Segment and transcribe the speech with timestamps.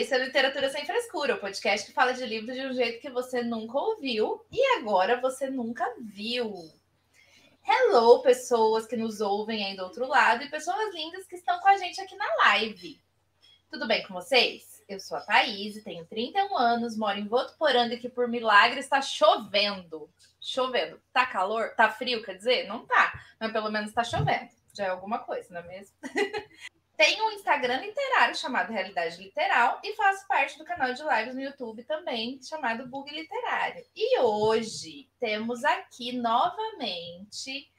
[0.00, 3.10] Esse é Literatura Sem Frescura, o podcast que fala de livros de um jeito que
[3.10, 6.54] você nunca ouviu e agora você nunca viu.
[7.66, 11.66] Hello, pessoas que nos ouvem aí do outro lado e pessoas lindas que estão com
[11.66, 13.02] a gente aqui na live.
[13.68, 14.80] Tudo bem com vocês?
[14.88, 20.08] Eu sou a Thaís, tenho 31 anos, moro em Votuporanga que por milagre está chovendo.
[20.40, 21.02] Chovendo.
[21.12, 21.74] Tá calor?
[21.74, 22.68] Tá frio, quer dizer?
[22.68, 24.48] Não tá, mas pelo menos tá chovendo.
[24.72, 25.96] Já é alguma coisa, não é mesmo?
[26.98, 31.40] Tenho um Instagram literário chamado Realidade Literal e faço parte do canal de lives no
[31.40, 33.86] YouTube também, chamado Bug Literário.
[33.94, 37.70] E hoje temos aqui novamente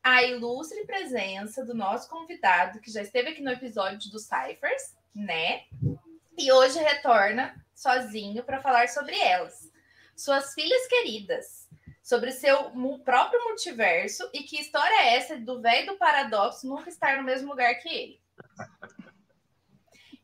[0.00, 5.64] a ilustre presença do nosso convidado, que já esteve aqui no episódio do Cyphers, né?
[6.38, 9.72] E hoje retorna sozinho para falar sobre elas.
[10.14, 11.68] Suas filhas queridas,
[12.00, 12.70] sobre seu
[13.04, 17.50] próprio multiverso e que história é essa do velho do paradoxo nunca estar no mesmo
[17.50, 18.27] lugar que ele.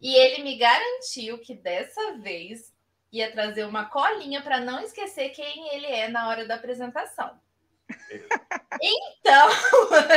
[0.00, 2.74] E ele me garantiu que dessa vez
[3.10, 7.38] ia trazer uma colinha para não esquecer quem ele é na hora da apresentação.
[8.82, 9.48] Então,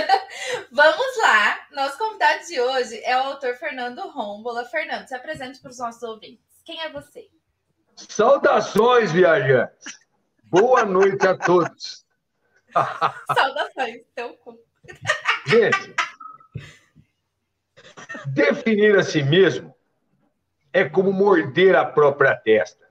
[0.71, 1.67] vamos lá.
[1.71, 4.65] Nosso convidado de hoje é o autor Fernando Rombola.
[4.65, 6.43] Fernando, se apresente para os nossos ouvintes.
[6.65, 7.29] Quem é você?
[7.95, 9.99] Saudações, viajantes.
[10.43, 12.05] Boa noite a todos.
[13.33, 14.59] Saudações, teu cu.
[15.45, 15.95] Gente,
[18.27, 19.75] definir a si mesmo
[20.73, 22.87] é como morder a própria testa.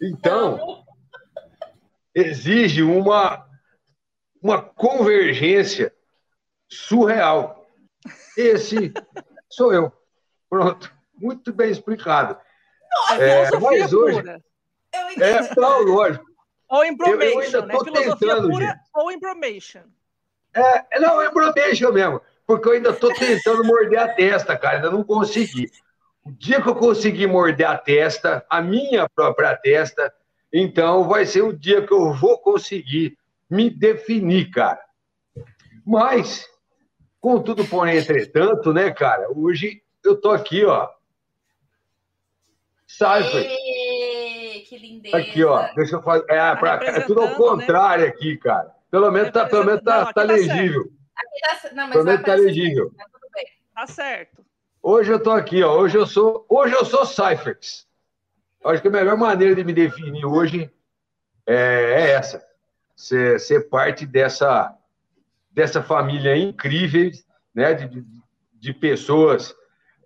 [0.00, 0.84] Então,
[2.14, 3.46] exige uma,
[4.42, 5.94] uma convergência
[6.68, 7.66] surreal.
[8.36, 8.92] Esse
[9.48, 9.92] sou eu.
[10.48, 10.92] Pronto.
[11.14, 12.36] Muito bem explicado.
[13.18, 14.20] É, mas hoje.
[14.20, 14.42] Pura.
[14.92, 16.24] É, não, lógico.
[16.68, 17.78] Ou embromation, né?
[17.78, 18.80] Filosofia tentando, pura gente.
[18.94, 19.82] ou embromation.
[20.54, 22.18] É, não, embromation mesmo.
[22.52, 24.76] Porque eu ainda estou tentando morder a testa, cara.
[24.76, 25.70] Ainda não consegui.
[26.22, 30.12] O dia que eu conseguir morder a testa, a minha própria testa,
[30.52, 33.16] então vai ser o dia que eu vou conseguir
[33.48, 34.82] me definir, cara.
[35.84, 36.46] Mas,
[37.22, 40.90] contudo, porém, entretanto, né, cara, hoje eu tô aqui, ó.
[42.86, 43.48] Cypher.
[44.68, 45.16] Que lindeza.
[45.16, 45.72] Aqui, ó.
[45.74, 46.26] Deixa eu fazer.
[46.28, 47.34] É, pra, é tudo ao né?
[47.34, 48.10] contrário né?
[48.10, 48.70] aqui, cara.
[48.90, 50.92] Pelo menos tá, pelo menos tá, não, tá legível.
[51.14, 52.92] Tá, não, mas pelo menos tá legível.
[52.96, 53.06] Tá,
[53.74, 54.44] tá certo.
[54.82, 55.78] Hoje eu tô aqui, ó.
[55.78, 57.86] Hoje eu sou, hoje eu sou Cyphex.
[58.64, 60.70] Acho que a melhor maneira de me definir hoje
[61.46, 62.44] é, é essa.
[62.96, 64.76] Ser, ser, parte dessa,
[65.50, 67.10] dessa família incrível,
[67.54, 67.74] né?
[67.74, 68.04] De, de,
[68.54, 69.54] de pessoas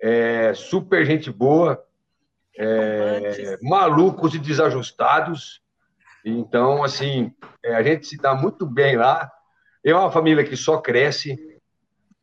[0.01, 1.85] é, super gente boa,
[2.59, 5.63] é, malucos e desajustados.
[6.25, 9.31] Então, assim, é, a gente se dá muito bem lá.
[9.87, 11.39] É uma família que só cresce.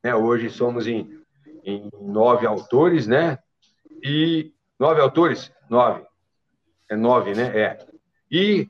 [0.04, 0.14] Né?
[0.14, 1.24] Hoje somos em
[1.66, 3.40] em nove autores, né?
[4.04, 5.52] E nove autores?
[5.70, 6.06] Nove.
[6.90, 7.58] É nove, né?
[7.58, 7.78] É.
[8.30, 8.68] E.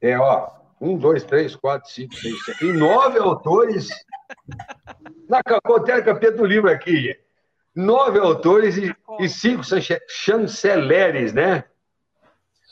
[0.00, 0.50] É, ó.
[0.80, 2.64] Um, dois, três, quatro, cinco, seis, sete.
[2.64, 3.88] E nove autores.
[5.28, 7.16] Na capeta do livro aqui.
[7.74, 9.62] Nove autores e, e cinco
[10.08, 11.64] chanceleres, né?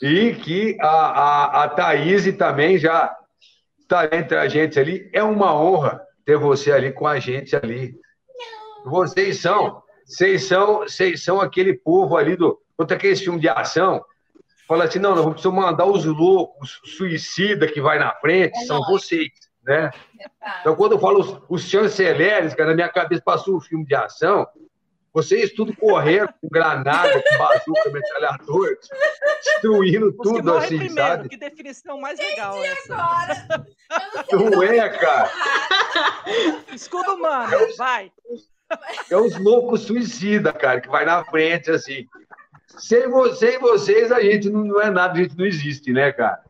[0.01, 3.15] E que a, a, a Thaís também já
[3.91, 5.09] está entre a gente ali.
[5.11, 7.93] É uma honra ter você ali com a gente ali.
[8.85, 12.59] Vocês são, vocês são, vocês são aquele povo ali do.
[12.77, 14.03] Quanto aquele filme de ação,
[14.67, 18.79] fala assim: não, não vamos mandar os loucos, suicida que vai na frente, é são
[18.79, 19.03] nóis.
[19.03, 19.29] vocês,
[19.63, 19.91] né?
[20.61, 23.93] Então, quando eu falo os, os chanceleres, cara, na minha cabeça passou um filme de
[23.93, 24.47] ação,
[25.13, 28.77] vocês tudo correndo com granada, com bazuca, metralhador,
[29.43, 31.29] destruindo Os tudo assim, primeiro, sabe?
[31.29, 32.95] Que definição mais legal essa.
[32.95, 33.65] Agora.
[34.31, 35.29] Não é, cara.
[36.73, 38.11] Escudo humano, é os, vai.
[39.09, 42.07] É os loucos suicida, cara, que vai na frente, assim.
[42.67, 46.41] Sem, você, vocês, a gente não, não é nada, a gente não existe, né, cara?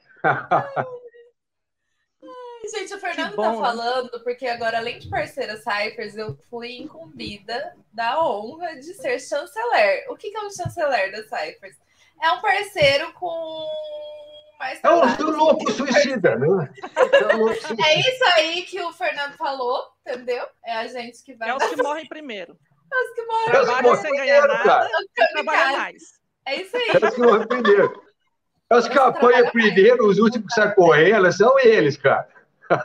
[2.72, 7.76] Gente, o Fernando bom, tá falando, porque agora, além de parceira Cyphers, eu fui incumbida
[7.92, 10.06] da honra de ser chanceler.
[10.10, 11.76] O que, que é um chanceler da Cyphers?
[12.22, 13.68] É um parceiro com
[14.58, 16.48] mais É o louco suicida, né?
[17.86, 20.46] É isso aí que o Fernando falou, entendeu?
[20.64, 21.50] É a gente que vai.
[21.50, 22.54] É os que morrem primeiro.
[22.54, 24.88] Os que moram Trabalha sem ganhar nada,
[25.34, 26.04] trabalha mais.
[26.46, 26.90] É isso aí.
[26.94, 28.04] Elas que morrem primeiro.
[28.70, 32.28] As que apanham primeiro, os últimos que saem correndo, são eles, cara.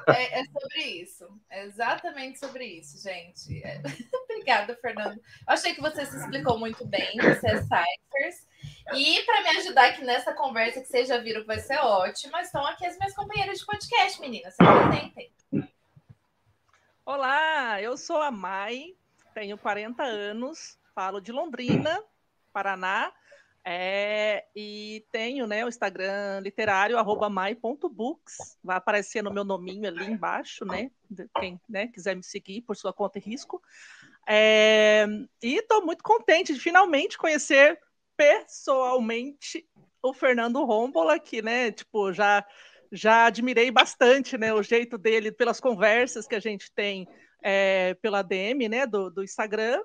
[0.08, 1.40] É, é, sobre isso.
[1.50, 3.62] É exatamente sobre isso, gente.
[3.64, 3.80] É...
[4.24, 5.20] Obrigada, Fernando.
[5.46, 7.16] Achei que você se explicou muito bem.
[7.16, 8.46] Você é Cyphers.
[8.94, 12.40] E para me ajudar aqui nessa conversa, que vocês já viram que vai ser ótima,
[12.40, 14.54] estão aqui as minhas companheiras de podcast, meninas.
[14.54, 15.32] Se apresentem.
[17.04, 18.94] Olá, eu sou a Mai,
[19.32, 22.02] tenho 40 anos, falo de Londrina,
[22.52, 23.12] Paraná.
[23.68, 28.56] É, e tenho né, o Instagram literário, arroba mai.books.
[28.62, 30.88] Vai aparecer no meu nominho ali embaixo, né?
[31.40, 33.60] Quem né, quiser me seguir por sua conta e risco.
[34.24, 35.04] É,
[35.42, 37.80] e estou muito contente de finalmente conhecer
[38.16, 39.69] pessoalmente
[40.00, 42.46] o Fernando Rombola, que, né, tipo, já,
[42.92, 47.08] já admirei bastante, né, o jeito dele pelas conversas que a gente tem
[47.42, 49.82] é, pela DM, né, do, do Instagram.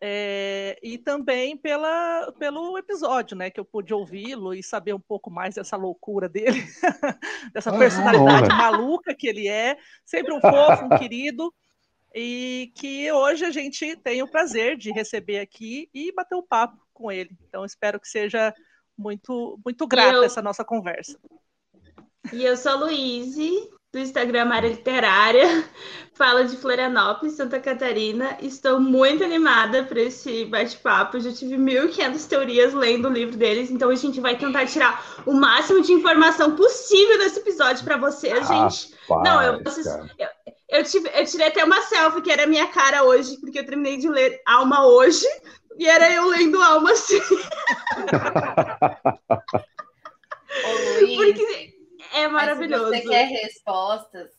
[0.00, 3.50] É, e também pela, pelo episódio, né?
[3.50, 6.62] Que eu pude ouvi-lo e saber um pouco mais dessa loucura dele,
[7.54, 11.52] dessa ah, personalidade maluca que ele é, sempre um fofo, um querido,
[12.14, 16.78] e que hoje a gente tem o prazer de receber aqui e bater um papo
[16.92, 17.36] com ele.
[17.48, 18.54] Então, espero que seja
[18.96, 20.22] muito, muito grata eu...
[20.22, 21.18] essa nossa conversa.
[22.32, 25.64] E eu sou a Luíse, do Instagram Área Literária,
[26.14, 28.36] fala de Florianópolis, Santa Catarina.
[28.42, 31.20] Estou muito animada para esse bate-papo.
[31.20, 35.32] Já tive 1.500 teorias lendo o livro deles, então a gente vai tentar tirar o
[35.32, 38.92] máximo de informação possível desse episódio para vocês, gente.
[39.08, 39.62] Não, eu, eu,
[40.70, 43.66] eu, tive, eu tirei até uma selfie que era a minha cara hoje, porque eu
[43.66, 45.24] terminei de ler Alma hoje,
[45.78, 47.20] e era eu lendo Alma assim.
[50.64, 51.73] Ô, Luiz, porque
[52.14, 52.90] é maravilhoso.
[52.90, 54.30] Mas se você quer respostas,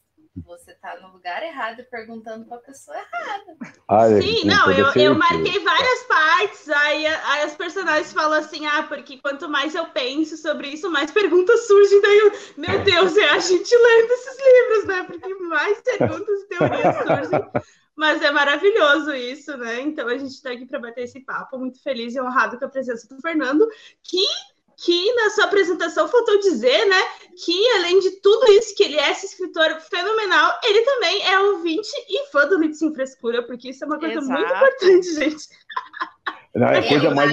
[0.44, 3.58] você está no lugar errado e perguntando para a pessoa errada.
[3.88, 8.84] Ai, Sim, não, eu, eu marquei várias partes, aí, aí as personagens falam assim, ah,
[8.84, 13.30] porque quanto mais eu penso sobre isso, mais perguntas surgem, daí eu, meu Deus, é
[13.30, 17.64] a gente lendo esses livros, né, porque mais perguntas e teorias surgem.
[17.96, 19.80] Mas é maravilhoso isso, né?
[19.80, 22.70] Então a gente está aqui para bater esse papo, muito feliz e honrado com a
[22.70, 23.66] presença do Fernando,
[24.04, 24.26] que
[24.78, 27.02] que na sua apresentação faltou dizer, né,
[27.44, 31.90] que além de tudo isso, que ele é esse escritor fenomenal, ele também é ouvinte
[32.10, 34.32] e fã do Livro Sem Frescura, porque isso é uma coisa Exato.
[34.32, 35.48] muito importante, gente.
[36.54, 37.32] Não, é coisa mais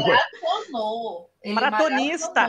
[1.46, 2.48] Maratonista.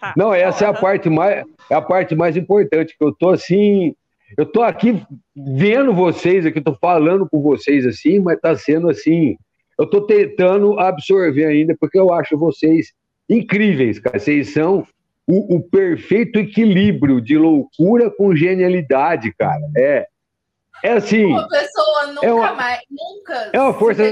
[0.00, 0.14] Tá.
[0.16, 3.94] Não, essa é a parte mais é a parte mais importante que eu tô assim,
[4.36, 5.02] eu tô aqui
[5.34, 9.36] vendo vocês aqui, tô falando com vocês assim, mas tá sendo assim,
[9.76, 12.92] eu tô tentando absorver ainda porque eu acho vocês
[13.28, 14.18] incríveis, cara.
[14.18, 14.86] Vocês são
[15.26, 19.60] o, o, perfeito equilíbrio de loucura com genialidade, cara.
[19.76, 20.08] É.
[20.82, 21.26] É assim.
[21.26, 23.50] Uma pessoa nunca é uma, mais, nunca.
[23.52, 24.02] É uma força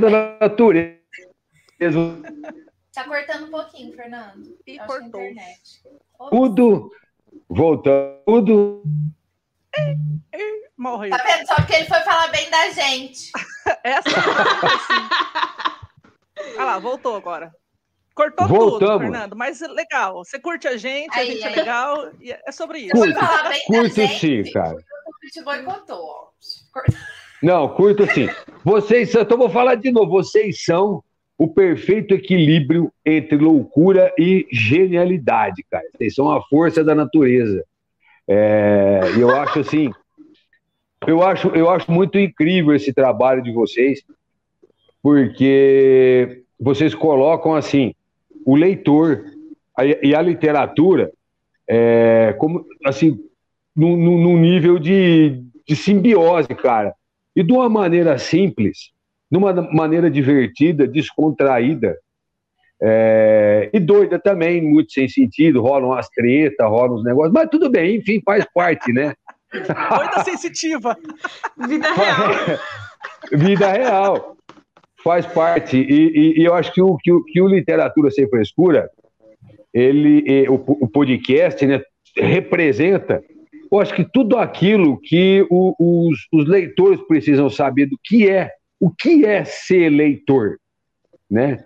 [0.00, 0.96] da natureza.
[2.92, 4.56] Tá cortando um pouquinho, Fernando.
[4.66, 5.20] E cortou.
[6.30, 6.90] Tudo.
[7.48, 8.22] Voltando.
[8.26, 8.82] Tudo.
[10.76, 11.10] Morreu.
[11.10, 11.46] Tá vendo?
[11.46, 13.30] Só porque ele foi falar bem da gente.
[13.84, 14.08] Essa.
[14.08, 15.08] Assim.
[16.56, 17.54] Olha lá, voltou agora.
[18.16, 18.78] Cortou Voltamos.
[18.78, 20.24] tudo, Fernando, mas legal.
[20.24, 21.52] Você curte a gente, aí, a gente é aí.
[21.52, 22.92] é legal, e é sobre isso.
[22.92, 23.20] Curto,
[23.66, 24.78] curto sim, cara.
[25.30, 26.30] Te boicotou.
[27.42, 28.26] Não, curto sim.
[28.64, 31.04] Vocês, então vou falar de novo, vocês são
[31.36, 35.84] o perfeito equilíbrio entre loucura e genialidade, cara.
[35.94, 37.62] Vocês são a força da natureza.
[38.26, 39.90] É, e eu acho assim,
[41.06, 44.02] eu acho, eu acho muito incrível esse trabalho de vocês,
[45.02, 47.94] porque vocês colocam assim,
[48.46, 49.24] o leitor
[49.76, 51.12] a, e a literatura
[51.68, 53.18] é, como assim
[53.74, 56.94] num, num nível de, de simbiose, cara,
[57.34, 58.90] e de uma maneira simples,
[59.30, 61.98] de uma maneira divertida, descontraída,
[62.80, 67.68] é, e doida também, muito sem sentido, rolam as tretas, rolam os negócios, mas tudo
[67.68, 69.14] bem, enfim, faz parte, né?
[69.52, 70.96] Doida sensitiva.
[71.68, 72.58] Vida real.
[73.32, 74.36] Vida real
[75.06, 75.76] faz parte.
[75.76, 78.90] E, e, e, eu acho que o, que o, que o Literatura Sem Frescura,
[79.72, 81.80] ele, o, o podcast, né,
[82.18, 83.22] representa,
[83.70, 88.50] eu acho que tudo aquilo que o, os, os leitores precisam saber do que é,
[88.80, 90.58] o que é ser leitor,
[91.30, 91.64] né?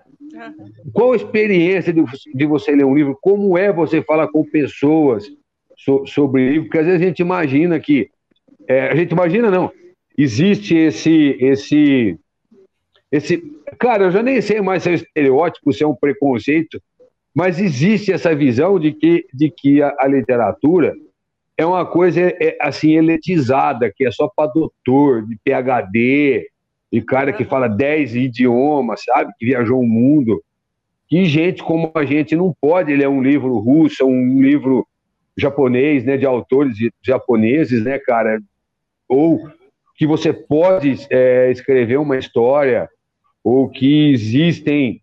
[0.92, 2.04] Qual a experiência de,
[2.34, 3.18] de você ler um livro?
[3.22, 5.26] Como é você falar com pessoas
[5.76, 6.64] so, sobre livro?
[6.66, 8.08] Porque às vezes a gente imagina que.
[8.68, 9.72] É, a gente imagina, não.
[10.16, 12.18] Existe esse, esse
[13.10, 13.42] esse,
[13.78, 16.80] cara, eu já nem sei mais se é um estereótipo, se é um preconceito,
[17.34, 20.94] mas existe essa visão de que, de que a, a literatura
[21.56, 26.48] é uma coisa é, assim elitizada, que é só para doutor, de PhD,
[26.90, 29.32] e cara que fala dez idiomas, sabe?
[29.38, 30.42] Que viajou o mundo.
[31.06, 34.86] Que gente como a gente não pode ler um livro russo, um livro
[35.36, 36.16] japonês, né?
[36.16, 38.40] De autores japoneses, né, cara?
[39.08, 39.38] Ou
[39.96, 42.88] que você pode é, escrever uma história,
[43.44, 45.00] ou que existem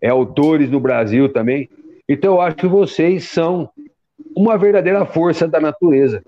[0.00, 1.68] é, autores no Brasil também.
[2.08, 3.70] Então, eu acho que vocês são
[4.36, 6.22] uma verdadeira força da natureza.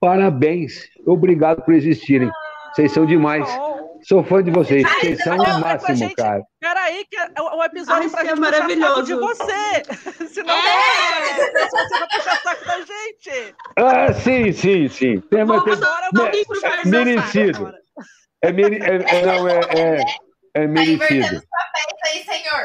[0.00, 2.30] Parabéns, obrigado por existirem.
[2.72, 3.48] Vocês são demais.
[4.02, 4.84] Sou fã de vocês.
[5.00, 6.42] Vocês são o máximo, cara.
[6.60, 9.02] Peraí, que o episódio Ai, pra é gente maravilhoso.
[9.02, 9.82] de você.
[10.32, 11.50] Senão É!
[11.50, 13.54] você vai puxar saco da gente.
[13.76, 15.20] Ah, sim, sim, sim.
[15.22, 17.58] Tem, mas tem, Agora não eu vou puxar pro merecido.
[17.58, 17.78] agora.
[18.42, 20.04] é, mere, é, é- não, é, é,
[20.58, 21.36] é Tá invertendo merecido.
[21.36, 22.62] os papéis aí, senhor.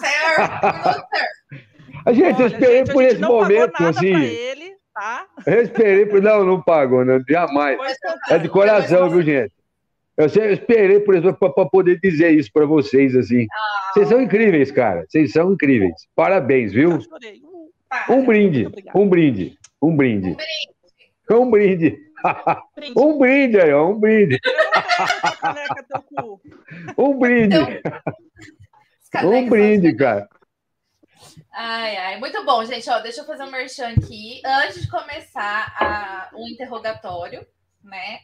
[0.00, 1.04] Senhor.
[2.06, 4.14] A gente, eu Olha, esperei gente, por esse momento, assim.
[4.14, 5.26] ele, tá?
[5.46, 6.20] Eu esperei por.
[6.20, 7.78] Não, não pagou, não, jamais.
[8.28, 9.52] É de coração, viu, gente?
[10.16, 13.46] Eu sempre esperei por isso para poder dizer isso para vocês, assim.
[13.92, 15.04] Vocês são incríveis, cara.
[15.08, 15.94] Vocês são incríveis.
[16.14, 16.90] Parabéns, viu?
[16.90, 16.98] Eu.
[18.14, 20.36] Um brinde, um brinde, um brinde, Um brinde.
[21.30, 21.98] um brinde.
[22.96, 24.38] Um brinde aí, ó, um brinde,
[26.96, 27.56] um brinde,
[29.10, 30.28] canecas um brinde, cara.
[31.52, 32.88] Ai, ai, muito bom, gente.
[32.90, 34.42] Ó, deixa eu fazer um merchan aqui.
[34.44, 37.46] Antes de começar a- o interrogatório,
[37.82, 38.20] né?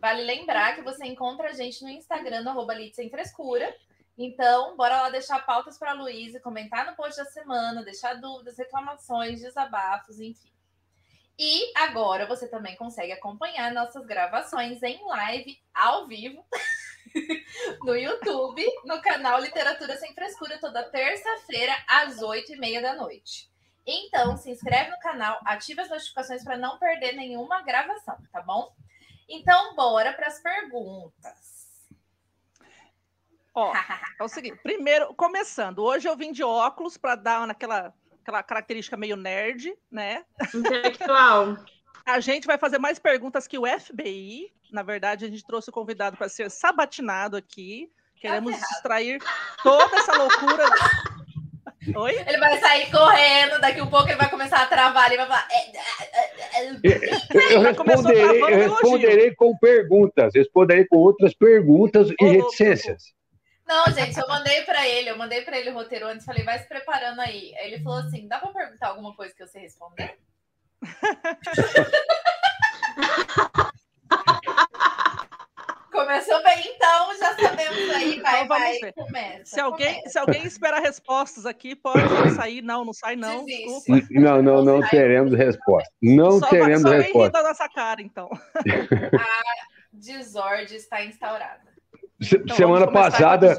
[0.00, 3.74] Vale lembrar que você encontra a gente no Instagram, no arroba Sem Frescura.
[4.16, 8.56] Então, bora lá deixar pautas para a Luísa, comentar no post da semana, deixar dúvidas,
[8.58, 10.49] reclamações, desabafos, enfim.
[11.42, 16.44] E agora você também consegue acompanhar nossas gravações em live, ao vivo,
[17.80, 23.50] no YouTube, no canal Literatura Sem Frescura, toda terça-feira, às oito e meia da noite.
[23.86, 28.70] Então, se inscreve no canal, ative as notificações para não perder nenhuma gravação, tá bom?
[29.26, 31.88] Então, bora para as perguntas.
[33.54, 33.72] Ó,
[34.20, 38.96] é o seguinte, primeiro, começando, hoje eu vim de óculos para dar naquela aquela característica
[38.96, 40.24] meio nerd, né?
[40.54, 41.56] Intelectual.
[42.06, 44.52] A gente vai fazer mais perguntas que o FBI.
[44.72, 47.90] Na verdade, a gente trouxe o convidado para ser sabatinado aqui.
[48.16, 49.18] Queremos extrair
[49.62, 50.64] toda essa loucura.
[51.96, 52.14] Oi?
[52.26, 55.48] Ele vai sair correndo, daqui um pouco ele vai começar a travar, ele vai falar.
[55.50, 57.54] "É, é, é, é".
[57.54, 63.14] Eu responderei, eu responderei com perguntas, responderei com outras perguntas e reticências.
[63.70, 66.58] Não, gente, eu mandei para ele, eu mandei para ele o roteiro antes, falei, vai
[66.58, 67.54] se preparando aí.
[67.56, 70.18] Aí ele falou assim: dá para perguntar alguma coisa que eu sei responder?
[75.92, 78.92] Começou bem, então já sabemos aí, vai, Então vai, ver.
[78.92, 79.44] começa.
[79.44, 80.08] Se alguém, começa.
[80.08, 82.00] se alguém espera respostas aqui, pode
[82.34, 82.62] sair.
[82.62, 83.44] Não, não sai, não.
[83.44, 83.92] Desiste.
[83.92, 84.20] Desculpa.
[84.20, 85.88] Não, não, não teremos resposta.
[86.02, 87.30] Não só teremos só vem rir resposta.
[87.30, 88.28] da nossa cara, então.
[89.92, 91.69] Desordem está instaurada.
[92.20, 93.56] Então, semana a passada,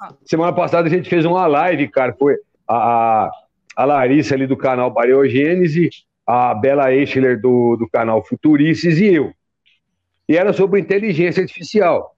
[0.00, 0.14] Ah.
[0.24, 2.14] semana passada a gente fez uma live, cara.
[2.18, 3.30] Foi a,
[3.76, 5.90] a, Larissa ali do canal Bariogênese,
[6.26, 9.32] a Bela Eichler do, do canal Futurices e eu.
[10.28, 12.14] E era sobre inteligência artificial.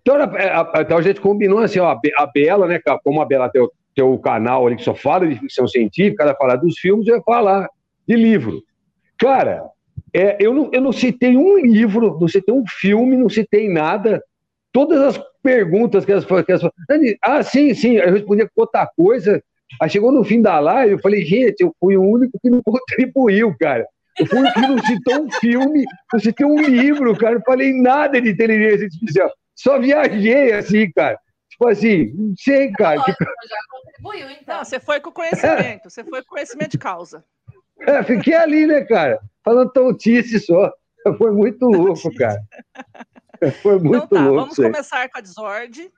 [0.00, 2.80] Então, era- é, a- então a gente combinou assim, ó, a Be- a Bela, né,
[2.84, 5.68] cara, como a Bela tem o, tem o canal ali que só fala de ficção
[5.68, 7.68] científica, ela fala dos filmes, eu ia falar
[8.08, 8.62] de livro.
[9.16, 9.62] Cara,
[10.12, 14.20] é, eu, não, eu não citei um livro, não citei um filme, não citei nada.
[14.74, 16.26] Todas as perguntas que elas
[16.88, 19.40] Dani, Ah, sim, sim, eu respondia com outra coisa.
[19.80, 22.60] Aí chegou no fim da live, eu falei, gente, eu fui o único que não
[22.66, 23.86] contribuiu, cara.
[24.18, 27.36] Eu fui o único que não citou um filme, não citei um livro, cara.
[27.36, 29.30] Eu falei nada de inteligência artificial.
[29.54, 31.16] Só viajei assim, cara.
[31.50, 33.00] Tipo assim, não sei, cara.
[33.04, 34.56] que- Ótimo, já contribuiu, então.
[34.58, 37.24] Não, você foi com conhecimento, você foi com conhecimento de causa.
[37.86, 39.18] É, fiquei ali, né, cara?
[39.44, 40.72] Falando tontice só.
[41.18, 42.40] Foi muito louco, cara.
[43.62, 45.92] Foi muito então tá, louco vamos começar com a desordem.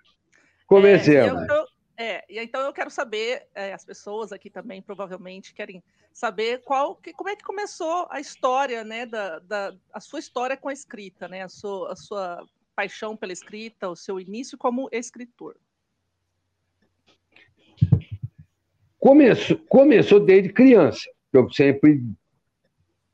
[0.67, 1.43] Comecemos.
[1.43, 1.67] É, e eu-
[1.99, 7.13] é, então eu quero saber, é, as pessoas aqui também provavelmente querem saber qual, que-
[7.13, 11.29] como é que começou a história, né, da, da a sua história com a escrita,
[11.29, 15.57] né, a sua, a sua paixão pela escrita, o seu início como escritor.
[18.99, 21.09] Começou, começou desde criança.
[21.33, 22.03] Eu sempre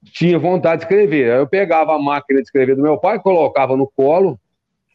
[0.04, 1.32] tinha vontade de escrever.
[1.32, 4.38] Aí eu pegava a máquina de escrever do meu pai, colocava no colo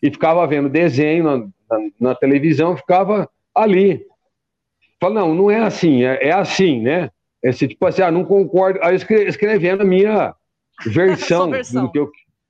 [0.01, 4.05] e ficava vendo desenho na, na- na televisão, ficava ali.
[4.99, 7.09] Falei, não, não é assim, é, é assim, né?
[7.41, 8.79] Esse tipo assim, ah, não concordo.
[8.81, 10.33] Aí escre- escrevendo a minha
[10.87, 11.85] versão, versão.
[11.85, 12.09] do que eu.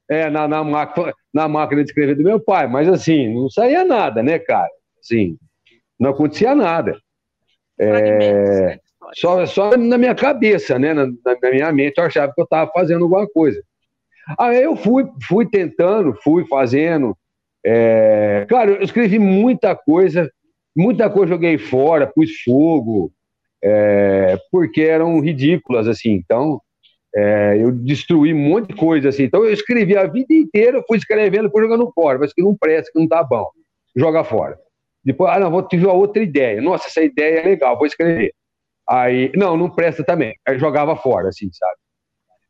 [0.09, 3.83] É, na, na, máquina, na máquina de escrever do meu pai, mas assim, não saía
[3.83, 4.69] nada, né, cara?
[5.01, 5.37] Assim,
[5.99, 6.97] não acontecia nada.
[7.77, 8.79] Fragmentos, né.
[9.13, 10.93] Só, só na minha cabeça, né?
[10.93, 13.61] Na, na minha mente, eu achava que eu estava fazendo alguma coisa.
[14.37, 17.15] Aí eu fui, fui tentando, fui fazendo.
[17.65, 20.29] É, claro, eu escrevi muita coisa,
[20.75, 23.11] muita coisa joguei fora, pus fogo,
[23.63, 26.11] é, porque eram ridículas, assim.
[26.11, 26.61] Então,
[27.15, 29.23] é, eu destruí um monte de coisa, assim.
[29.23, 32.91] Então, eu escrevi a vida inteira, fui escrevendo, fui jogando fora, mas que não presta,
[32.91, 33.47] que não tá bom.
[33.95, 34.57] Joga fora.
[35.03, 36.61] Depois, ah, não, vou tive uma outra ideia.
[36.61, 38.33] Nossa, essa ideia é legal, vou escrever.
[38.89, 40.35] Aí, não, não presta também.
[40.47, 41.75] Aí jogava fora, assim, sabe?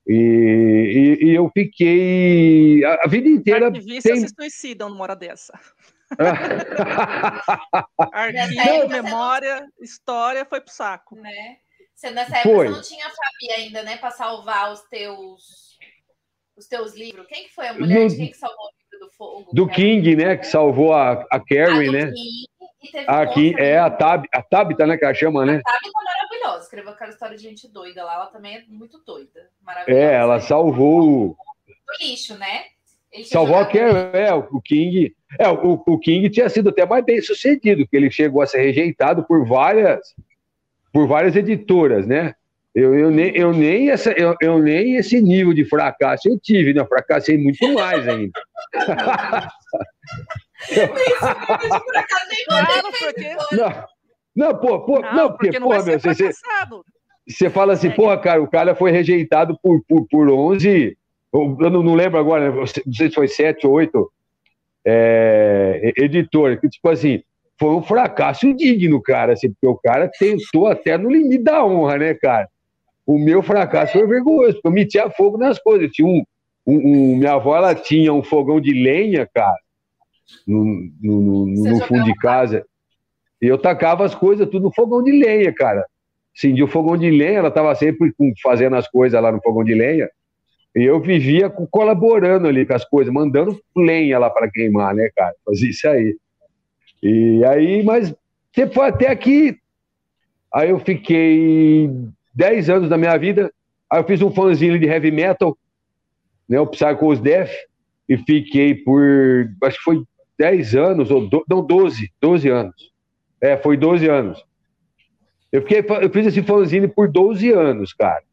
[0.08, 3.68] E, e, e eu fiquei a, a vida inteira.
[3.68, 4.28] Arquivistas tem...
[4.28, 5.60] se suicidam numa hora dessa.
[8.14, 11.16] Arquivo, memória, história foi pro saco.
[11.16, 11.58] Né?
[11.94, 12.68] Você nessa época foi.
[12.68, 13.98] você não tinha a Fabi ainda, né?
[13.98, 15.76] Para salvar os teus
[16.56, 17.28] os teus livros.
[17.28, 18.10] Quem que foi a mulher?
[18.10, 18.16] No...
[18.16, 19.52] Quem que salvou o livro do fogo?
[19.54, 20.38] Do King, né?
[20.38, 22.12] Que salvou a, a Carrie, né?
[22.12, 22.48] King,
[23.08, 24.98] Aqui é a Tab, a Tabita, né?
[24.98, 25.62] Que ela chama, né?
[25.66, 26.64] A Tabita é maravilhosa.
[26.64, 28.16] Escreveu aquela história de gente doida lá.
[28.16, 29.50] Ela também é muito doida.
[29.62, 30.06] Maravilhosa.
[30.06, 31.36] É, ela salvou.
[31.68, 32.66] Do lixo, né?
[33.26, 35.16] Salvou Carrie, é, o King.
[35.40, 38.62] É, o, o King tinha sido até mais bem sucedido, porque ele chegou a ser
[38.62, 40.00] rejeitado por várias
[40.94, 42.34] por várias editoras, né?
[42.74, 46.74] Eu, eu, nem, eu, nem essa, eu, eu nem esse nível de fracasso eu tive,
[46.74, 46.82] né?
[46.82, 48.32] Eu fracassei muito mais ainda.
[53.52, 53.86] não,
[54.36, 56.32] não, pô, pô, não, não porque, porque não meu, você,
[57.28, 57.92] você fala assim, é.
[57.92, 60.98] porra, cara, o cara foi rejeitado por, por, por 11,
[61.34, 64.12] eu não, não lembro agora, não sei se foi 7 ou 8
[64.86, 67.22] é, editor, que tipo assim,
[67.60, 71.98] foi um fracasso indigno, cara, assim, porque o cara tentou até no limite da honra,
[71.98, 72.48] né, cara?
[73.06, 75.90] O meu fracasso foi vergonhoso, porque eu metia fogo nas coisas.
[75.92, 76.24] Tinha um,
[76.66, 79.58] um, um, minha avó, ela tinha um fogão de lenha, cara,
[80.46, 80.64] no,
[81.02, 82.66] no, no, no fundo de casa.
[83.42, 85.86] E eu tacava as coisas tudo no fogão de lenha, cara.
[86.36, 89.74] Acendia o fogão de lenha, ela estava sempre fazendo as coisas lá no fogão de
[89.74, 90.10] lenha.
[90.76, 95.34] E eu vivia colaborando ali com as coisas, mandando lenha lá para queimar, né, cara?
[95.46, 96.16] Fazia isso aí.
[97.02, 98.14] E aí, mas
[98.54, 99.58] você foi até aqui.
[100.54, 101.90] Aí eu fiquei
[102.34, 103.52] 10 anos da minha vida.
[103.92, 105.58] Aí eu fiz um fanzine de heavy metal,
[106.48, 107.52] né, o Psychos Death,
[108.08, 110.04] e fiquei por, acho que foi
[110.38, 112.92] 10 anos, ou do, não, 12, 12 anos.
[113.42, 114.44] É, foi 12 anos.
[115.52, 118.24] Eu, fiquei, eu fiz esse fanzine por 12 anos, cara.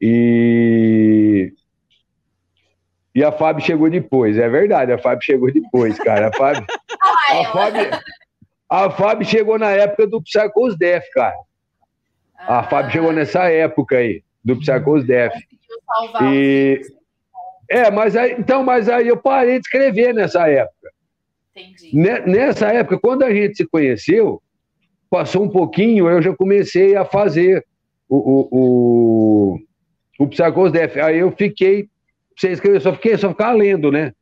[0.00, 1.52] E
[3.16, 6.28] e a Fábio chegou depois, é verdade, a Fábio chegou depois, cara.
[6.28, 6.66] A Fábio,
[7.32, 7.90] a Fábio,
[8.68, 11.34] a Fábio chegou na época do Psychos Death, cara.
[12.36, 15.32] A Fábio chegou nessa época aí, do Psychos Death.
[16.24, 16.82] E...
[17.70, 20.75] É, mas aí, então, mas aí eu parei de escrever nessa época.
[21.56, 21.90] Entendi.
[22.26, 24.42] Nessa época, quando a gente se conheceu,
[25.08, 27.64] passou um pouquinho, eu já comecei a fazer
[28.08, 29.58] o, o,
[30.20, 30.96] o, o Death.
[30.98, 31.88] Aí eu fiquei
[32.36, 34.12] você escrever, só fiquei, só ficava lendo, né?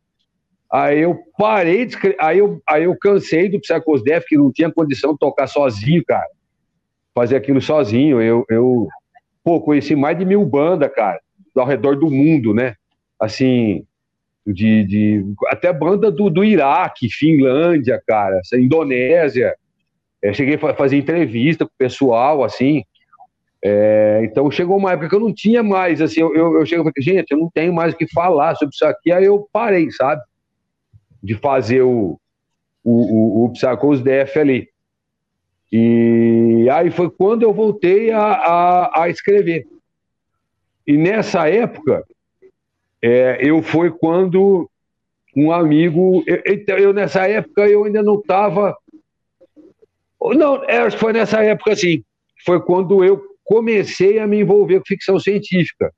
[0.72, 4.52] Aí eu parei de escrever, aí eu, aí eu cansei do Psychos Def, que não
[4.52, 6.26] tinha condição de tocar sozinho, cara.
[7.12, 8.22] Fazer aquilo sozinho.
[8.22, 8.88] Eu, eu
[9.42, 11.20] pô, conheci mais de mil bandas, cara,
[11.56, 12.74] ao redor do mundo, né?
[13.18, 13.84] Assim,
[14.46, 19.54] de, de até banda do, do Iraque, Finlândia, cara, Indonésia.
[20.22, 22.84] Eu cheguei a fazer entrevista com o pessoal, assim.
[23.62, 26.90] É, então chegou uma época que eu não tinha mais, assim, eu, eu, eu chego
[26.94, 29.90] e gente, eu não tenho mais o que falar sobre isso aqui, aí eu parei,
[29.90, 30.20] sabe?
[31.22, 32.20] De fazer o,
[32.82, 34.68] o, o, o Psychos DF ali.
[35.72, 39.66] E aí foi quando eu voltei a, a, a escrever.
[40.86, 42.04] E nessa época,
[43.06, 44.66] é, eu foi quando
[45.36, 46.24] um amigo.
[46.26, 46.42] Eu,
[46.78, 48.74] eu, nessa época eu ainda não estava.
[50.22, 52.02] Não, é, foi nessa época assim.
[52.46, 55.92] Foi quando eu comecei a me envolver com ficção científica.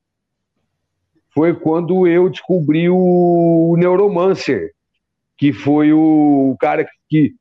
[1.32, 4.72] Foi quando eu descobri o Neuromancer,
[5.38, 7.36] que foi o cara que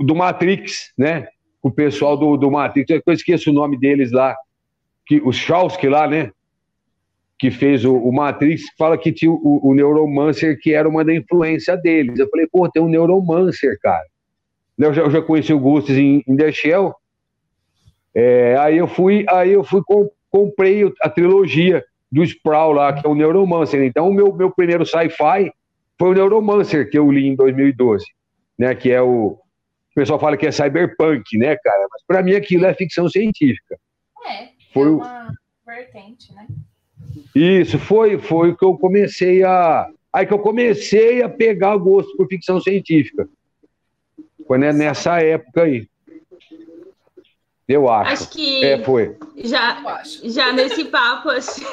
[0.00, 1.28] do Matrix, né?
[1.62, 4.34] O pessoal do, do Matrix, eu esqueço o nome deles lá,
[5.04, 6.32] que o Chowski lá, né?
[7.42, 11.12] Que fez o, o Matrix, fala que tinha o, o, Neuromancer, que era uma da
[11.12, 12.16] influência deles.
[12.16, 14.06] Eu falei, pô, tem um Neuromancer, cara.
[14.78, 16.94] Eu já, eu já conheci o Ghosts em, em The Shell,
[18.14, 19.82] é, aí eu fui, aí eu fui
[20.30, 23.82] comprei a trilogia do Sproul lá, que é o Neuromancer.
[23.82, 25.50] Então, o meu, meu primeiro sci-fi
[25.98, 28.04] foi o Neuromancer, que eu li em 2012,
[28.56, 28.72] né?
[28.72, 29.38] Que é o.
[29.90, 31.86] O pessoal fala que é cyberpunk, né, cara?
[31.90, 33.76] Mas para mim aquilo é ficção científica.
[34.26, 35.28] É, foi é uma
[35.66, 36.46] vertente, né?
[37.34, 39.88] Isso, foi, foi o que eu comecei a.
[40.12, 43.26] Aí que eu comecei a pegar gosto por ficção científica.
[44.46, 45.88] Foi né, nessa época aí.
[47.66, 48.12] Eu acho.
[48.12, 48.64] Acho que.
[48.64, 49.16] É, foi.
[49.36, 51.64] Já, já nesse papo, assim.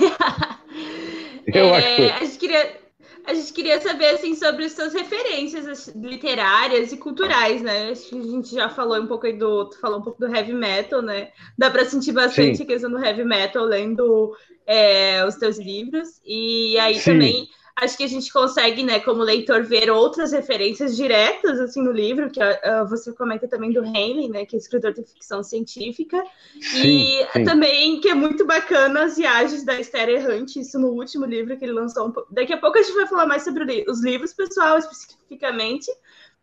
[1.45, 2.03] eu é, acho que.
[2.03, 2.79] A gente, queria,
[3.25, 7.89] a gente queria saber assim sobre suas referências literárias e culturais, né?
[7.91, 11.01] Acho que a gente já falou um pouco do, falou um pouco do heavy metal,
[11.01, 11.29] né?
[11.57, 12.63] Dá para sentir bastante Sim.
[12.63, 14.33] a questão do heavy metal lendo
[14.69, 17.13] é, os teus livros e aí Sim.
[17.13, 21.91] também acho que a gente consegue, né, como leitor, ver outras referências diretas assim no
[21.91, 26.21] livro, que uh, você comenta também do Henley, né, que é escritor de ficção científica,
[26.62, 27.43] sim, e sim.
[27.45, 31.63] também que é muito bacana as viagens da Esther Errante, isso no último livro que
[31.63, 32.08] ele lançou.
[32.08, 35.89] Um Daqui a pouco a gente vai falar mais sobre os livros, pessoal, especificamente.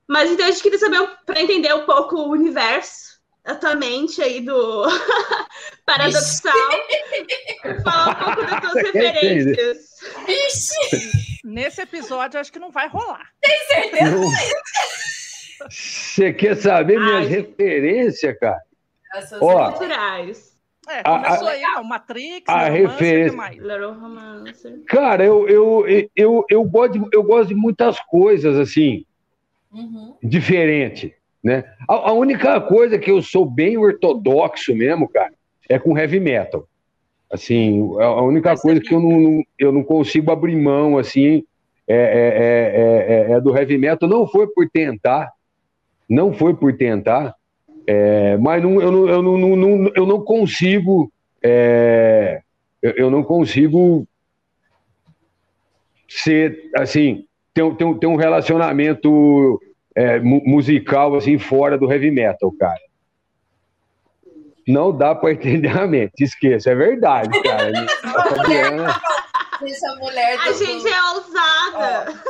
[0.09, 3.06] Mas então a gente queria saber para entender um pouco o universo
[3.47, 4.85] atualmente aí do
[5.87, 6.53] Paradoxal.
[7.83, 9.87] Falar um pouco das tuas referências.
[11.45, 13.31] Nesse episódio, acho que não vai rolar.
[13.41, 14.21] Tem certeza?
[15.71, 17.05] Você quer saber Ai.
[17.05, 18.61] minhas referências, cara?
[19.15, 20.57] Essas Ó, culturais.
[20.89, 23.37] É, começou a, aí, não, Matrix, a referência.
[24.87, 29.05] Cara, eu, eu, eu, eu, gosto de, eu gosto de muitas coisas, assim,
[29.73, 30.17] uhum.
[30.23, 31.16] diferente,
[31.47, 31.63] né?
[31.89, 35.33] A, a, única coisa que eu sou bem ortodoxo mesmo, cara,
[35.69, 36.67] é com heavy metal.
[37.31, 41.45] Assim, a única Mas coisa que eu não, eu não consigo abrir mão, assim,
[41.87, 44.09] é, é, é, é, do heavy metal.
[44.09, 45.31] Não foi por tentar,
[46.09, 47.33] não foi por tentar,
[48.41, 51.13] mas não, eu, não, eu, não, não, eu não consigo,
[52.83, 54.05] eu, eu não consigo
[56.09, 59.61] ser, assim, ter, ter, ter um relacionamento
[60.21, 62.87] musical, assim, fora do heavy metal, cara
[64.67, 66.25] não dá para entender a mente.
[66.25, 67.73] Esqueça, é verdade, cara.
[68.03, 69.01] A Fabiana.
[69.63, 72.23] Essa mulher a gente é ousada.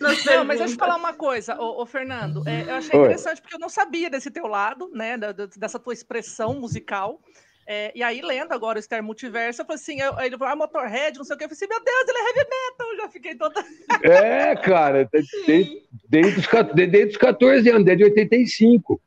[0.00, 2.42] Não, mas deixa eu falar uma coisa, ô, ô Fernando.
[2.46, 3.06] É, eu achei Oi.
[3.06, 5.16] interessante porque eu não sabia desse teu lado, né?
[5.56, 7.20] dessa tua expressão musical.
[7.66, 10.56] É, e aí, lendo agora o Star Multiverso, eu falei assim: eu, ele falou, ah,
[10.56, 11.44] Motorhead, não sei o que.
[11.44, 12.88] Eu falei assim: meu Deus, ele é heavy metal.
[12.90, 13.64] Eu já fiquei toda.
[14.02, 19.00] É, cara, desde, desde, os, desde os 14 anos, desde 85.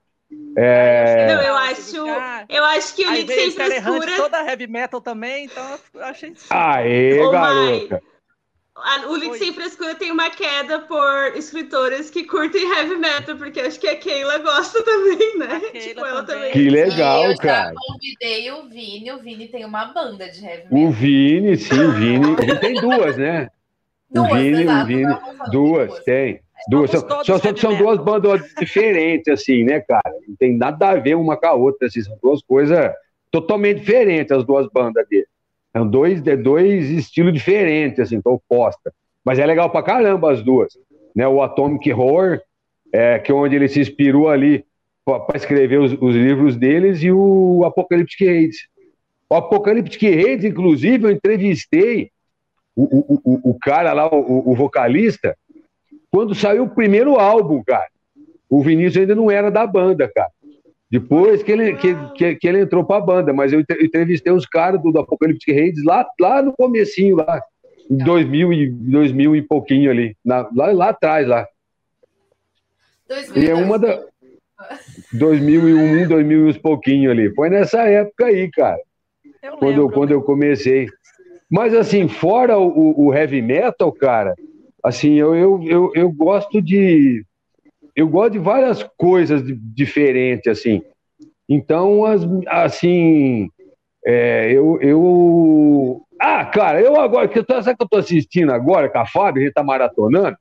[0.57, 1.27] É...
[1.27, 1.97] Não, eu acho,
[2.49, 4.15] eu acho que o Link Sem Frescura...
[4.15, 6.33] toda heavy metal também, então eu achei...
[6.49, 8.01] Aê, oh, garota!
[9.07, 13.79] O Link Sem Frescura tem uma queda por escritores que curtem heavy metal, porque acho
[13.79, 15.59] que a Keila gosta também, né?
[15.79, 16.51] Tipo, ela também.
[16.51, 17.69] Que legal, eu cara.
[17.69, 20.77] Eu convidei o Vini, o Vini tem uma banda de heavy metal.
[20.77, 22.35] O Vini, sim, o Vini.
[22.41, 23.49] Ele tem duas, né?
[24.09, 25.03] Duas, o Vini, exato, o Vini.
[25.05, 26.41] Duas, duas, tem.
[26.69, 30.13] Duas, só, só, só são duas bandas diferentes, assim, né, cara?
[30.27, 32.91] Não tem nada a ver uma com a outra, assim, são duas coisas
[33.31, 35.27] totalmente diferentes, as duas bandas dele.
[35.75, 38.93] São dois, dois estilos diferentes, assim, tão opostas.
[39.25, 40.71] Mas é legal pra caramba as duas.
[41.13, 41.27] Né?
[41.27, 42.39] O Atomic Horror,
[42.93, 44.63] é, que é onde ele se inspirou ali
[45.03, 48.69] para escrever os, os, livros deles, e o Apocalyptic Hades.
[49.29, 52.09] O Apocalyptic Hades, inclusive, eu entrevistei
[52.73, 55.37] o, o, o, o cara lá, o, o vocalista,
[56.09, 57.89] quando saiu o primeiro álbum, cara.
[58.49, 60.31] O Vinícius ainda não era da banda, cara.
[60.95, 64.81] Depois que ele, que, que, que ele entrou pra banda, mas eu entrevistei os caras
[64.81, 67.41] do, do Apocalipse Reis lá, lá no comecinho, lá,
[67.91, 71.45] em 2000 e, 2000 e pouquinho ali, na, lá, lá atrás, lá.
[73.09, 74.05] 2000, e é uma da...
[75.11, 77.29] 2001, 2000 e uns pouquinho ali.
[77.35, 78.79] Foi nessa época aí, cara.
[79.43, 80.87] Eu quando, eu, quando eu comecei.
[81.51, 84.33] Mas assim, fora o, o heavy metal, cara,
[84.81, 87.21] assim, eu, eu, eu, eu gosto de
[87.95, 90.81] eu gosto de várias coisas diferentes, assim.
[91.47, 93.49] Então, as, assim,
[94.05, 96.01] é, eu, eu.
[96.19, 99.05] Ah, cara, eu agora, que eu tô, sabe que eu tô assistindo agora com a
[99.05, 100.37] Fábio, a gente tá maratonando?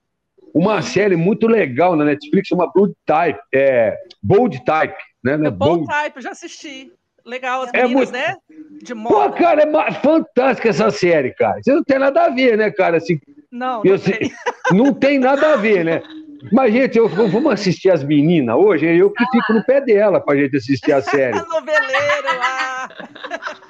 [0.52, 5.34] Uma série muito legal na Netflix, chama Bold Type, é, Bold Type, né?
[5.34, 6.92] É Bold, Bold Type, eu já assisti.
[7.24, 8.12] Legal, as é meninas, muito...
[8.12, 8.36] né?
[8.82, 9.14] De moda.
[9.14, 11.60] Pô, cara, é fantástica essa série, cara.
[11.62, 12.98] Você não tem nada a ver, né, cara?
[12.98, 13.18] Assim,
[13.50, 14.30] não, não, tem.
[14.72, 16.02] não tem nada a ver, né?
[16.52, 18.86] Mas, gente, eu, vamos assistir as meninas hoje?
[18.86, 21.36] Eu que fico no pé dela pra gente assistir a série.
[21.48, 22.88] Noveleiro lá.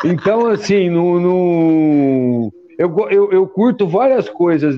[0.05, 2.53] Então, assim, no, no...
[2.79, 4.77] Eu, eu, eu curto várias coisas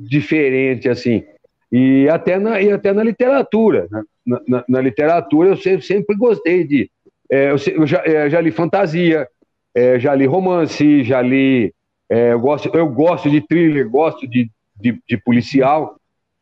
[0.00, 1.24] diferentes, assim.
[1.70, 3.88] E até na, e até na literatura.
[3.90, 4.02] Né?
[4.26, 6.90] Na, na, na literatura eu sempre, sempre gostei de.
[7.30, 9.26] É, eu, eu, já, é, já, li fantasia,
[9.74, 11.74] é, já li romance, já li
[12.12, 15.96] é, eu, gosto, eu gosto de thriller, gosto de, de, de policial,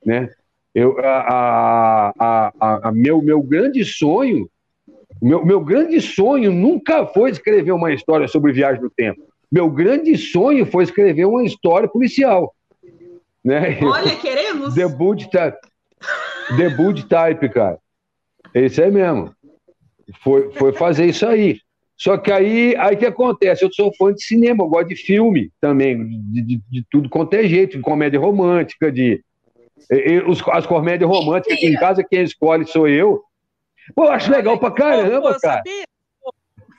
[0.04, 0.28] né?
[0.74, 4.48] Eu, a, a, a, a, meu, meu grande sonho,
[5.20, 9.20] meu, meu grande sonho nunca foi escrever uma história sobre viagem no tempo.
[9.50, 12.54] Meu grande sonho foi escrever uma história policial.
[13.44, 13.78] Né?
[13.82, 14.74] Olha, queremos!
[14.96, 15.58] Boot Type.
[16.76, 17.78] Boot Type, cara.
[18.54, 19.34] Esse é mesmo.
[20.22, 21.60] Foi, foi fazer isso aí.
[21.96, 23.62] Só que aí, aí que acontece?
[23.62, 27.34] Eu sou fã de cinema, eu gosto de filme também, de, de, de tudo quanto
[27.34, 29.22] é jeito, de comédia romântica, de.
[30.26, 33.22] Os, as comédias românticas aqui em casa, quem escolhe sou eu.
[33.94, 35.62] Pô, eu acho legal pra caramba, cara.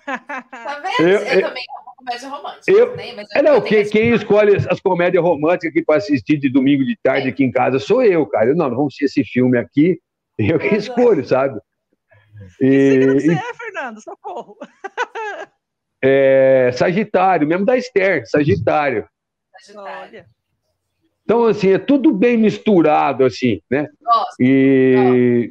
[0.06, 1.10] Tá vendo?
[1.10, 2.72] Eu, eu, eu também amo comédia romântica.
[2.72, 3.14] Eu, né?
[3.16, 6.98] Mas é, não, quem, quem escolhe as comédias românticas aqui para assistir de domingo de
[7.02, 7.32] tarde é.
[7.32, 8.48] aqui em casa sou eu, cara.
[8.48, 10.00] Eu, não, não vamos assistir esse filme aqui,
[10.38, 11.60] eu que escolho, sabe?
[12.60, 14.02] E, e você é, Fernando?
[14.02, 14.58] Socorro.
[16.04, 19.08] É, Sagitário, mesmo da Esther, Sagitário.
[19.60, 20.26] Sagitário.
[21.32, 23.88] Então, assim, é tudo bem misturado, assim, né?
[24.02, 25.50] Nossa, e,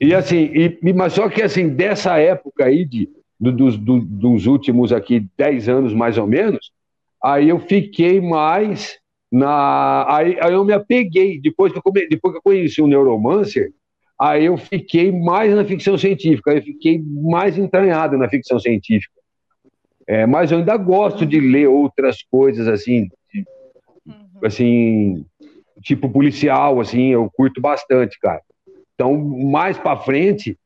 [0.00, 0.50] e assim,
[0.82, 5.28] e, mas só que assim, dessa época aí, de, do, dos, do, dos últimos aqui
[5.38, 6.72] 10 anos mais ou menos,
[7.22, 8.98] aí eu fiquei mais
[9.30, 10.12] na.
[10.12, 13.70] Aí, aí eu me apeguei, depois que eu, come, depois que eu conheci o Neuromancer,
[14.20, 19.14] aí eu fiquei mais na ficção científica, eu fiquei mais entranhado na ficção científica.
[20.04, 23.08] É, mas eu ainda gosto de ler outras coisas assim.
[24.42, 25.24] Assim,
[25.82, 28.40] tipo policial, assim, eu curto bastante, cara.
[28.94, 30.58] Então, mais para frente,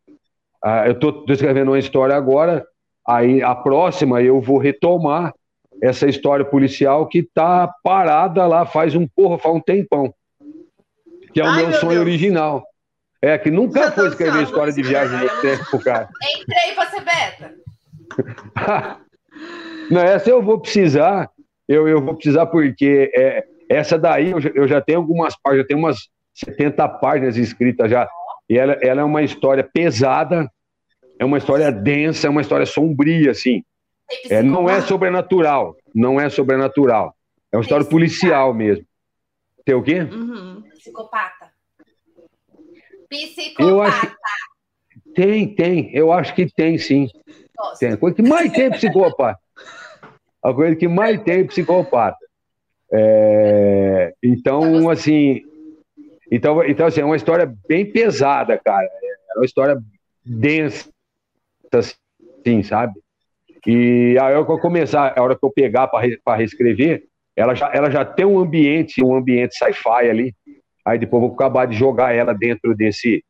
[0.64, 2.66] uh, eu estou escrevendo uma história agora,
[3.06, 5.34] aí a próxima eu vou retomar
[5.82, 10.14] essa história policial que está parada lá faz um porra, faz um tempão.
[11.34, 12.02] Que é o Ai, meu, meu, sonho Deus.
[12.02, 12.64] original.
[13.20, 16.08] É, que nunca Já foi escrever história de viagem no tempo, cara.
[16.36, 17.54] Entrei pra ser beta.
[19.90, 21.30] Não, essa eu vou precisar,
[21.68, 25.62] eu, eu vou precisar porque é, essa daí eu já, eu já tenho algumas páginas,
[25.62, 28.08] já tenho umas 70 páginas escritas já.
[28.48, 30.50] E ela, ela é uma história pesada,
[31.18, 33.64] é uma história densa, é uma história sombria, assim.
[34.28, 37.14] É, não é sobrenatural, não é sobrenatural.
[37.50, 38.84] É uma história policial mesmo.
[39.64, 40.00] Tem o quê?
[40.00, 40.62] Uhum.
[40.74, 41.52] Psicopata.
[43.08, 43.62] Psicopata.
[43.62, 44.16] Eu acho...
[45.14, 45.94] Tem, tem.
[45.94, 47.06] Eu acho que tem, sim.
[47.56, 47.78] Nossa.
[47.78, 47.92] Tem.
[47.92, 49.38] A coisa que mais tem é psicopata.
[50.42, 52.18] A coisa que mais tem é psicopata.
[52.92, 54.12] É...
[54.22, 55.42] Então, assim,
[56.30, 58.84] então, então assim, é uma história bem pesada, cara.
[58.84, 59.78] É uma história
[60.24, 60.90] densa,
[61.72, 62.94] assim, sabe?
[63.66, 67.04] E a hora que eu começar, a hora que eu pegar para reescrever,
[67.36, 70.34] ela já, ela já tem um ambiente, um ambiente sci-fi ali.
[70.84, 73.24] Aí depois eu vou acabar de jogar ela dentro desse.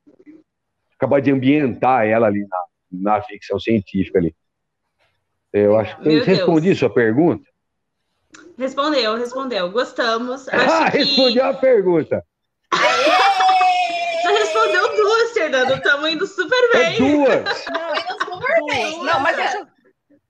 [0.96, 4.34] Acabar de ambientar ela ali na, na ficção científica ali.
[5.52, 7.44] Eu acho que eu respondi sua pergunta.
[8.58, 9.70] Respondeu, respondeu.
[9.70, 10.48] Gostamos.
[10.52, 10.98] ah, que...
[10.98, 12.24] respondeu a pergunta.
[12.72, 15.72] Você respondeu duas, Fernando.
[15.72, 16.94] Estamos indo super é bem.
[16.94, 17.64] É duas.
[17.70, 19.04] Não, duas.
[19.04, 19.68] Não, mas deixa,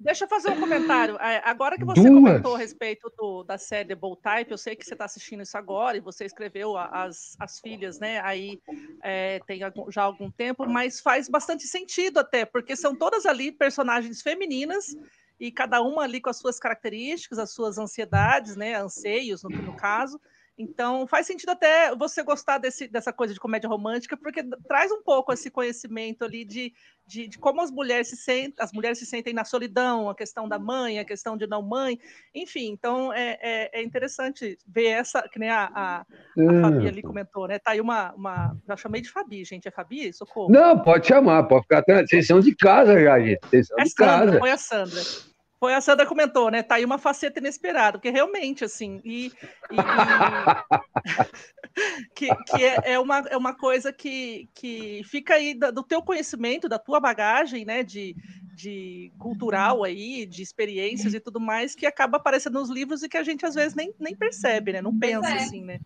[0.01, 1.17] deixa eu fazer um comentário.
[1.17, 2.15] É, agora que você duas.
[2.15, 5.43] comentou a respeito do, da série The Bold Type, eu sei que você está assistindo
[5.43, 8.21] isso agora e você escreveu as, as filhas, né?
[8.25, 8.61] Aí
[9.03, 14.23] é, tem já algum tempo, mas faz bastante sentido até, porque são todas ali personagens
[14.23, 14.97] femininas
[15.43, 18.77] e cada uma ali com as suas características, as suas ansiedades, né?
[18.77, 20.21] Anseios, no, no caso.
[20.57, 25.03] Então, faz sentido até você gostar desse, dessa coisa de comédia romântica, porque traz um
[25.03, 26.73] pouco esse conhecimento ali de,
[27.05, 30.49] de, de, como as mulheres se sentem, as mulheres se sentem na solidão, a questão
[30.49, 31.99] da mãe, a questão de não mãe,
[32.33, 32.71] enfim.
[32.71, 36.61] Então, é, é, é interessante ver essa, que nem a, a, a hum.
[36.61, 37.59] Fabi ali comentou, né?
[37.59, 38.57] Tá aí uma, uma.
[38.69, 39.67] Já chamei de Fabi, gente.
[39.67, 40.13] É Fabi?
[40.13, 40.53] Socorro.
[40.53, 41.83] Não, pode chamar, pode ficar.
[42.07, 43.41] Vocês são de casa já, gente.
[43.49, 44.39] Vocês são é de Sandra, casa.
[44.39, 45.32] Foi a Sandra.
[45.63, 46.61] Foi a Sandra comentou, né?
[46.61, 49.31] Tá aí uma faceta inesperada, porque realmente, assim, e,
[49.71, 49.77] e, e
[52.17, 56.69] que, que é, é, uma, é uma coisa que, que fica aí do teu conhecimento,
[56.69, 57.85] da tua bagagem, né?
[57.85, 58.17] De,
[58.57, 63.17] de cultural aí, de experiências e tudo mais, que acaba aparecendo nos livros e que
[63.17, 64.83] a gente às vezes nem, nem percebe, né?
[64.83, 65.35] Não pensa é.
[65.35, 65.79] assim, né?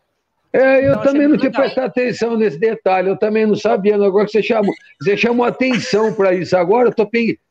[0.57, 3.95] É, eu então, também não tinha prestado atenção nesse detalhe, eu também não sabia.
[3.95, 6.57] Agora que você chamou, você chamou atenção para isso.
[6.57, 7.09] Agora eu tô,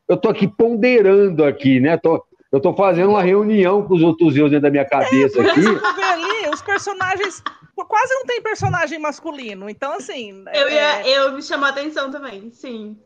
[0.08, 1.96] eu tô aqui ponderando aqui, né?
[1.96, 5.50] Tô, eu tô fazendo uma reunião com os outros deuses dentro da minha cabeça é,
[5.50, 5.62] aqui.
[5.62, 7.42] Você ali, os personagens
[7.84, 9.70] quase não tem personagem masculino.
[9.70, 10.44] Então, assim.
[10.52, 11.18] Eu, ia, é...
[11.18, 12.98] eu me chamou a atenção também, sim.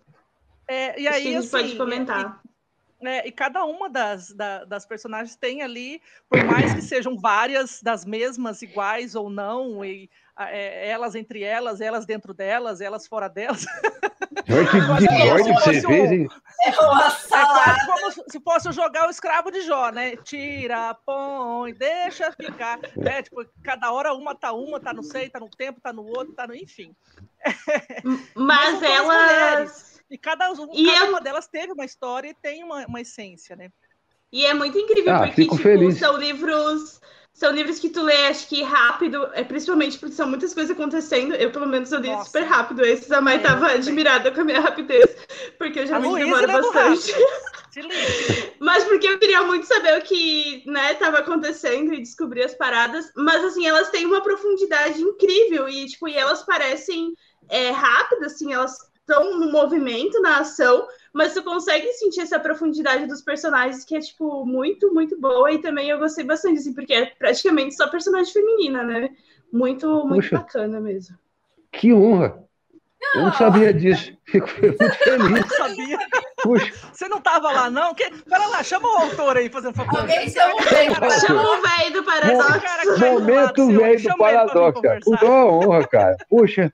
[0.67, 2.41] É, e aí, assim, pode comentar.
[3.03, 7.81] É, e cada uma das, da, das personagens tem ali, por mais que sejam várias
[7.83, 13.29] das mesmas, iguais ou não, e é, elas entre elas, elas dentro delas, elas fora
[13.29, 13.67] delas.
[14.49, 16.29] Olha que desordem que você fez, hein?
[16.65, 20.17] É quase como se fosse jogar o escravo de Jó, né?
[20.17, 22.79] Tira, põe, deixa ficar.
[22.97, 23.23] Né?
[23.23, 26.35] Tipo, cada hora uma tá uma, tá no seio, tá no tempo, tá no outro,
[26.35, 26.55] tá no.
[26.55, 26.95] Enfim.
[28.35, 33.01] Mas elas e cada, e cada uma delas teve uma história e tem uma, uma
[33.01, 33.71] essência, né?
[34.33, 35.57] E é muito incrível, ah, porque tipo,
[35.93, 37.01] são livros.
[37.33, 41.33] São livros que tu lê, acho que rápido, é principalmente porque são muitas coisas acontecendo.
[41.35, 42.25] Eu, pelo menos, eu li Nossa.
[42.25, 42.85] super rápido.
[42.85, 45.17] Esses a mãe é, admirada com a minha rapidez,
[45.57, 47.15] porque eu já me demoro bastante.
[48.59, 53.11] Mas porque eu queria muito saber o que né, estava acontecendo e descobrir as paradas.
[53.17, 57.15] Mas assim, elas têm uma profundidade incrível e, tipo, e elas parecem
[57.49, 63.07] é, rápidas, assim, elas estão no movimento, na ação, mas tu consegue sentir essa profundidade
[63.07, 65.51] dos personagens que é, tipo, muito, muito boa.
[65.53, 69.11] E também eu gostei bastante, assim, porque é praticamente só personagem feminina, né?
[69.53, 71.19] Muito, muito Puxa, bacana mesmo.
[71.73, 72.45] Que honra!
[73.15, 74.13] Eu não sabia disso.
[74.27, 75.31] Fico muito feliz.
[75.31, 75.99] Não sabia.
[76.43, 76.73] Puxa.
[76.93, 77.95] Você não estava lá, não?
[77.95, 78.09] Que...
[78.25, 80.01] Pera lá, chama o autor aí, fazendo favor.
[80.01, 80.95] Alguém chama o velho.
[81.27, 83.01] Chama o velho do Paradoxo.
[83.01, 84.83] Momento velho do Paradoxo.
[85.03, 86.17] Puta honra, cara.
[86.29, 86.73] Puxa.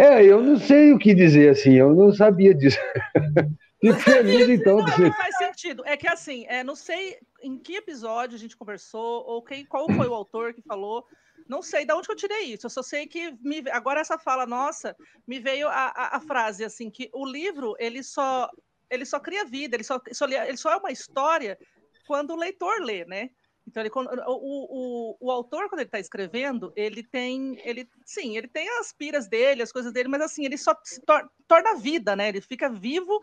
[0.00, 2.78] É, eu não sei o que dizer assim, eu não sabia disso.
[3.78, 4.78] Fico feliz, então.
[4.78, 5.82] Não, não faz sentido.
[5.84, 9.86] É que assim, é, não sei em que episódio a gente conversou, ou quem, qual
[9.92, 11.06] foi o autor que falou,
[11.46, 12.64] não sei de onde eu tirei isso.
[12.64, 16.64] Eu só sei que me, agora essa fala nossa me veio a, a, a, frase
[16.64, 18.48] assim que o livro ele só
[18.90, 21.58] ele só cria vida, ele só, ele só é uma história
[22.06, 23.30] quando o leitor lê, né?
[23.70, 23.90] Então ele,
[24.26, 28.92] o, o, o autor quando ele está escrevendo ele tem ele sim ele tem as
[28.92, 32.28] piras dele, as coisas dele, mas assim ele só se tor torna vida, né?
[32.28, 33.22] Ele fica vivo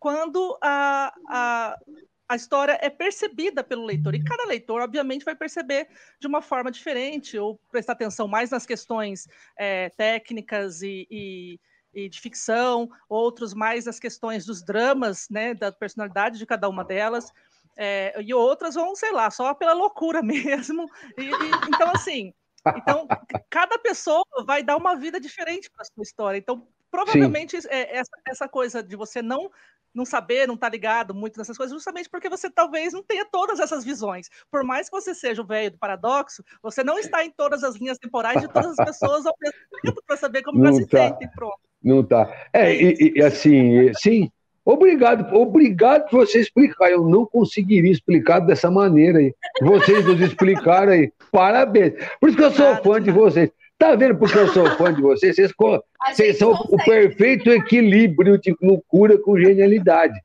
[0.00, 1.78] quando a, a
[2.26, 4.14] a história é percebida pelo leitor.
[4.14, 8.64] E cada leitor, obviamente, vai perceber de uma forma diferente, ou prestar atenção mais nas
[8.64, 11.60] questões é, técnicas e, e,
[11.92, 16.82] e, de ficção, outros mais nas questões dos dramas, né, da personalidade de cada uma
[16.82, 17.30] delas.
[17.76, 20.86] É, e outras vão, sei lá, só pela loucura mesmo.
[21.18, 21.30] E,
[21.68, 22.32] então, assim,
[22.76, 23.06] então,
[23.50, 26.38] cada pessoa vai dar uma vida diferente para a sua história.
[26.38, 29.50] Então, provavelmente é, essa, essa coisa de você não
[29.94, 33.24] não saber, não estar tá ligado muito nessas coisas, justamente porque você talvez não tenha
[33.24, 34.28] todas essas visões.
[34.50, 37.76] Por mais que você seja o velho do paradoxo, você não está em todas as
[37.76, 40.86] linhas temporais de todas as pessoas ao mesmo tempo para saber como não elas se
[40.88, 40.98] tá.
[40.98, 41.30] sentem.
[41.30, 41.60] Pronto.
[41.80, 42.28] Não tá.
[42.52, 44.32] É, é e, e, assim, sim.
[44.64, 46.90] Obrigado, obrigado por você explicar.
[46.90, 49.34] Eu não conseguiria explicar dessa maneira aí.
[49.60, 51.12] Vocês nos explicaram aí.
[51.30, 51.92] Parabéns.
[52.18, 53.50] Por isso que eu sou fã de vocês.
[53.76, 55.34] Tá vendo porque eu sou fã de vocês?
[55.34, 56.74] Vocês, vocês são consegue.
[56.74, 60.18] o perfeito equilíbrio de loucura com genialidade.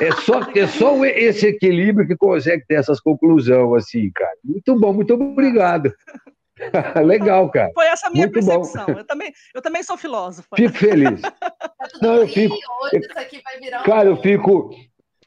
[0.00, 4.36] É só, é só esse equilíbrio que consegue ter essas conclusões, assim, cara.
[4.44, 5.92] Muito bom, muito obrigado.
[7.04, 7.70] Legal, cara.
[7.74, 8.86] Foi essa a minha muito percepção.
[8.88, 10.48] Eu também, eu também sou filósofo.
[10.56, 11.20] Fico feliz.
[12.00, 12.54] Não, eu fico.
[12.54, 13.84] Hoje isso aqui vai virar um...
[13.84, 14.70] Cara, eu fico.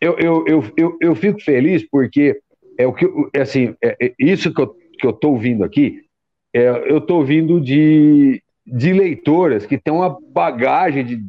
[0.02, 2.40] Eu, eu, eu, eu, eu fico feliz porque
[2.78, 6.10] é o que é assim, é, é isso que eu, que eu tô ouvindo aqui
[6.54, 11.22] é, eu estou vindo de, de leitoras que têm uma bagagem de,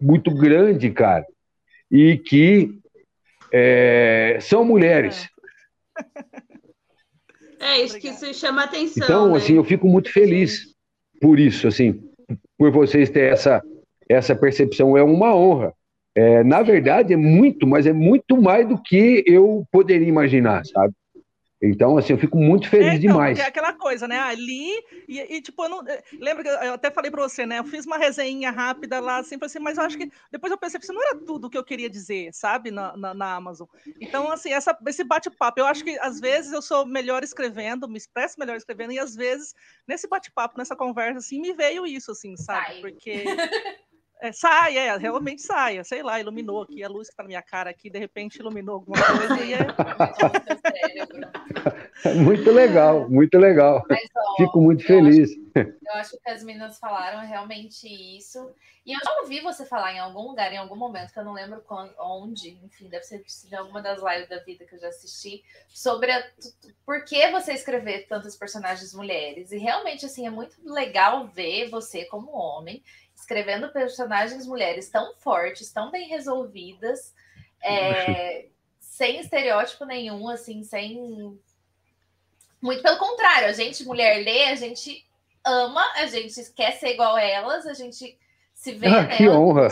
[0.00, 1.26] muito grande, cara,
[1.90, 2.70] e que
[3.52, 5.28] é, são mulheres.
[6.29, 6.29] É,
[7.78, 9.04] isso que se chama atenção.
[9.04, 9.36] Então, né?
[9.36, 10.74] assim, eu fico muito feliz
[11.20, 12.00] por isso, assim,
[12.56, 13.62] por vocês terem essa,
[14.08, 14.96] essa percepção.
[14.96, 15.72] É uma honra.
[16.14, 20.92] É, na verdade, é muito, mas é muito mais do que eu poderia imaginar, sabe?
[21.62, 23.38] Então, assim, eu fico muito feliz é, então, demais.
[23.38, 24.18] É aquela coisa, né?
[24.18, 24.70] Ali,
[25.06, 25.86] e, e, tipo, eu não.
[25.86, 27.58] Eh, lembra que eu até falei para você, né?
[27.58, 30.80] Eu fiz uma resenha rápida lá, assim, assim, mas eu acho que depois eu pensei
[30.80, 32.70] que isso não era tudo o que eu queria dizer, sabe?
[32.70, 33.66] Na, na, na Amazon.
[34.00, 37.98] Então, assim, essa, esse bate-papo, eu acho que às vezes eu sou melhor escrevendo, me
[37.98, 39.54] expresso melhor escrevendo, e às vezes,
[39.86, 42.80] nesse bate-papo, nessa conversa, assim, me veio isso, assim, sabe?
[42.80, 43.24] Porque.
[44.22, 47.42] É, sai, é, realmente sai, sei lá, iluminou aqui, a luz que tá na minha
[47.42, 49.60] cara aqui, de repente iluminou alguma coisa e é.
[52.16, 53.82] muito legal, muito legal.
[53.88, 55.30] Mas, ó, Fico muito eu feliz.
[55.30, 58.52] Acho, eu acho que as meninas falaram realmente isso.
[58.84, 61.32] E eu já ouvi você falar em algum lugar, em algum momento, que eu não
[61.32, 64.88] lembro quando, onde, enfim, deve ser de alguma das lives da vida que eu já
[64.88, 66.24] assisti, sobre a,
[66.84, 69.52] por que você escrever tantos personagens mulheres.
[69.52, 72.82] E realmente, assim, é muito legal ver você como homem
[73.30, 77.14] escrevendo personagens mulheres tão fortes, tão bem resolvidas,
[77.62, 78.46] é,
[78.80, 81.38] sem estereótipo nenhum, assim, sem.
[82.60, 85.06] Muito pelo contrário, a gente, mulher, lê, a gente
[85.46, 88.18] ama, a gente quer ser igual a elas, a gente
[88.52, 88.88] se vê.
[88.88, 89.68] Ah, que honra!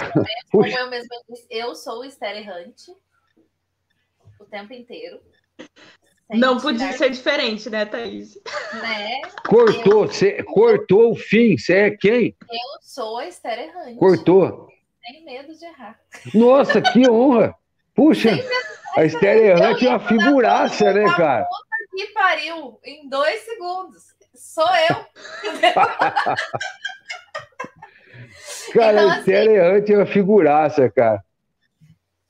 [0.52, 2.94] Como eu mesma disse, eu sou Esther errante
[4.38, 5.20] o tempo inteiro.
[6.30, 8.38] Não podia ser diferente, né, Thaís?
[8.74, 9.22] Né?
[9.46, 10.12] Cortou, eu...
[10.12, 11.56] cê, cortou o fim.
[11.56, 12.36] Você é quem?
[12.50, 13.96] Eu sou a Esther Errante.
[13.96, 14.68] Cortou.
[15.06, 15.98] Sem medo de errar.
[16.34, 17.54] Nossa, que honra!
[17.94, 18.30] Puxa,
[18.96, 21.46] a Esther Errante é uma figuraça, né, cara?
[21.96, 24.02] Que pariu em dois segundos.
[24.34, 24.96] Sou eu.
[28.72, 31.24] cara, então, a Esther assim, Errante é uma figuraça, cara.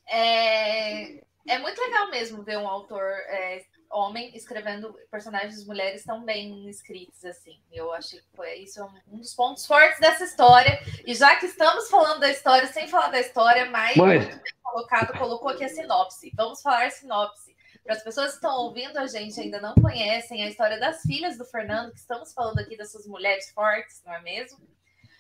[0.08, 1.18] É,
[1.48, 7.24] é muito legal mesmo ver um autor é, homem escrevendo personagens mulheres tão bem escritos
[7.24, 7.58] assim.
[7.72, 10.80] Eu achei que foi isso um dos pontos fortes dessa história.
[11.06, 15.50] E já que estamos falando da história, sem falar da história, mais Mas, colocado, colocou
[15.50, 16.30] aqui a sinopse.
[16.34, 17.56] Vamos falar sinopse.
[17.84, 21.38] Para as pessoas que estão ouvindo a gente ainda não conhecem a história das filhas
[21.38, 24.58] do Fernando, que estamos falando aqui dessas mulheres fortes, não é mesmo?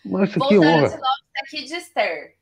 [0.04, 0.88] Nossa, Vou que dar a honra.
[0.88, 2.37] sinopse aqui de Esther,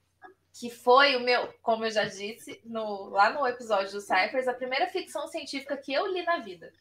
[0.59, 4.55] que foi o meu, como eu já disse no, lá no episódio do Cyphers, a
[4.55, 6.73] primeira ficção científica que eu li na vida.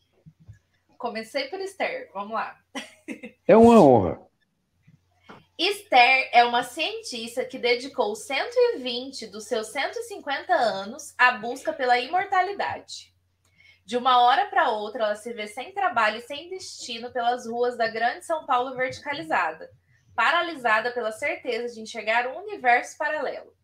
[0.98, 2.58] Comecei por Esther, vamos lá.
[3.48, 4.20] É uma honra.
[5.58, 13.14] Esther é uma cientista que dedicou 120 dos seus 150 anos à busca pela imortalidade.
[13.86, 17.78] De uma hora para outra, ela se vê sem trabalho e sem destino pelas ruas
[17.78, 19.70] da grande São Paulo verticalizada,
[20.16, 23.55] paralisada pela certeza de enxergar um universo paralelo.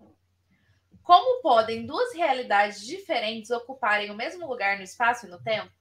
[1.04, 5.72] Como podem duas realidades diferentes ocuparem o mesmo lugar no espaço e no tempo?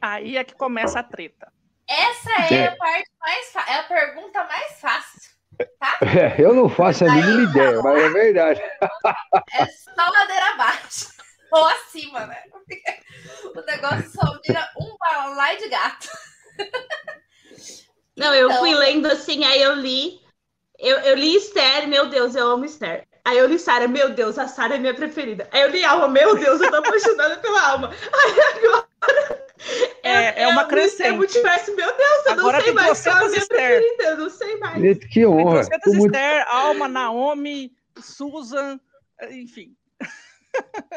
[0.00, 1.52] Aí é que começa a treta.
[1.88, 2.66] Essa é, É.
[2.68, 5.36] a parte mais é a pergunta mais fácil.
[6.00, 8.60] É, eu não faço a mínima ideia, mas é verdade.
[8.60, 11.08] É só ladeira abaixo.
[11.50, 12.44] Ou acima, né?
[12.52, 12.80] Porque
[13.56, 16.08] o negócio só vira um balai de gato.
[18.16, 20.20] Não, eu Então- fui lendo assim, aí eu li.
[20.78, 23.06] Eu, eu li Esther, meu Deus, eu amo Esther.
[23.24, 25.48] Aí eu li Sara, meu Deus, a Sara é minha preferida.
[25.52, 27.90] Aí eu li Alma, meu Deus, eu tô apaixonada pela Alma.
[28.14, 29.48] Aí agora.
[30.02, 31.08] É- é uma crescente.
[31.08, 33.42] É multiverso, meu Deus, eu Agora não sei tem mais qual é a 200 minha
[33.42, 33.58] Esther.
[33.80, 34.98] preferida, eu não sei mais.
[34.98, 35.54] Que Tem honra.
[35.66, 38.80] 300 Tô muito- Esther, Alma, Naomi, Susan,
[39.30, 39.74] enfim.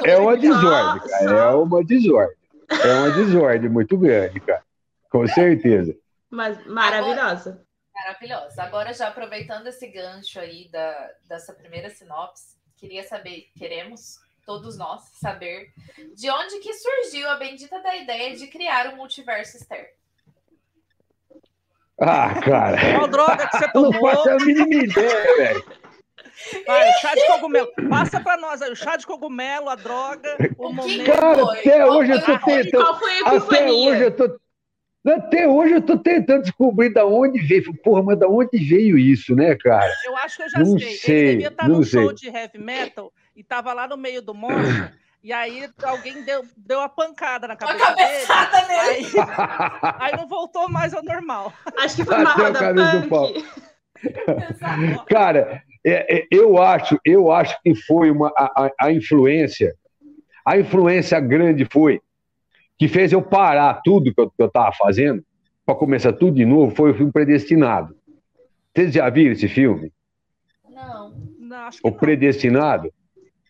[0.06, 1.24] É uma desordem, cara.
[1.30, 2.38] só- É uma desordem.
[2.70, 4.64] É uma desordem muito grande, cara.
[5.10, 5.94] Com certeza.
[6.30, 7.62] Mas maravilhosa.
[8.06, 8.64] Maravilhosa.
[8.64, 15.02] Agora, já aproveitando esse gancho aí da, dessa primeira sinopse, queria saber, queremos todos nós
[15.20, 15.72] saber
[16.16, 19.94] de onde que surgiu a bendita da ideia de criar um multiverso Esther.
[22.00, 22.78] Ah, cara.
[22.96, 24.10] Qual droga que você Eu não tomou?
[24.10, 25.82] faço a mínima ideia, velho.
[26.66, 27.72] Vai, chá de cogumelo.
[27.88, 31.06] Passa pra nós aí, o chá de cogumelo, a droga, o, O que momento.
[31.06, 32.40] Cara, até Qual hoje eu foi?
[32.40, 32.84] tô tentando.
[32.84, 34.41] Qual foi a Até hoje eu tô.
[35.06, 37.74] Até hoje eu tô tentando descobrir da onde veio.
[37.82, 39.92] Porra, mas da onde veio isso, né, cara?
[40.06, 40.90] Eu acho que eu já Não sei.
[40.92, 42.30] sei, Ele devia estar não num show sei.
[42.32, 44.54] de heavy metal e tava lá no meio do monte.
[45.24, 48.26] E aí alguém deu, deu uma pancada na Uma cabeça dele.
[48.26, 48.80] cabeçada nele.
[48.82, 49.06] Aí,
[50.00, 51.54] aí não voltou mais ao normal.
[51.78, 53.28] Acho que foi uma Bateu a roda cabeça do pau.
[53.32, 53.46] punk.
[55.08, 59.76] Cara, é- é- eu acho, eu acho que foi uma a, a- a influência,
[60.44, 62.02] a influência grande foi
[62.82, 65.24] que fez eu parar tudo que eu, que eu tava fazendo
[65.64, 66.76] para começar tudo de novo.
[66.76, 67.96] Foi o filme Predestinado.
[68.74, 69.94] Vocês já viram esse filme?
[70.68, 71.14] Não.
[71.38, 71.98] Não, acho que O não.
[72.00, 72.92] Predestinado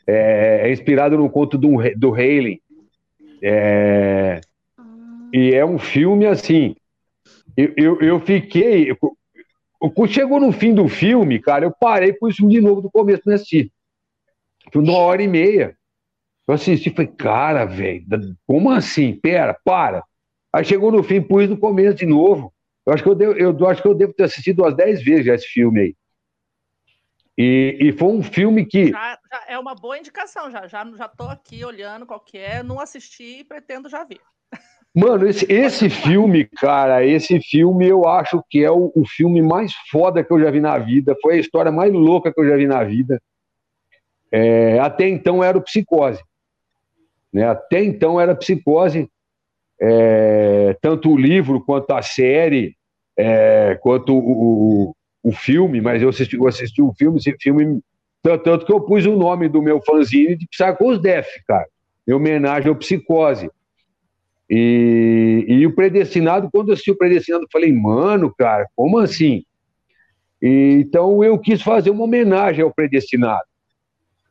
[0.06, 2.60] é, é inspirado no conto do, do Halen.
[3.42, 4.42] É,
[5.34, 6.76] e é um filme assim.
[7.56, 8.94] Eu, eu, eu fiquei.
[9.96, 13.22] Quando chegou no fim do filme, cara, eu parei por isso de novo do começo
[13.26, 13.72] não assisti.
[14.74, 15.78] Foi uma hora e meia.
[16.52, 18.04] Eu assisti e falei, cara, velho,
[18.46, 19.16] como assim?
[19.16, 20.04] Pera, para.
[20.54, 22.54] Aí chegou no fim, pus no começo de novo.
[22.86, 25.26] Eu acho que eu devo, eu acho que eu devo ter assistido umas 10 vezes
[25.28, 25.96] já esse filme aí.
[27.38, 28.88] E, e foi um filme que.
[28.88, 30.68] Já, já é uma boa indicação, já.
[30.68, 34.20] Já, já tô aqui olhando qual que é, não assisti e pretendo já ver.
[34.94, 39.72] Mano, esse, esse filme, cara, esse filme eu acho que é o, o filme mais
[39.90, 41.16] foda que eu já vi na vida.
[41.22, 43.22] Foi a história mais louca que eu já vi na vida.
[44.30, 46.22] É, até então era o Psicose.
[47.32, 47.48] Né?
[47.48, 49.10] Até então era Psicose.
[49.80, 52.76] É, tanto o livro quanto a série,
[53.18, 57.82] é, quanto o, o, o filme, mas eu assisti, eu assisti o filme, esse filme.
[58.22, 61.66] Tanto, tanto que eu pus o nome do meu fanzine de Psychos Def, cara,
[62.08, 63.50] em homenagem ao Psicose.
[64.48, 69.44] E, e o Predestinado, quando eu assisti o Predestinado, eu falei, mano, cara, como assim?
[70.42, 73.46] E, então eu quis fazer uma homenagem ao Predestinado.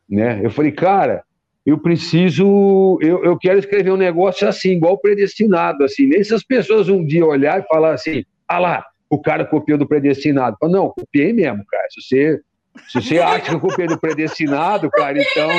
[0.07, 0.39] Né?
[0.43, 1.23] Eu falei, cara,
[1.65, 6.07] eu preciso, eu, eu quero escrever um negócio assim, igual o Predestinado, assim.
[6.07, 9.77] Nem se as pessoas um dia olhar e falar assim, ah lá, o cara copiou
[9.77, 10.57] do Predestinado.
[10.59, 11.85] Falo, não, copiei mesmo, cara.
[11.91, 12.41] Se você,
[12.87, 15.49] se você acha que eu copiei do Predestinado, cara, então.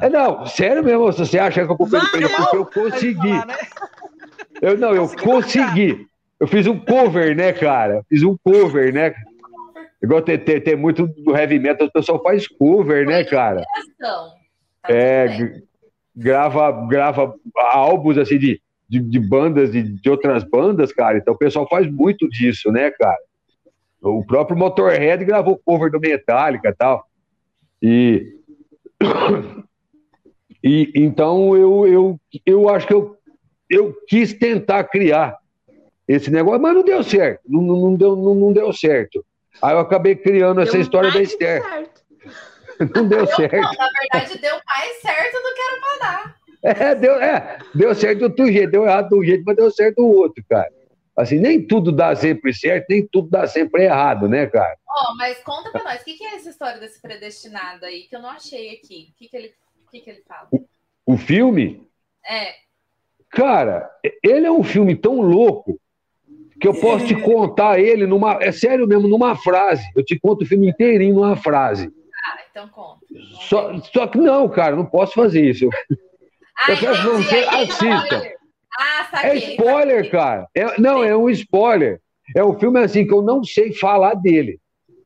[0.00, 3.32] É, não, sério mesmo, se você acha que eu copiei do Predestinado, porque eu consegui.
[3.32, 3.56] Né?
[4.60, 6.06] Eu não, eu consegui.
[6.40, 8.02] Eu fiz um cover, né, cara?
[8.08, 9.14] Fiz um cover, né?
[10.02, 13.62] Igual tem, tem, tem muito do heavy metal, o pessoal faz cover, né, cara?
[14.82, 15.62] Tá É,
[16.14, 21.18] grava, grava álbuns assim de, de, de bandas, de, de outras bandas, cara.
[21.18, 23.18] Então o pessoal faz muito disso, né, cara?
[24.02, 27.06] O próprio Motorhead gravou cover do Metallica e tal.
[27.80, 28.36] E,
[30.62, 33.16] e então eu, eu, eu acho que eu,
[33.70, 35.36] eu quis tentar criar
[36.06, 37.40] esse negócio, mas não deu certo.
[37.46, 39.24] Não, não, deu, não, não deu certo.
[39.60, 41.62] Aí eu acabei criando essa Deu história da Esther.
[42.94, 43.56] Não deu certo.
[43.56, 46.36] Não, na verdade, deu mais certo do que era pra dar.
[46.64, 49.96] É, deu, é, deu certo do outro jeito, deu errado do jeito, mas deu certo
[49.96, 50.70] do outro, cara.
[51.16, 54.76] Assim, nem tudo dá sempre certo, nem tudo dá sempre errado, né, cara?
[54.88, 58.02] Ó, oh, mas conta pra nós, o que, que, é essa história desse predestinado aí,
[58.02, 59.10] que eu não achei aqui?
[59.10, 59.52] O que, que, ele,
[59.90, 60.48] que, que ele fala?
[60.50, 60.64] O,
[61.04, 61.86] o filme?
[62.24, 62.54] É.
[63.28, 63.90] Cara,
[64.22, 65.78] ele é um filme tão louco
[66.60, 68.38] que eu posso te contar ele numa.
[68.40, 69.82] É sério mesmo, numa frase.
[69.96, 71.90] Eu te conto o filme inteirinho numa frase.
[72.52, 73.00] Então conta.
[73.48, 75.68] Só, só que não, cara, não posso fazer isso.
[76.54, 78.34] Ah, eu quero que você assista.
[78.78, 80.10] Ah, saquei, é spoiler, saquei.
[80.10, 80.46] cara.
[80.54, 81.98] É, não, é um spoiler.
[82.36, 84.60] É um filme assim que eu não sei falar dele.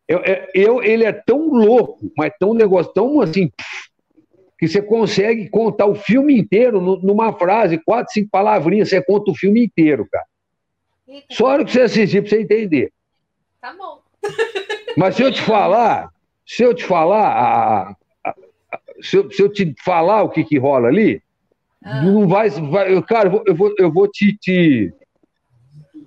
[0.09, 3.51] Eu, é, eu, ele é tão louco, mas tão negócio tão assim
[4.59, 9.37] que você consegue contar o filme inteiro numa frase, quatro, cinco palavrinhas, você conta o
[9.37, 10.27] filme inteiro, cara.
[11.07, 11.27] Eita.
[11.31, 12.93] Só hora que você assistir para você entender.
[13.61, 14.01] Tá bom.
[14.97, 16.11] Mas se eu te falar,
[16.47, 18.35] se eu te falar, a, a, a,
[19.03, 21.21] se, eu, se, eu, te falar o que, que rola ali,
[21.85, 22.03] ah.
[22.03, 23.03] não vai, vai.
[23.03, 24.95] Cara, eu vou, eu vou, eu vou te, te,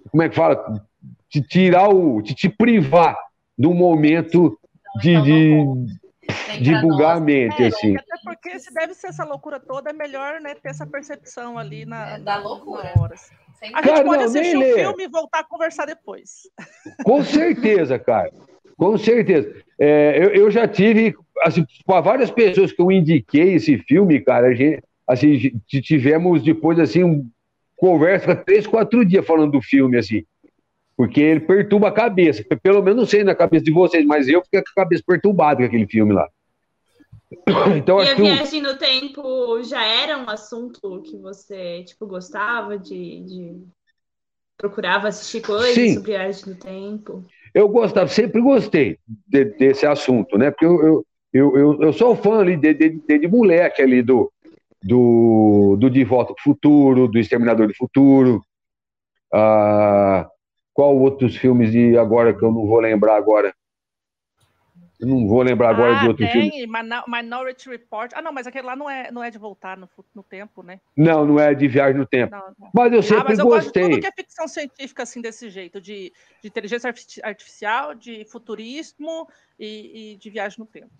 [0.09, 0.81] Como é que fala?
[1.29, 2.21] Te tirar o.
[2.21, 3.17] Te, te privar
[3.57, 4.57] do momento
[5.01, 5.85] de, então,
[6.53, 7.97] de, de bugar a mente, é, assim.
[7.97, 11.85] Até porque se deve ser essa loucura toda, é melhor né, ter essa percepção ali
[11.85, 12.93] na, é, da loucura.
[12.97, 13.29] Horas.
[13.61, 16.43] A gente cara, pode não, assistir o um filme e voltar a conversar depois.
[17.03, 18.31] Com certeza, cara.
[18.77, 19.53] Com certeza.
[19.79, 24.47] É, eu, eu, já tive, assim, para várias pessoas que eu indiquei esse filme, cara,
[24.47, 27.29] a gente, assim, tivemos depois, assim, um,
[27.77, 30.23] conversa três, quatro dias falando do filme, assim
[30.99, 32.43] porque ele perturba a cabeça.
[32.61, 35.61] Pelo menos não sei na cabeça de vocês, mas eu fiquei com a cabeça perturbada
[35.61, 36.27] com aquele filme lá.
[37.77, 43.21] Então, e a viagem no tempo já era um assunto que você tipo gostava de,
[43.21, 43.63] de...
[44.57, 45.93] procurava assistir coisas Sim.
[45.93, 47.25] sobre viagem no tempo?
[47.53, 48.97] Eu gostava, sempre gostei
[49.27, 50.51] de, desse assunto, né?
[50.51, 54.31] Porque eu, eu, eu, eu, eu sou fã ali de, de, de, moleque ali do,
[54.83, 58.41] do, do De Volta para o Futuro, do Exterminador do Futuro.
[59.33, 60.27] Ah,
[60.73, 63.53] qual outros filmes de agora que eu não vou lembrar agora?
[64.99, 66.67] Não vou lembrar agora ah, de outro tem, filme.
[67.07, 68.11] Minority Report.
[68.13, 70.81] Ah, não, mas aquele lá não é, não é de voltar no, no tempo, né?
[70.95, 72.35] Não, não é de viagem no tempo.
[72.35, 72.69] Não, não.
[72.73, 73.61] Mas eu sempre ah, mas eu gostei.
[73.63, 76.93] Gosto de tudo que é ficção científica, assim, desse jeito, de, de inteligência
[77.23, 79.27] artificial, de futurismo
[79.57, 80.91] e, e, de viagem no tempo.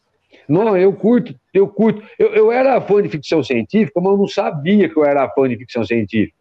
[0.47, 2.01] Não, eu curto, eu curto.
[2.17, 5.49] Eu, eu era fã de ficção científica, mas eu não sabia que eu era fã
[5.49, 6.38] de ficção científica.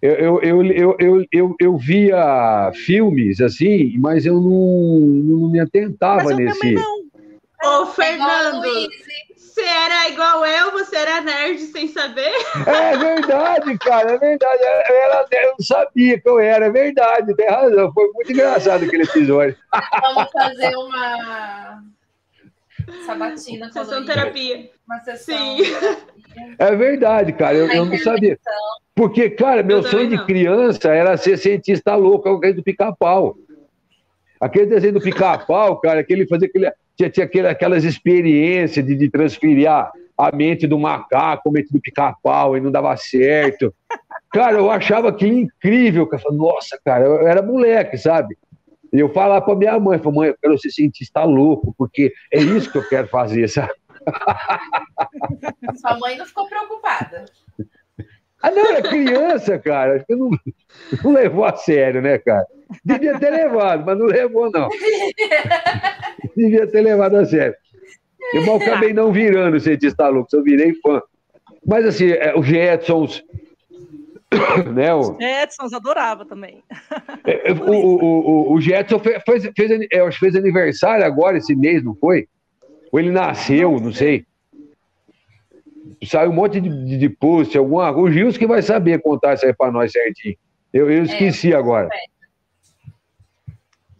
[0.00, 6.24] Eu, eu, eu, eu, eu, eu, via filmes assim, mas eu não, não me atentava
[6.24, 6.72] mas eu nesse.
[6.72, 6.98] Não.
[7.64, 8.62] Ô, Fernando,
[9.36, 12.30] você era igual eu, você era nerd sem saber?
[12.64, 14.62] É verdade, cara, é verdade.
[14.62, 17.92] Eu, era, eu não sabia que eu era, é verdade, tem razão.
[17.92, 19.56] Foi muito engraçado aquele episódio.
[20.00, 21.82] Vamos fazer uma
[23.04, 23.72] sabatina.
[23.72, 24.70] Sessão terapia.
[24.86, 25.36] Uma sessão.
[25.36, 25.62] Sim.
[26.58, 28.38] É verdade, cara, eu, eu não sabia.
[28.94, 33.36] Porque, cara, meu sonho de criança era ser cientista louco, aquele do pica-pau.
[34.40, 38.96] Aquele desenho do pica-pau, cara, que ele fazia aquele, tinha, tinha aquele, aquelas experiências de,
[38.96, 43.72] de transferir a, a mente do macaco, a mente do pica-pau, e não dava certo.
[44.32, 46.08] Cara, eu achava que incrível.
[46.08, 48.36] Falava, Nossa, cara, eu era moleque, sabe?
[48.92, 52.38] E eu falava pra minha mãe, falei, mãe, eu quero ser cientista louco, porque é
[52.38, 53.72] isso que eu quero fazer, sabe?
[55.80, 57.24] Sua mãe não ficou preocupada.
[58.42, 59.96] Ah, não, era criança, cara.
[59.96, 60.30] Acho que não,
[61.02, 62.46] não levou a sério, né, cara?
[62.84, 64.68] Devia ter levado, mas não levou, não.
[66.36, 67.54] Devia ter levado a sério.
[68.32, 71.00] Eu mal acabei não virando cientista louco, eu virei fã.
[71.66, 73.24] Mas assim, é, os Jetsons.
[74.74, 74.98] Né, o...
[74.98, 76.62] Os Jetsons adorava também.
[77.24, 81.94] É, o, o, o, o Jetson fez, fez, fez, fez aniversário agora, esse mês, não
[81.94, 82.28] foi?
[82.90, 84.26] Ou ele nasceu, não sei
[86.06, 89.46] sai um monte de, de, de post, alguma O Gils que vai saber contar isso
[89.46, 90.36] aí para nós certinho.
[90.72, 91.88] Eu, eu esqueci é, agora.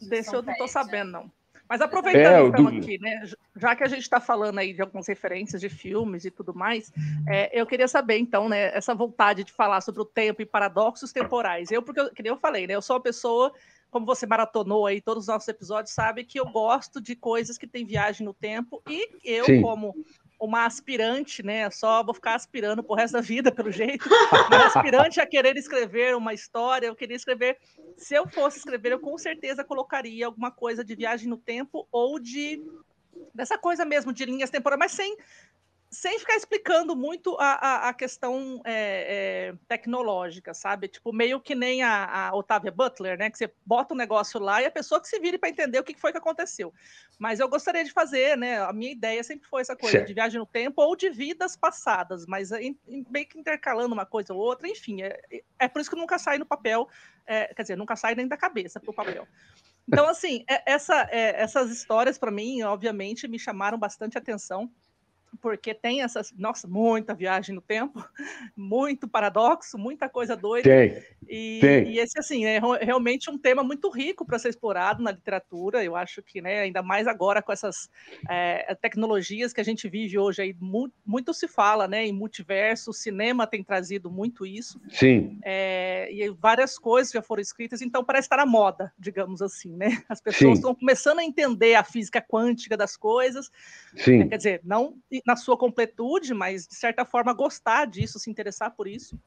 [0.09, 1.31] Desse eu não estou sabendo, não.
[1.69, 2.79] Mas aproveitando é, então do...
[2.79, 3.25] aqui, né?
[3.57, 6.91] Já que a gente está falando aí de algumas referências de filmes e tudo mais,
[7.27, 11.13] é, eu queria saber, então, né, essa vontade de falar sobre o tempo e paradoxos
[11.13, 11.71] temporais.
[11.71, 12.75] Eu, porque, eu, que nem eu falei, né?
[12.75, 13.53] Eu sou uma pessoa,
[13.91, 17.67] como você maratonou aí todos os nossos episódios, sabe que eu gosto de coisas que
[17.67, 19.63] têm viagem no tempo, e eu, Sim.
[19.63, 19.95] como
[20.41, 21.69] uma aspirante, né?
[21.71, 24.09] Só vou ficar aspirando pro resto da vida, pelo jeito.
[24.49, 27.59] Uma aspirante a querer escrever uma história, eu queria escrever.
[27.97, 32.21] Se eu fosse escrever, eu com certeza colocaria alguma coisa de viagem no tempo ou
[32.21, 32.63] de
[33.35, 35.17] dessa coisa mesmo de linhas temporais, mas sem
[35.91, 40.87] sem ficar explicando muito a, a, a questão é, é, tecnológica, sabe?
[40.87, 43.31] Tipo, meio que nem a, a Otávia Butler, né?
[43.31, 45.85] Que você bota um negócio lá e a pessoa que se vire para entender o
[45.85, 46.75] que foi que aconteceu.
[47.19, 48.61] Mas eu gostaria de fazer, né?
[48.61, 50.09] A minha ideia sempre foi essa coisa certo.
[50.09, 54.05] de viagem no tempo ou de vidas passadas, mas em, em, meio que intercalando uma
[54.05, 55.03] coisa ou outra, enfim.
[55.03, 55.19] É,
[55.59, 56.87] é por isso que nunca sai no papel,
[57.27, 59.27] é, quer dizer, nunca sai nem da cabeça para o papel.
[59.91, 64.71] Então, assim, é, essa, é, essas histórias, para mim, obviamente, me chamaram bastante atenção
[65.41, 68.05] porque tem essas, nossa, muita viagem no tempo,
[68.57, 70.69] muito paradoxo, muita coisa doida.
[70.69, 71.03] Tem.
[71.29, 71.89] E, tem.
[71.89, 75.85] e esse, assim, é realmente um tema muito rico para ser explorado na literatura.
[75.85, 77.91] Eu acho que, né, ainda mais agora com essas
[78.29, 82.91] é, tecnologias que a gente vive hoje aí, muito, muito, se fala, né, em multiverso,
[82.91, 84.81] o cinema tem trazido muito isso.
[84.91, 85.39] Sim.
[85.45, 90.03] É, e várias coisas já foram escritas, então parece estar na moda, digamos assim, né?
[90.09, 90.55] As pessoas Sim.
[90.55, 93.51] estão começando a entender a física quântica das coisas.
[93.97, 94.19] Sim.
[94.19, 94.95] Né, quer dizer, não
[95.27, 99.19] na sua completude, mas de certa forma gostar disso, se interessar por isso.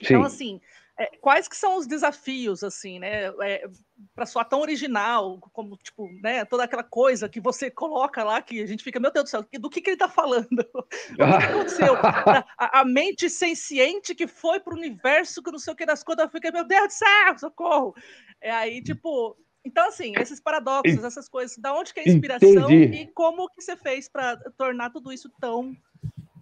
[0.00, 0.26] Então, Sim.
[0.26, 0.60] assim,
[0.98, 3.68] é, quais que são os desafios, assim, né, é,
[4.14, 8.60] para soar tão original, como, tipo, né, toda aquela coisa que você coloca lá, que
[8.60, 10.46] a gente fica, meu Deus do céu, do que, que ele está falando?
[10.74, 11.94] o que, que aconteceu?
[12.58, 16.02] a, a, mente senciente que foi para o universo, que não sei o que das
[16.02, 17.94] coisas, eu fiquei, meu Deus do céu, socorro!
[18.40, 19.36] É aí, tipo,
[19.68, 23.02] então, assim, esses paradoxos, essas coisas, da onde que é a inspiração Entendi.
[23.02, 25.76] e como que você fez para tornar tudo isso tão,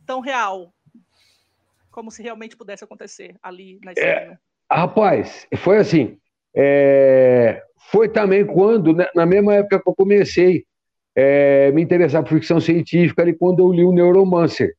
[0.06, 0.72] tão real?
[1.90, 4.08] Como se realmente pudesse acontecer ali na cena.
[4.08, 4.38] É,
[4.70, 6.16] rapaz, foi assim.
[6.54, 10.64] É, foi também quando, né, na mesma época que eu comecei
[11.16, 14.72] é, me interessar por ficção científica, ali quando eu li o Neuromancer.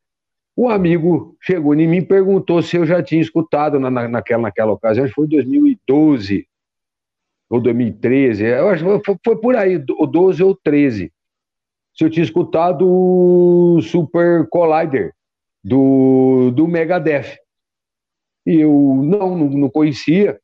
[0.56, 4.72] Um amigo chegou em mim e perguntou se eu já tinha escutado na, naquela, naquela
[4.72, 6.48] ocasião, acho que foi em 2012,
[7.50, 11.12] ou 2013, eu acho que foi, foi por aí, o 12 ou 13.
[11.96, 15.14] Se eu tinha escutado o Super Collider
[15.64, 17.38] do, do Megadeth.
[18.46, 20.40] E eu não, não, não conhecia.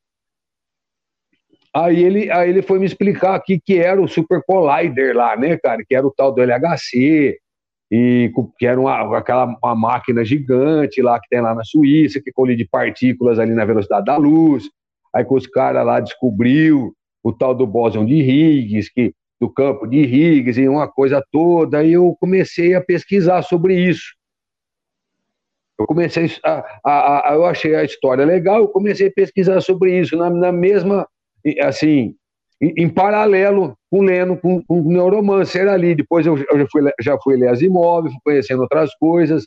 [1.72, 5.36] Aí ele, aí ele foi me explicar o que, que era o Super Collider lá,
[5.36, 5.82] né, cara?
[5.86, 7.38] Que era o tal do LHC,
[7.90, 12.32] e que era uma, aquela uma máquina gigante lá que tem lá na Suíça, que
[12.32, 14.68] colide partículas ali na velocidade da luz.
[15.14, 16.92] Aí que os caras lá descobriu
[17.22, 21.84] o tal do bóson de Higgs, que, do campo de Higgs e uma coisa toda,
[21.84, 24.14] e eu comecei a pesquisar sobre isso.
[25.78, 29.98] Eu comecei a, a, a, eu achei a história legal, eu comecei a pesquisar sobre
[29.98, 31.06] isso na, na mesma,
[31.62, 32.14] assim,
[32.60, 35.94] em, em, paralelo com lendo com, com Neuromancer ali.
[35.94, 39.46] Depois eu, eu já, fui, já fui ler as imóveis, fui conhecendo outras coisas.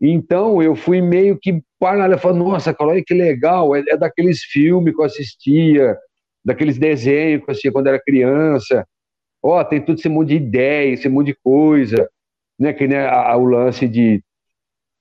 [0.00, 4.42] Então eu fui meio que paralelo, falando, nossa, cara, olha que legal, é, é daqueles
[4.42, 5.96] filmes que eu assistia,
[6.44, 8.86] daqueles desenhos que eu assistia quando era criança.
[9.42, 12.08] Ó, oh, tem tudo esse monte de ideia, esse monte de coisa,
[12.58, 12.72] né?
[12.72, 14.22] Que né, a, a, o lance de,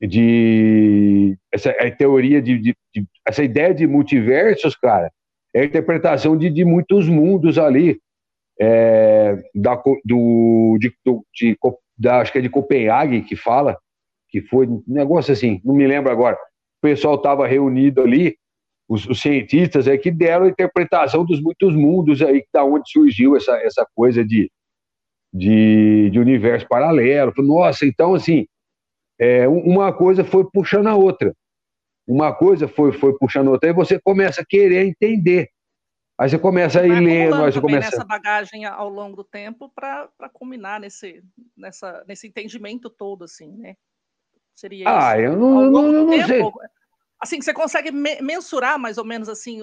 [0.02, 5.12] de essa teoria de, de, de, essa ideia de multiversos, cara,
[5.54, 8.00] é a interpretação de, de muitos mundos ali,
[8.60, 9.76] é, da,
[10.06, 11.58] do, de, do, de,
[11.98, 13.78] da, acho que é de Copenhague que fala,
[14.30, 16.36] que foi um negócio assim, não me lembro agora.
[16.36, 18.38] O pessoal estava reunido ali
[18.88, 23.36] os, os, cientistas é que deram a interpretação dos muitos mundos aí, da onde surgiu
[23.36, 24.50] essa, essa coisa de,
[25.34, 27.34] de, de universo paralelo.
[27.40, 28.48] Nossa, então assim,
[29.20, 31.36] é, uma coisa foi puxando a outra.
[32.08, 35.50] Uma coisa foi, foi puxando a outra, aí você começa a querer entender.
[36.20, 37.90] Aí você começa a ir lendo, aí você começa.
[37.90, 41.22] essa bagagem ao longo do tempo para culminar nesse,
[41.56, 43.76] nessa, nesse entendimento todo, assim, né?
[44.58, 45.28] Seria ah, isso.
[45.28, 46.42] eu não, não, não, não sei
[47.20, 49.60] assim, você consegue me mensurar mais ou menos assim,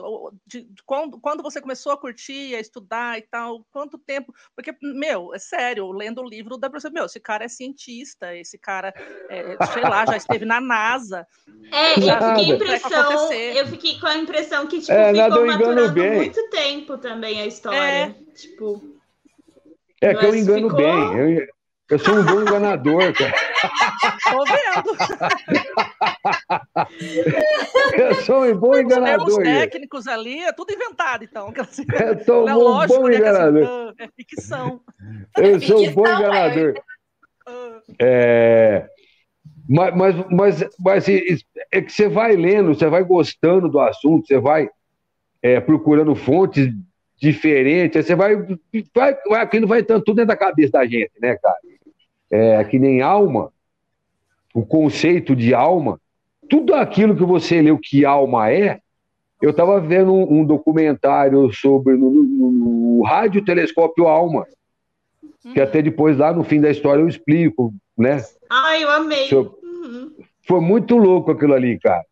[0.46, 4.32] de, de, quando, quando você começou a curtir, a estudar e tal, quanto tempo?
[4.54, 8.36] Porque, meu, é sério, lendo o livro dá pra você, meu, esse cara é cientista,
[8.36, 8.94] esse cara,
[9.28, 11.26] é, sei lá, já esteve na NASA.
[11.72, 16.16] É, eu fiquei, impressão, eu fiquei com a impressão que, tipo, é, ficou maturando bem.
[16.16, 17.78] muito tempo também a história.
[17.78, 18.14] É.
[18.32, 18.94] Tipo.
[20.00, 20.76] É que eu engano ficou...
[20.76, 21.38] bem.
[21.38, 21.53] Eu,
[21.90, 23.34] eu sou um bom enganador, cara.
[24.30, 24.84] Tô vendo.
[27.96, 29.28] Eu sou um bom enganador.
[29.28, 31.52] Os técnicos ali, é tudo inventado, então.
[31.56, 33.94] Eu sou é um lógico, bom né, enganador.
[33.98, 34.80] É ficção.
[35.36, 36.74] Eu sou um bom enganador.
[38.00, 38.88] É...
[39.68, 44.38] Mas, mas, mas, mas é que você vai lendo, você vai gostando do assunto, você
[44.38, 44.68] vai
[45.42, 46.70] é, procurando fontes
[47.16, 48.36] diferentes, você vai,
[48.94, 51.56] vai, vai aquilo vai estando tudo dentro da cabeça da gente, né, cara?
[52.34, 53.52] É, que nem alma,
[54.52, 56.00] o conceito de alma,
[56.50, 58.80] tudo aquilo que você leu que alma é,
[59.40, 64.46] eu estava vendo um, um, documentário sobre no, no, no radiotelescópio Alma.
[65.52, 68.24] que até depois, lá no fim da história, eu explico, né?
[68.50, 69.28] Ai, eu amei.
[70.46, 72.04] Foi muito louco aquilo ali, cara.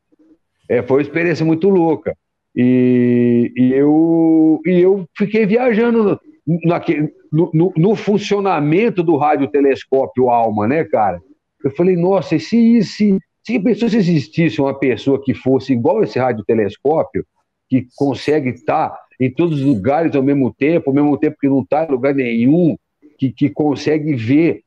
[0.68, 2.16] É, foi uma experiência muito louca.
[2.54, 10.66] E, e, eu, e eu fiquei viajando no, no, no, no funcionamento do radiotelescópio Alma,
[10.66, 11.20] né, cara?
[11.64, 17.24] Eu falei, nossa, se, se, se, se existisse uma pessoa que fosse igual esse radiotelescópio,
[17.68, 21.60] que consegue estar em todos os lugares ao mesmo tempo, ao mesmo tempo que não
[21.60, 22.76] está em lugar nenhum,
[23.18, 24.62] que, que consegue ver,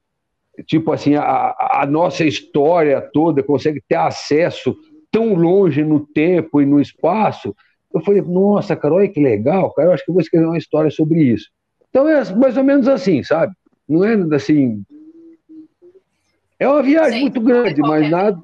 [0.65, 4.75] tipo assim, a, a nossa história toda, consegue ter acesso
[5.11, 7.53] tão longe no tempo e no espaço.
[7.93, 10.57] Eu falei, nossa, cara, olha que legal, cara, eu acho que eu vou escrever uma
[10.57, 11.49] história sobre isso.
[11.95, 13.55] Então é mais ou menos assim, sabe?
[13.87, 14.83] Não é assim.
[16.59, 18.37] É uma viagem Sim, muito grande, mas nada.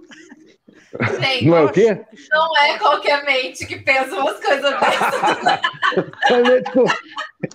[1.19, 2.01] Sim, não é o quê?
[2.31, 5.13] Não é qualquer mente que pensa umas coisas dessas.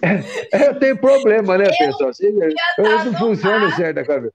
[0.02, 2.10] é, é, tem problema, né, eu pessoal?
[2.10, 2.26] Assim,
[2.76, 4.34] eu não funciona certo a cabeça.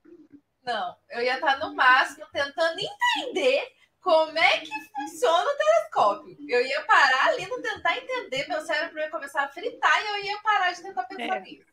[0.66, 3.62] Não, eu ia estar no máximo tentando entender
[4.02, 6.38] como é que funciona o telescópio.
[6.49, 10.26] Eu ia parar ali, não tentar entender, meu cérebro ia começar a fritar e eu
[10.26, 11.66] ia parar de tentar pensar é, nisso.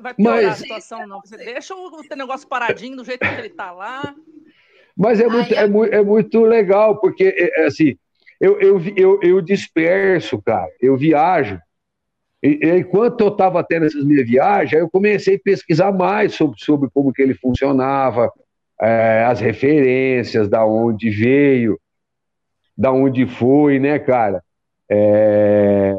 [0.00, 0.46] Vai piorar Mas...
[0.46, 1.20] a situação, não.
[1.20, 4.14] Você deixa o negócio paradinho do jeito que ele está lá.
[4.96, 7.98] Mas é muito, é, muito, é muito legal, porque, é, é, assim,
[8.40, 11.60] eu, eu, eu, eu disperso, cara, eu viajo.
[12.42, 16.88] E, enquanto eu estava tendo essas minhas viagens, eu comecei a pesquisar mais sobre, sobre
[16.90, 18.32] como que ele funcionava,
[18.84, 21.80] é, as referências, da onde veio,
[22.76, 24.42] da onde foi, né, cara?
[24.90, 25.94] É...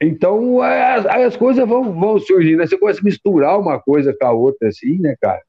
[0.00, 2.66] Então, as, as coisas vão, vão surgindo, né?
[2.66, 5.42] Você começa a misturar uma coisa com a outra, assim, né, cara?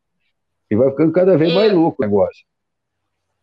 [0.71, 2.45] E vai ficando cada vez mais louco o negócio.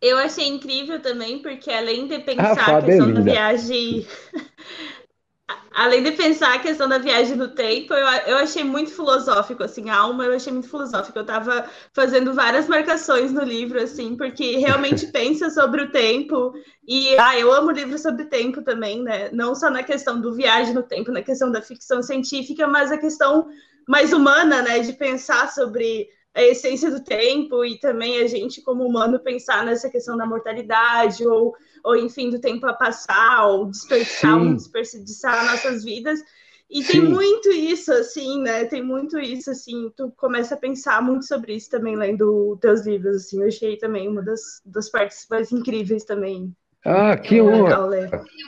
[0.01, 4.07] Eu achei incrível também, porque além de pensar a, a questão da viagem.
[5.75, 9.91] Além de pensar a questão da viagem no tempo, eu, eu achei muito filosófico, assim,
[9.91, 11.19] a alma eu achei muito filosófico.
[11.19, 16.53] Eu estava fazendo várias marcações no livro, assim, porque realmente pensa sobre o tempo.
[16.87, 19.31] E, ah, eu amo livros sobre tempo também, né?
[19.33, 22.99] Não só na questão do viagem no tempo, na questão da ficção científica, mas a
[22.99, 23.49] questão
[23.89, 24.79] mais humana, né?
[24.79, 29.89] De pensar sobre a essência do tempo e também a gente, como humano, pensar nessa
[29.89, 31.55] questão da mortalidade ou,
[31.85, 36.21] ou enfim, do tempo a passar, ou desperdiçar, ou desperdiçar nossas vidas.
[36.71, 36.93] E Sim.
[36.93, 38.65] tem muito isso, assim, né?
[38.65, 43.17] Tem muito isso, assim, tu começa a pensar muito sobre isso também lendo teus livros,
[43.17, 43.43] assim.
[43.43, 46.55] Eu achei também uma das, das partes mais incríveis também
[46.85, 47.89] ah, que honra.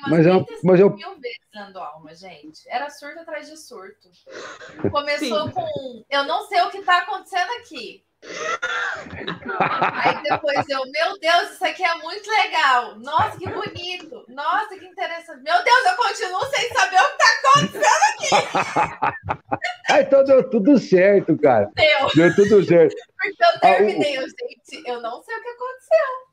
[0.09, 0.91] Mas é, mas eu...
[0.91, 2.68] mil vezes dando alma, gente.
[2.68, 4.11] Era surto atrás de surto.
[4.91, 5.51] Começou Sim.
[5.53, 8.05] com eu não sei o que está acontecendo aqui.
[9.59, 12.99] Aí depois eu, meu Deus, isso aqui é muito legal.
[12.99, 14.24] Nossa, que bonito.
[14.29, 15.43] Nossa, que interessante.
[15.43, 19.37] Meu Deus, eu continuo sem saber o que está acontecendo aqui.
[19.93, 21.70] Aí então deu tudo certo, cara.
[21.74, 22.09] Deu.
[22.14, 22.95] Deu tudo certo.
[23.18, 24.24] Porque eu terminei, ah, o...
[24.24, 26.26] gente, eu não sei o que aconteceu.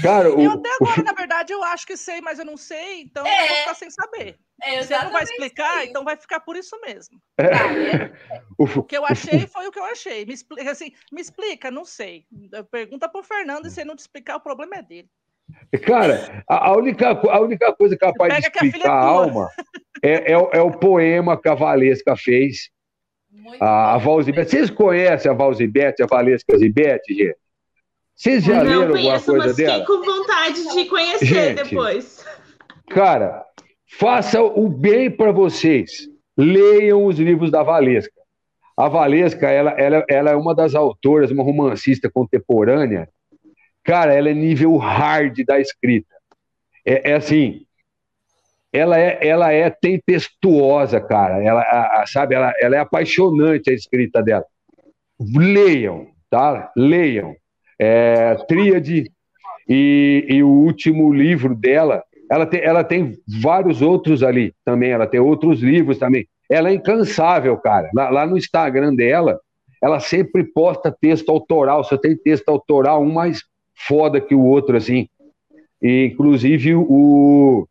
[0.00, 1.04] Cara, o, eu até agora, o...
[1.04, 3.44] na verdade, eu acho que sei, mas eu não sei, então é.
[3.44, 4.38] eu vou ficar sem saber.
[4.62, 5.88] É, Você não vai explicar, sei.
[5.88, 7.20] então vai ficar por isso mesmo.
[7.38, 7.46] É.
[7.46, 8.12] é.
[8.56, 10.24] O que eu achei foi o que eu achei.
[10.24, 12.24] Me explica, assim, me explica, não sei.
[12.70, 15.08] Pergunta pro Fernando e se ele não te explicar, o problema é dele.
[15.84, 19.48] Cara, a, única, a única coisa capaz de explicar a, a alma
[20.02, 22.70] é, é, é, o poema que a Valesca fez.
[23.60, 24.50] a, a Valzibete.
[24.50, 27.41] Vocês conhecem a Valzibete, a Valesca Zibete, gente?
[28.22, 29.80] Vocês já não leram conheço, alguma coisa dela?
[29.80, 32.24] Fiquei com vontade de conhecer Gente, depois.
[32.88, 33.44] Cara,
[33.98, 36.08] faça o bem para vocês.
[36.38, 38.14] Leiam os livros da Valesca.
[38.76, 43.08] A Valesca, ela, ela, ela é uma das autoras, uma romancista contemporânea.
[43.82, 46.14] Cara, ela é nível hard da escrita.
[46.86, 47.66] É, é assim,
[48.72, 51.42] ela é, ela é tempestuosa, cara.
[51.42, 54.44] Ela, a, a, sabe, ela, ela é apaixonante a escrita dela.
[55.18, 56.70] Leiam, tá?
[56.76, 57.34] Leiam
[57.82, 59.10] é, Tríade
[59.68, 62.04] e, e, o último livro dela.
[62.30, 66.26] Ela tem, ela tem vários outros ali também, ela tem outros livros também.
[66.48, 67.90] Ela é incansável, cara.
[67.92, 69.40] Lá, lá no Instagram dela,
[69.82, 73.42] ela sempre posta texto autoral, só tem texto autoral, um mais
[73.74, 75.08] foda que o outro, assim.
[75.82, 77.66] E, inclusive, o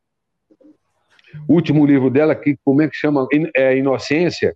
[1.48, 3.26] último livro dela, que como é que chama?
[3.56, 4.54] É, Inocência.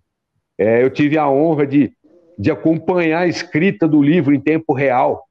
[0.58, 1.92] É, eu tive a honra de,
[2.38, 5.25] de acompanhar a escrita do livro em tempo real.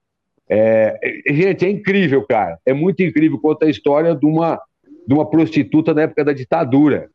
[0.49, 2.59] É, gente, é incrível, cara.
[2.65, 3.39] É muito incrível.
[3.39, 4.61] Conta a história de uma,
[5.07, 7.09] de uma prostituta na época da ditadura.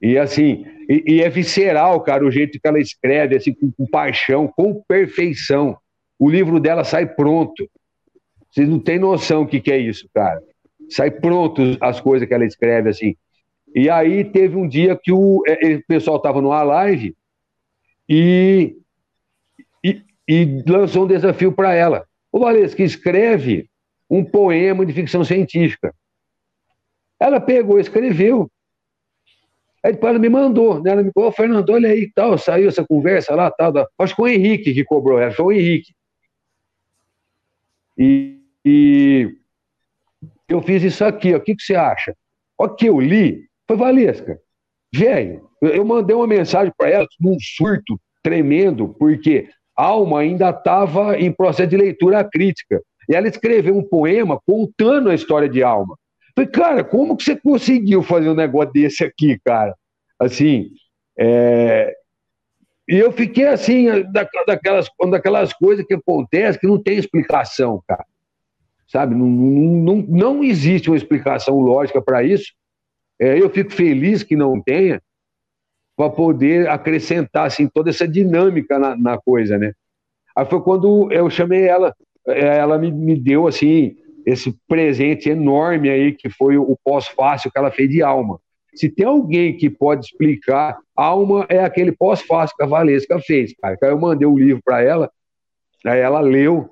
[0.00, 3.86] E assim, e, e é visceral, cara, o jeito que ela escreve, assim, com, com,
[3.86, 5.76] paixão, com perfeição.
[6.18, 7.68] O livro dela sai pronto.
[8.50, 10.40] Vocês não têm noção o que, que é isso, cara.
[10.88, 13.16] Sai pronto as coisas que ela escreve, assim.
[13.74, 17.14] E aí teve um dia que o, é, o pessoal estava numa live
[18.08, 18.76] e,
[19.84, 22.07] e, e lançou um desafio para ela.
[22.32, 23.68] O Valesca escreve
[24.10, 25.94] um poema de ficção científica.
[27.20, 28.50] Ela pegou, escreveu.
[29.82, 30.90] Aí depois ela me mandou, né?
[30.90, 33.72] Ela me falou, Fernando, olha aí, tal, saiu essa conversa lá, tal.
[33.72, 33.88] tal.
[33.98, 35.92] Acho que o Henrique que cobrou ela, foi o Henrique.
[37.96, 39.36] E, e
[40.48, 41.38] eu fiz isso aqui, ó.
[41.38, 42.14] o que, que você acha?
[42.56, 44.40] O que eu li foi Valesca.
[44.94, 49.48] Velho, eu mandei uma mensagem para ela num surto tremendo, porque
[49.78, 52.82] Alma ainda estava em processo de leitura crítica.
[53.08, 55.96] E ela escreveu um poema contando a história de Alma.
[56.34, 59.74] Falei, cara, como que você conseguiu fazer um negócio desse aqui, cara?
[60.18, 60.70] Assim,
[61.16, 61.94] é...
[62.88, 68.04] e eu fiquei assim, daquelas, daquelas coisas que acontecem que não tem explicação, cara.
[68.88, 69.14] Sabe?
[69.14, 72.52] Não, não, não existe uma explicação lógica para isso.
[73.20, 75.00] É, eu fico feliz que não tenha,
[75.98, 79.72] para poder acrescentar assim, toda essa dinâmica na, na, coisa, né?
[80.36, 81.92] Aí foi quando eu chamei ela,
[82.28, 87.58] é, ela me, me deu assim esse presente enorme aí que foi o pós-fácil que
[87.58, 88.38] ela fez de alma.
[88.76, 93.76] Se tem alguém que pode explicar, alma é aquele pós-fácil que a Valesca fez, cara.
[93.82, 95.10] Aí eu mandei o livro para ela,
[95.84, 96.70] aí ela leu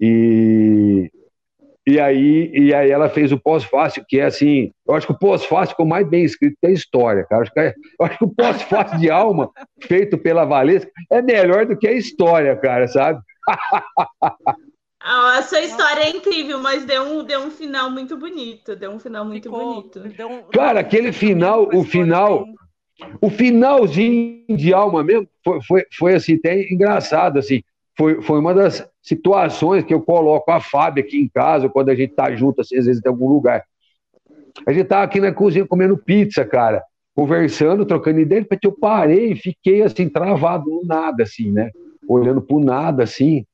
[0.00, 1.10] e
[1.86, 5.18] e aí, e aí ela fez o pós-fácil, que é assim, eu acho que o
[5.18, 7.38] pós-fácil ficou mais bem escrito que a história, cara.
[7.38, 9.50] Eu acho que, é, eu acho que o pós-fácil de alma,
[9.86, 13.20] feito pela Valesca, é melhor do que a história, cara, sabe?
[15.08, 18.74] Ah, a sua história é incrível, mas deu um, deu um final muito bonito.
[18.74, 20.00] Deu um final muito Ficou, bonito.
[20.00, 22.44] Um, cara, aquele final, o final,
[23.20, 27.62] o finalzinho de alma mesmo foi, foi, foi assim, até engraçado, assim.
[27.96, 31.94] Foi, foi uma das situações que eu coloco a Fábio aqui em casa, quando a
[31.94, 33.64] gente tá junto, assim, às vezes em algum lugar.
[34.66, 36.82] A gente tava aqui na cozinha comendo pizza, cara,
[37.14, 41.70] conversando, trocando ideia, depois eu parei e fiquei assim, travado no nada, assim, né?
[42.06, 43.46] Olhando pro nada, assim.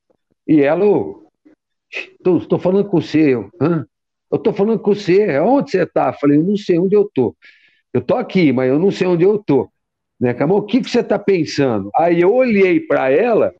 [0.45, 0.85] E ela,
[2.21, 3.85] tô, tô falando com você, eu, Hã?
[4.29, 6.11] eu tô falando com você, onde você tá?
[6.11, 7.33] falei, eu não sei onde eu tô.
[7.93, 9.69] Eu tô aqui, mas eu não sei onde eu tô.
[10.19, 11.89] Né, Camão, o que, que você tá pensando?
[11.95, 13.53] Aí eu olhei para ela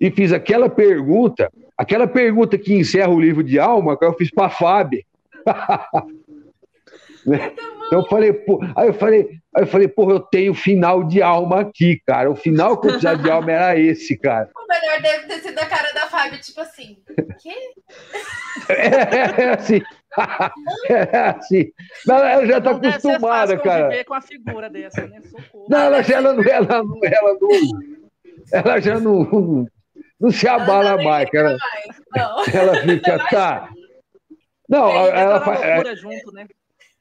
[0.00, 4.30] e fiz aquela pergunta, aquela pergunta que encerra o livro de alma, que eu fiz
[4.30, 5.02] para a Fábio.
[7.26, 7.52] né?
[7.86, 11.22] Então eu falei, pô, aí eu falei, aí eu falei, porra, eu tenho final de
[11.22, 12.30] alma aqui, cara.
[12.30, 14.50] O final que eu precisava de alma era esse, cara.
[14.56, 16.96] O melhor deve ter sido a cara da Fábio, tipo assim,
[17.40, 17.54] quê?
[18.68, 19.80] É, é assim.
[20.90, 21.72] é assim.
[22.04, 24.04] Não, ela já está acostumada, cara.
[24.04, 25.20] com a figura dessa, né?
[25.22, 25.66] Socorro.
[25.70, 27.50] Não, ela já não, ela, não, ela não,
[28.52, 29.68] ela já não,
[30.20, 31.56] não se abala mais, cara.
[32.14, 32.46] Mais.
[32.54, 33.68] Ela fica, tá.
[34.68, 35.60] Não, ela, ela faz.
[35.60, 36.46] É junto, né?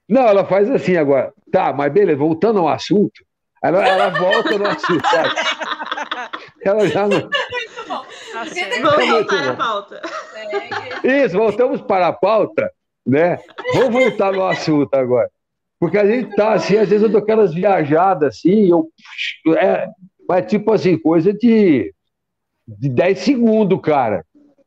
[0.08, 1.34] Não, ela faz assim agora.
[1.52, 3.26] Tá, mas beleza, voltando ao assunto.
[3.64, 5.30] Ela, ela volta no assunto, sabe?
[6.64, 7.30] Ela já não.
[8.82, 10.02] Vamos para a pauta.
[11.04, 12.72] Isso, voltamos para a pauta,
[13.06, 13.40] né?
[13.74, 15.30] Vamos voltar no assunto agora.
[15.80, 18.88] Porque a gente tá assim, às vezes eu dou aquelas viajadas assim, eu.
[19.58, 19.88] É,
[20.28, 21.94] mas tipo assim, coisa de
[22.68, 24.26] de 10 segundos, cara.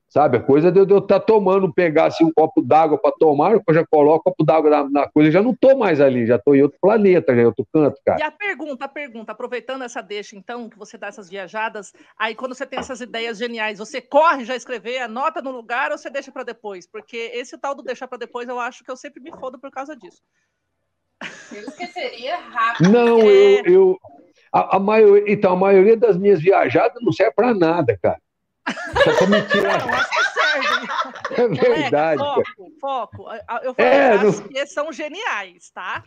[0.08, 0.38] Sabe?
[0.38, 3.74] A coisa de eu estar tá tomando, pegar assim, um copo d'água para tomar, eu
[3.74, 6.54] já coloco o copo d'água na, na, coisa, já não tô mais ali, já tô
[6.54, 8.18] em outro planeta, já em outro canto, cara.
[8.18, 12.34] E a pergunta, a pergunta, aproveitando essa deixa, então, que você dá essas viajadas, aí
[12.34, 16.08] quando você tem essas ideias geniais, você corre já escrever, anota no lugar ou você
[16.08, 16.86] deixa para depois?
[16.86, 19.70] Porque esse tal do deixar para depois, eu acho que eu sempre me fodo por
[19.70, 20.22] causa disso.
[21.52, 22.90] Eu esqueceria rápido.
[22.90, 23.60] Não, é...
[23.60, 23.98] eu, eu,
[24.52, 28.18] a, a maioria, então, a maioria das minhas viajadas não serve para nada, cara.
[29.02, 30.08] Só para me tirar.
[31.36, 32.18] É verdade.
[32.18, 32.44] Foco,
[32.80, 33.24] foco.
[33.62, 34.32] Eu é, não...
[34.32, 36.02] que são geniais, tá?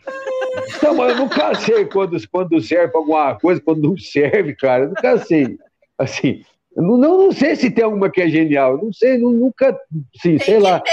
[0.82, 4.84] Não, mas eu nunca sei quando, quando serve para alguma coisa, quando não serve, cara.
[4.84, 5.58] Eu nunca sei.
[5.96, 6.44] Assim,
[6.76, 8.78] não, não, sei se tem alguma que é genial.
[8.82, 9.78] Não sei, não, nunca.
[10.20, 10.80] Sim, sei lá.
[10.80, 10.90] Ter,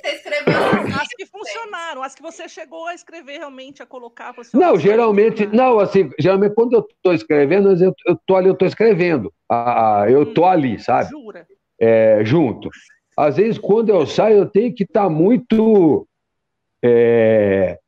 [0.00, 0.54] você escreveu.
[1.00, 4.34] As que funcionaram, as que você chegou a escrever realmente, a colocar.
[4.52, 5.46] Não, geralmente.
[5.46, 9.32] Não, assim, geralmente quando eu estou escrevendo, eu, eu tô ali, eu estou escrevendo.
[9.48, 11.10] Ah, eu estou ali, sabe?
[11.10, 11.46] Jura?
[11.80, 12.68] É, junto.
[13.16, 16.06] Às vezes, quando eu saio, eu tenho que estar tá muito.
[16.82, 17.78] É,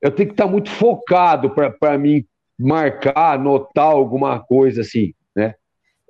[0.00, 2.24] eu tenho que estar tá muito focado para mim
[2.58, 5.12] marcar, anotar alguma coisa assim?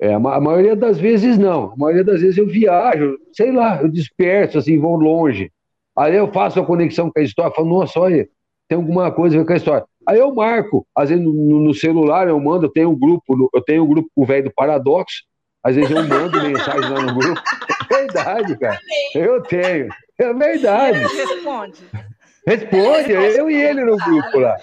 [0.00, 1.72] É, a maioria das vezes não.
[1.72, 5.50] A maioria das vezes eu viajo, sei lá, eu disperso, assim, vou longe.
[5.96, 8.28] Aí eu faço a conexão com a história, falo, nossa, olha,
[8.68, 9.84] tem alguma coisa a ver com a história.
[10.06, 13.62] Aí eu marco, às vezes no, no celular eu mando, eu tenho um grupo, eu
[13.62, 15.22] tenho um grupo com o velho do Paradoxo,
[15.64, 17.40] às vezes eu mando mensagem lá no grupo.
[17.90, 18.78] É verdade, cara.
[19.14, 19.88] Eu tenho.
[20.18, 20.98] É verdade.
[21.00, 21.82] Responde.
[22.46, 24.56] Responde, eu e ele no grupo lá.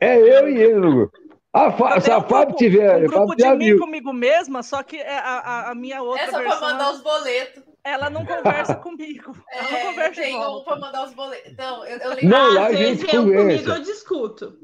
[0.00, 1.18] É eu e ele no grupo.
[1.52, 3.04] A Fá, se a Fábio tiver.
[3.04, 3.78] Um grupo de mim viu.
[3.78, 6.24] comigo mesma, só que é a, a, a minha outra.
[6.24, 7.62] É só versão, pra mandar os boletos.
[7.82, 9.34] Ela não conversa comigo.
[9.50, 11.50] É, ela não conversa tem um pra mandar os boletos.
[11.50, 12.28] Então, eu, eu lembro.
[12.28, 13.42] Não, lá a gente conversa.
[13.42, 14.58] comigo eu discuto.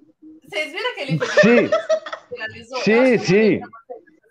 [0.47, 1.69] Vocês viram aquele vídeo sim.
[1.69, 2.79] que viralizou?
[2.83, 3.61] Sim, sim.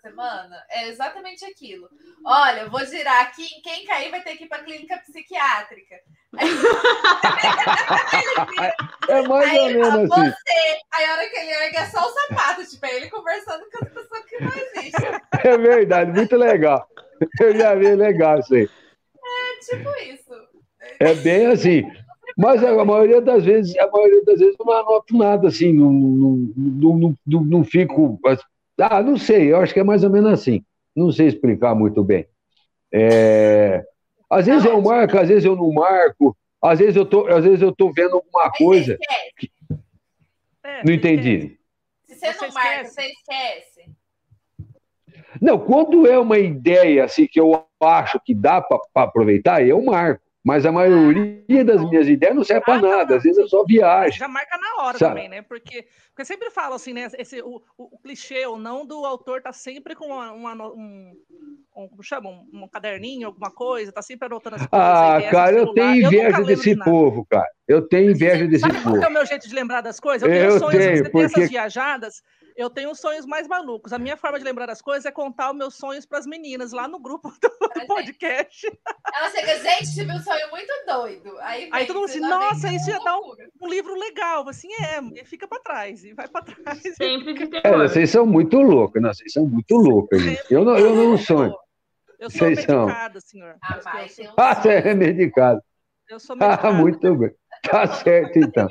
[0.04, 0.62] Semana?
[0.68, 1.88] É exatamente aquilo.
[2.26, 5.96] Olha, eu vou girar aqui, quem cair vai ter que ir para clínica psiquiátrica.
[9.08, 10.30] é mais aí, ou menos assim.
[10.30, 13.64] Você, aí a hora que ele ergue é só o sapato, tipo, é ele conversando
[13.70, 15.18] com as pessoas que não existem.
[15.42, 16.86] É verdade, muito legal.
[17.40, 18.68] Eu já vi, legal isso aí.
[19.24, 20.34] É tipo isso.
[21.00, 21.90] É bem assim.
[22.36, 25.90] Mas a maioria das vezes, a maioria das vezes eu não anoto nada assim, não,
[25.90, 28.20] não, não, não, não fico.
[28.80, 30.64] Ah, não sei, eu acho que é mais ou menos assim.
[30.94, 32.26] Não sei explicar muito bem.
[32.92, 33.84] É,
[34.30, 37.60] às vezes eu marco, às vezes eu não marco, às vezes eu tô, às vezes
[37.60, 38.96] eu tô vendo alguma coisa.
[39.36, 39.50] Que...
[40.64, 41.58] É, não entendi.
[42.04, 43.90] Se você, você não marca, você esquece.
[45.40, 50.23] Não, quando é uma ideia assim que eu acho que dá para aproveitar, eu marco.
[50.44, 54.18] Mas a maioria das minhas ideias não serve para nada, às vezes eu só viajo.
[54.18, 55.14] Já marca na hora Sabe?
[55.14, 55.40] também, né?
[55.40, 57.08] Porque, porque eu sempre falo assim, né?
[57.16, 61.14] Esse, o, o, o clichê ou não do autor tá sempre com uma, uma um,
[61.74, 62.28] um, como chama?
[62.28, 64.86] Um, um, caderninho, alguma coisa, tá sempre anotando as coisas.
[64.86, 67.48] Ah, cara, eu tenho inveja eu desse povo, cara.
[67.66, 68.84] Eu tenho inveja desse Sabe povo.
[68.84, 70.28] Sabe qual é o meu jeito de lembrar das coisas?
[70.28, 71.16] Eu tenho eu sonhos, tenho, você porque...
[71.16, 72.22] tem essas viajadas,
[72.56, 73.92] eu tenho sonhos mais malucos.
[73.92, 76.72] A minha forma de lembrar das coisas é contar os meus sonhos para as meninas
[76.72, 78.66] lá no grupo do, do podcast.
[79.12, 81.36] Ela chega, gente, tive um sonho muito doido.
[81.40, 84.48] Aí, Aí todo mundo assim, nossa, isso ia dar um, um, livro legal.
[84.48, 86.80] Assim, é, fica para trás, e vai para trás.
[86.96, 87.60] Sempre que tem.
[87.64, 90.44] É, vocês são muito loucos, não, vocês são muito loucos, gente.
[90.48, 91.56] Eu não, eu não sonho.
[92.20, 93.28] Eu sou vocês medicada, são.
[93.28, 93.56] senhor.
[93.60, 95.60] Ah, mas um ah você é medicado.
[96.08, 96.68] Eu sou medicada.
[96.68, 97.34] Ah, muito bem.
[97.62, 98.68] Tá certo, então.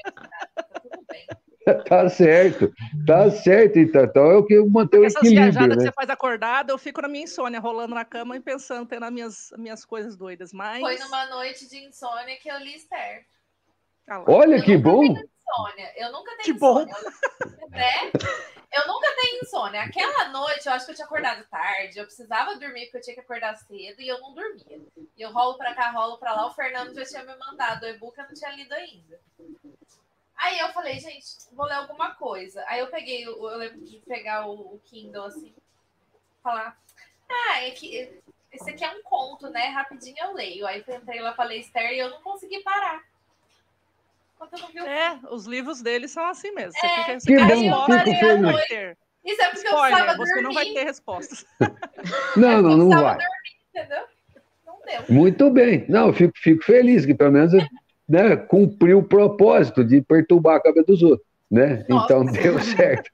[0.82, 1.28] Tudo bem.
[1.88, 2.74] Tá certo,
[3.06, 4.04] tá certo, então.
[4.04, 5.08] Então é o que mantém o equilíbrio.
[5.08, 5.84] Essas viajadas né?
[5.84, 9.06] que você faz acordada, eu fico na minha insônia, rolando na cama e pensando, tendo
[9.06, 10.52] as minhas, minhas coisas doidas.
[10.52, 10.82] Mas...
[10.82, 13.26] Foi numa noite de insônia que eu li Esther.
[14.10, 15.04] Ah Olha eu que bom!
[15.04, 15.94] Insônia.
[15.96, 16.94] Eu nunca tenho que insônia.
[16.94, 17.70] Bom.
[17.70, 18.12] Né?
[18.74, 19.82] Eu nunca tenho insônia.
[19.84, 23.14] Aquela noite eu acho que eu tinha acordado tarde, eu precisava dormir porque eu tinha
[23.14, 24.82] que acordar cedo e eu não dormia.
[25.16, 26.48] E eu rolo pra cá, rolo pra lá.
[26.48, 29.20] O Fernando já tinha me mandado o e-book, eu não tinha lido ainda.
[30.38, 32.64] Aí eu falei, gente, vou ler alguma coisa.
[32.68, 35.54] Aí eu peguei, eu lembro de pegar o, Kindle assim,
[36.42, 36.78] falar,
[37.30, 38.22] ah, é que
[38.52, 39.68] esse aqui é um conto, né?
[39.68, 40.68] Rapidinho eu leio.
[40.68, 43.04] Aí eu entrei lá para ler Esther e eu não consegui parar.
[44.86, 46.74] É, os livros deles são assim mesmo.
[46.74, 48.04] Você é, fica, você quer resposta,
[49.24, 50.44] Isso é porque Spoiler, eu precisava você dormir.
[50.44, 51.46] não vai ter respostas.
[52.36, 53.18] Não, não, não vai.
[53.18, 54.04] Dormir, entendeu?
[54.66, 55.04] Não deu.
[55.08, 55.86] Muito bem.
[55.88, 57.54] Não, eu fico, fico feliz que pelo menos
[58.08, 61.28] né, cumpriu o propósito de perturbar a cabeça dos outros.
[61.50, 61.86] Né?
[61.86, 63.10] Então deu certo.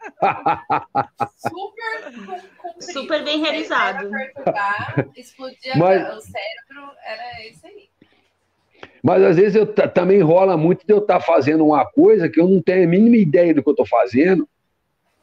[1.37, 4.09] Super, Super bem realizado.
[5.15, 6.01] explodir Mas...
[6.01, 7.89] o cérebro, era isso aí.
[9.03, 12.39] Mas às vezes eu também rola muito de eu estar tá fazendo uma coisa que
[12.39, 14.47] eu não tenho a mínima ideia do que eu estou fazendo,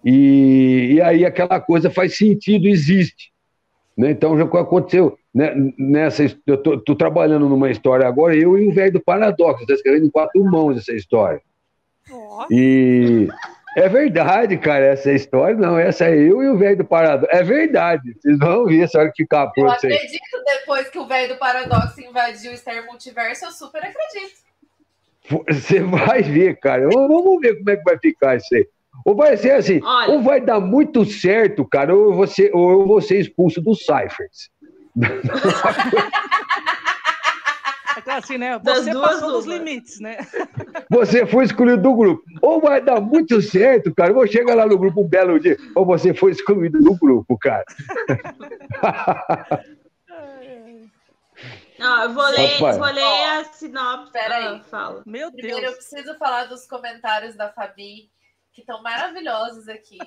[0.05, 3.33] e, e aí aquela coisa faz sentido, existe.
[3.97, 4.11] Né?
[4.11, 5.19] Então já aconteceu
[5.78, 6.24] nessa.
[6.47, 10.11] Eu estou trabalhando numa história agora, eu e o velho do paradoxo, está escrevendo em
[10.11, 11.41] quatro mãos essa história.
[12.11, 12.47] Oh.
[12.51, 13.28] E
[13.76, 17.37] é verdade, cara, essa história, não, essa é eu e o velho do paradoxo.
[17.37, 19.84] É verdade, vocês vão ver essa hora que ficar pronto.
[19.84, 24.47] Eu acredito depois que o velho do paradoxo invadiu o Star Multiverso, eu super acredito.
[25.51, 26.89] Você vai ver, cara.
[26.89, 28.66] Vamos ver como é que vai ficar isso aí.
[29.05, 30.12] Ou vai ser assim, Olha.
[30.12, 34.51] ou vai dar muito certo, cara, ou você, ou eu vou ser expulso dos Cyphers.
[38.07, 38.59] É assim, né?
[38.59, 40.18] Você passou dos limites, né?
[40.90, 42.22] Você foi excluído do grupo.
[42.40, 44.11] Ou vai dar muito certo, cara.
[44.11, 45.57] Eu vou chegar lá no grupo um belo dia.
[45.74, 47.64] Ou você foi excluído do grupo, cara.
[51.78, 54.12] Não, eu vou ler, vou ler a sinopse.
[54.12, 54.47] Peraí.
[54.47, 55.03] Ah, fala.
[55.05, 55.42] Meu Deus.
[55.42, 58.09] Primeiro, eu preciso falar dos comentários da Fabi
[58.53, 59.99] que estão maravilhosos aqui.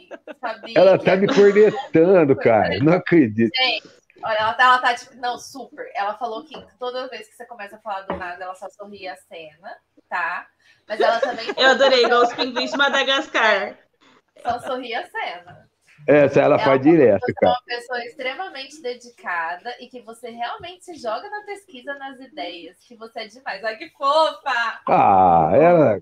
[0.41, 2.79] Fabi, ela tá é me cornetando, cara.
[2.79, 3.51] Não acredito.
[3.55, 3.87] Gente,
[4.23, 5.89] olha, ela tá, ela tá tipo, não, super.
[5.95, 9.13] Ela falou que toda vez que você começa a falar do nada, ela só sorria
[9.13, 9.77] a cena,
[10.09, 10.47] tá?
[10.87, 11.45] Mas ela também.
[11.57, 13.77] Eu adorei, igual os pinguins de Madagascar.
[14.41, 15.69] Só sorria a cena.
[16.07, 17.53] Essa ela, ela faz direto, cara.
[17.53, 22.77] É uma pessoa extremamente dedicada e que você realmente se joga na pesquisa, nas ideias,
[22.79, 23.63] que você é demais.
[23.63, 24.81] Olha que fofa!
[24.87, 25.99] Ah, ela,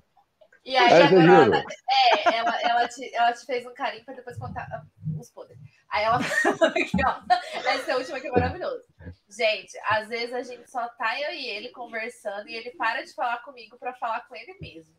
[0.67, 4.15] e aí, Essa agora, ela, é, ela, ela, te, ela te fez um carinho para
[4.15, 4.83] depois contar ah,
[5.17, 5.57] os podres.
[5.91, 7.69] Aí ela falou aqui, ó.
[7.69, 8.83] Essa última aqui é maravilhosa.
[9.29, 13.13] Gente, às vezes a gente só tá eu e ele conversando e ele para de
[13.13, 14.95] falar comigo para falar com ele mesmo.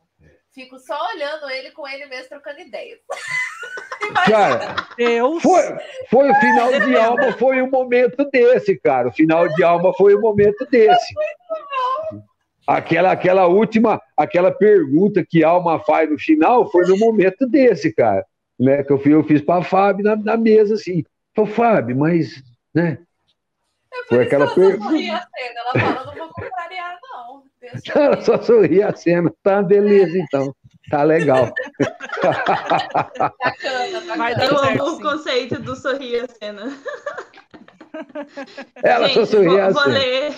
[0.53, 2.99] Fico só olhando ele com ele mesmo trocando ideias.
[4.27, 5.43] cara, Deus.
[5.43, 5.63] Foi,
[6.11, 9.09] foi o final de alma, foi um momento desse, cara.
[9.09, 11.15] O final de alma foi um momento desse.
[12.67, 17.95] Aquela, aquela última, aquela pergunta que a alma faz no final foi no momento desse,
[17.95, 18.27] cara.
[18.59, 21.05] Né, que eu fiz, eu fiz para a Fábio na, na mesa, assim.
[21.35, 22.43] Falei, Fábio, mas,
[22.75, 22.99] né?
[23.93, 24.95] É por foi aquela pergunta.
[24.95, 27.43] Ela fala, não vou contrariar, não.
[27.95, 29.33] Ela só sorria a cena.
[29.43, 30.55] Tá, beleza, então.
[30.91, 31.53] Tá legal.
[33.39, 34.45] bacana, bacana.
[34.45, 36.79] Eu amo o conceito do sorrir a cena.
[38.83, 39.85] Ela Gente, só sorria a cena.
[39.85, 40.35] Vou ler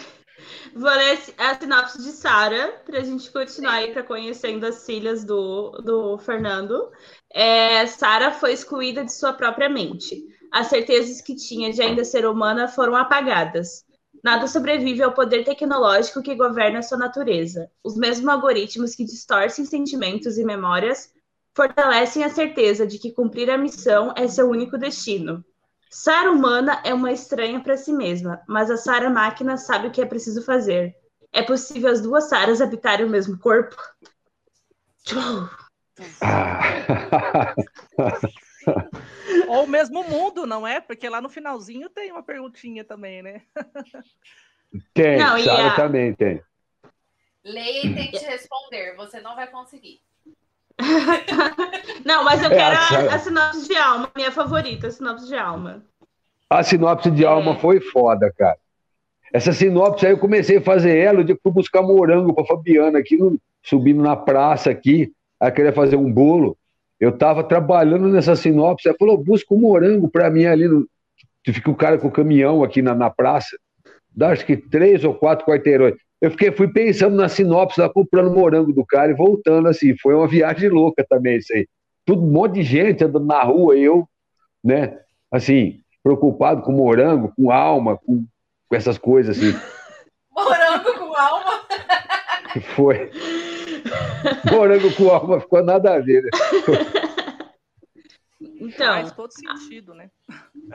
[0.74, 5.24] Vou ler a sinopse de Sara, para a gente continuar aí para conhecendo as filhas
[5.24, 6.90] do, do Fernando.
[7.32, 10.22] É, Sara foi excluída de sua própria mente.
[10.53, 13.84] As certezas que tinha de ainda ser humana foram apagadas.
[14.22, 17.70] Nada sobrevive ao poder tecnológico que governa sua natureza.
[17.82, 21.11] Os mesmos algoritmos que distorcem sentimentos e memórias
[21.55, 25.44] fortalecem a certeza de que cumprir a missão é seu único destino.
[25.91, 30.01] Sara humana é uma estranha para si mesma, mas a Sara máquina sabe o que
[30.01, 30.95] é preciso fazer.
[31.32, 33.74] É possível as duas Saras habitarem o mesmo corpo?
[39.49, 40.80] Ou o mesmo mundo, não é?
[40.80, 43.43] Porque lá no finalzinho tem uma perguntinha também, né?
[44.95, 45.74] Tem, não, Sara a...
[45.74, 46.41] também tem.
[47.43, 50.01] Leia e tente responder, você não vai conseguir.
[52.05, 52.76] Não, mas eu é, quero
[53.11, 55.83] a, a, sinopse de alma, minha favorita, a sinopse de alma.
[56.49, 57.26] A sinopse de é.
[57.26, 58.57] alma foi foda, cara.
[59.33, 62.45] Essa sinopse aí eu comecei a fazer ela, o dia que fui buscar morango pra
[62.45, 66.57] Fabiana aqui, no, subindo na praça aqui, ela queria fazer um bolo.
[66.99, 70.87] Eu tava trabalhando nessa sinopse, ela falou, busca um morango pra mim ali, no...
[71.47, 73.57] fica o cara com o caminhão aqui na, na praça,
[74.11, 75.95] dá acho que três ou quatro quarteirões.
[76.21, 79.97] Eu fiquei, fui pensando na sinopse, lá comprando morango do cara e voltando assim.
[79.97, 81.66] Foi uma viagem louca também isso aí.
[82.05, 84.07] Tudo, um monte de gente andando na rua e eu,
[84.62, 84.99] né,
[85.33, 88.25] assim, preocupado com morango, com alma, com,
[88.68, 89.59] com essas coisas assim.
[90.31, 91.61] morango com alma?
[92.77, 93.11] Foi.
[94.51, 96.31] Morango com alma ficou nada a ver, né?
[98.61, 100.11] Então, faz todo sentido, né?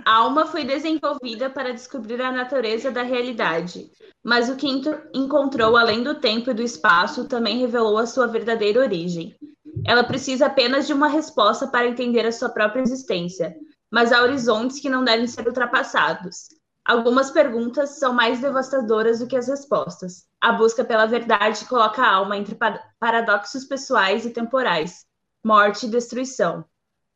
[0.03, 3.91] A alma foi desenvolvida para descobrir a natureza da realidade,
[4.23, 4.67] mas o que
[5.13, 9.37] encontrou além do tempo e do espaço também revelou a sua verdadeira origem.
[9.85, 13.55] Ela precisa apenas de uma resposta para entender a sua própria existência,
[13.91, 16.47] mas há horizontes que não devem ser ultrapassados.
[16.83, 20.25] Algumas perguntas são mais devastadoras do que as respostas.
[20.41, 22.57] A busca pela verdade coloca a alma entre
[22.99, 25.05] paradoxos pessoais e temporais,
[25.43, 26.65] morte e destruição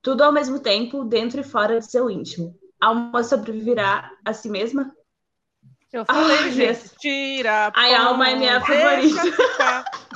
[0.01, 2.55] tudo ao mesmo tempo, dentro e fora de seu íntimo.
[2.81, 4.91] A alma sobreviverá a si mesma?
[5.91, 7.71] Eu falei, ah, gente, tira.
[7.73, 9.21] A alma é minha favorita.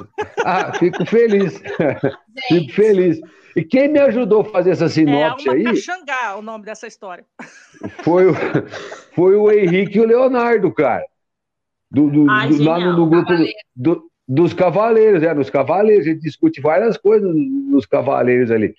[0.46, 1.60] ah, fico feliz.
[2.48, 3.20] fico feliz.
[3.56, 5.76] E quem me ajudou a fazer essa sinopse é aí?
[5.76, 7.26] Xangá, o nome dessa história.
[8.04, 8.34] Foi o,
[9.14, 11.04] foi o Henrique e o Leonardo, cara.
[11.92, 13.34] Do, do, Ai, do lá no, no grupo
[13.76, 16.08] do, dos Cavaleiros, é, nos Cavaleiros.
[16.08, 18.74] A gente discute várias coisas nos Cavaleiros ali.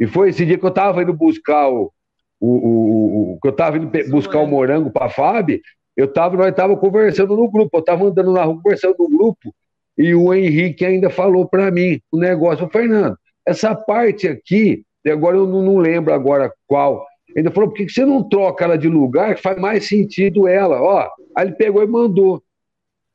[0.00, 1.92] E foi esse dia que eu estava indo buscar o,
[2.40, 5.60] o, o, que eu estava indo buscar o morango para a Fábio,
[5.94, 9.54] eu tava, nós estava conversando no grupo, eu estava andando na rua conversando no grupo,
[9.98, 13.14] e o Henrique ainda falou para mim o negócio, o Fernando,
[13.46, 17.04] essa parte aqui, agora eu não, não lembro agora qual,
[17.36, 20.80] ainda falou, por que você não troca ela de lugar que faz mais sentido ela?
[20.80, 22.42] Ó, aí ele pegou e mandou.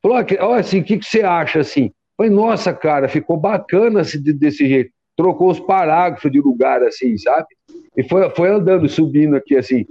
[0.03, 1.91] Falou, ó, assim, o que, que você acha assim?
[2.15, 7.47] Falei, nossa, cara, ficou bacana desse jeito trocou os parágrafos de lugar, assim, sabe?
[7.95, 9.85] E foi, foi andando, subindo aqui, assim.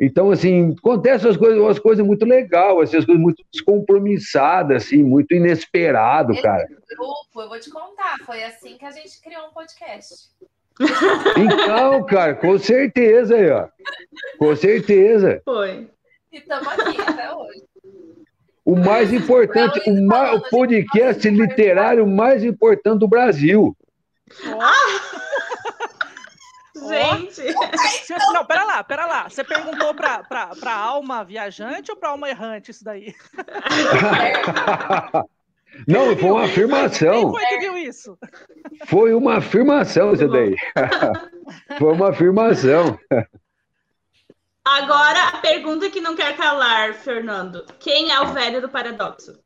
[0.00, 5.02] Então, assim, acontecem as coisas, umas coisas muito legais, assim, as coisas muito descompromissadas, assim,
[5.02, 6.66] muito inesperado, Esse cara.
[6.66, 10.30] grupo, eu vou te contar, foi assim que a gente criou um podcast.
[11.36, 13.68] Então, cara, com certeza aí, ó.
[14.38, 15.42] Com certeza.
[15.44, 15.86] Foi.
[16.32, 17.62] E estamos aqui até hoje.
[18.64, 23.76] O mais importante, o, mais, o podcast literário mais importante do Brasil.
[24.60, 25.00] Ah!
[26.88, 27.42] Gente!
[27.56, 28.32] Oh.
[28.32, 29.28] Não, pera lá, pera lá.
[29.28, 33.14] Você perguntou pra, pra, pra alma viajante ou pra alma errante isso daí?
[35.86, 37.12] Não, foi uma afirmação.
[37.12, 38.18] Quem foi que viu isso?
[38.86, 40.56] Foi uma afirmação isso daí.
[41.78, 42.98] Foi uma afirmação.
[44.64, 47.64] Agora, a pergunta que não quer calar, Fernando.
[47.78, 49.38] Quem é o velho do paradoxo?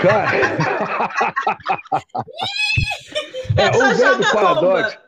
[0.00, 0.30] Cara...
[3.56, 4.98] é, o velho do paradoxo.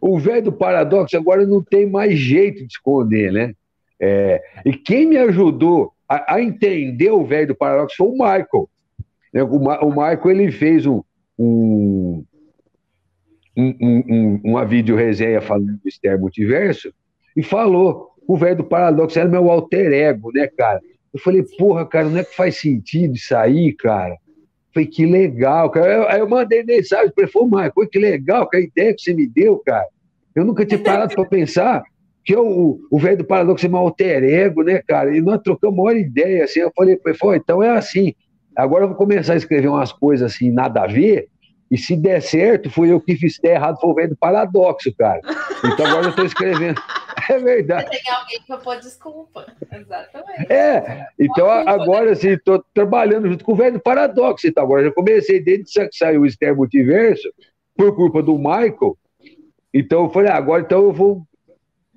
[0.00, 3.54] O velho do paradoxo agora não tem mais jeito de esconder, né?
[4.00, 8.70] É, e quem me ajudou a, a, entender o velho do paradoxo foi o Michael.
[9.32, 9.42] Né?
[9.42, 11.02] O, o Michael ele fez um,
[11.38, 12.24] um,
[13.56, 16.92] um, um, uma vídeo resenha falando do Esther Multiverso
[17.36, 20.80] e falou: o velho do paradoxo era meu alter ego, né, cara?
[21.12, 24.16] Eu falei, porra, cara, não é que faz sentido isso aí, cara?
[24.72, 26.12] Falei, que legal, cara.
[26.12, 29.12] Aí eu mandei mensagem para ele, falei, Marco, que legal, que a ideia que você
[29.12, 29.86] me deu, cara.
[30.34, 31.82] Eu nunca tinha parado para pensar
[32.24, 35.16] que eu, o velho do paradoxo é meu alter ego, né, cara?
[35.16, 36.60] E nós trocamos uma ideia, assim.
[36.60, 38.14] Eu falei ele, então é assim.
[38.56, 41.28] Agora eu vou começar a escrever umas coisas assim, nada a ver,
[41.70, 45.20] e se der certo, foi eu que fiz errado, foi o velho do paradoxo, cara.
[45.64, 46.80] Então agora eu estou escrevendo.
[47.28, 47.90] É verdade.
[47.90, 49.46] Tem alguém para pôr desculpa.
[49.72, 50.52] Exatamente.
[50.52, 54.46] É, então agora assim, estou trabalhando junto com o velho do paradoxo.
[54.46, 57.28] Então agora já comecei desde que saiu o Esther Multiverso,
[57.76, 58.96] por culpa do Michael.
[59.72, 61.22] Então eu falei, ah, agora então eu vou,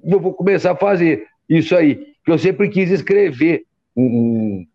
[0.04, 2.14] eu vou começar a fazer isso aí.
[2.26, 3.64] Que eu sempre quis escrever
[3.96, 4.68] um, um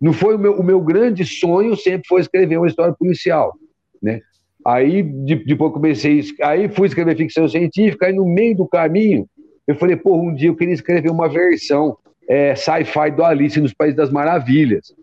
[0.00, 3.54] não foi o meu, o meu grande sonho, sempre foi escrever uma história policial,
[4.02, 4.20] né?
[4.64, 9.28] Aí de, depois comecei, aí fui escrever ficção científica, aí no meio do caminho
[9.66, 11.98] eu falei, pô, um dia eu queria escrever uma versão
[12.28, 14.94] é, sci-fi do Alice nos Países das Maravilhas.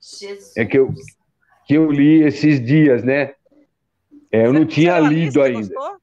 [0.00, 0.56] Jesus.
[0.56, 0.92] É que eu,
[1.66, 3.34] que eu li esses dias, né?
[4.30, 5.74] É, eu não tinha lido ainda.
[5.74, 6.02] Gostou?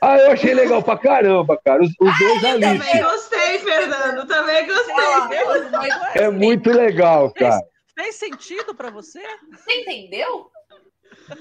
[0.00, 1.82] Ah, eu achei legal pra caramba, cara.
[1.82, 2.60] Os, os dois ali.
[2.60, 4.26] Também gostei, Fernando.
[4.26, 6.22] Também gostei.
[6.22, 7.60] É muito legal, cara.
[7.94, 9.22] Fez, fez sentido para você?
[9.50, 10.50] Você entendeu?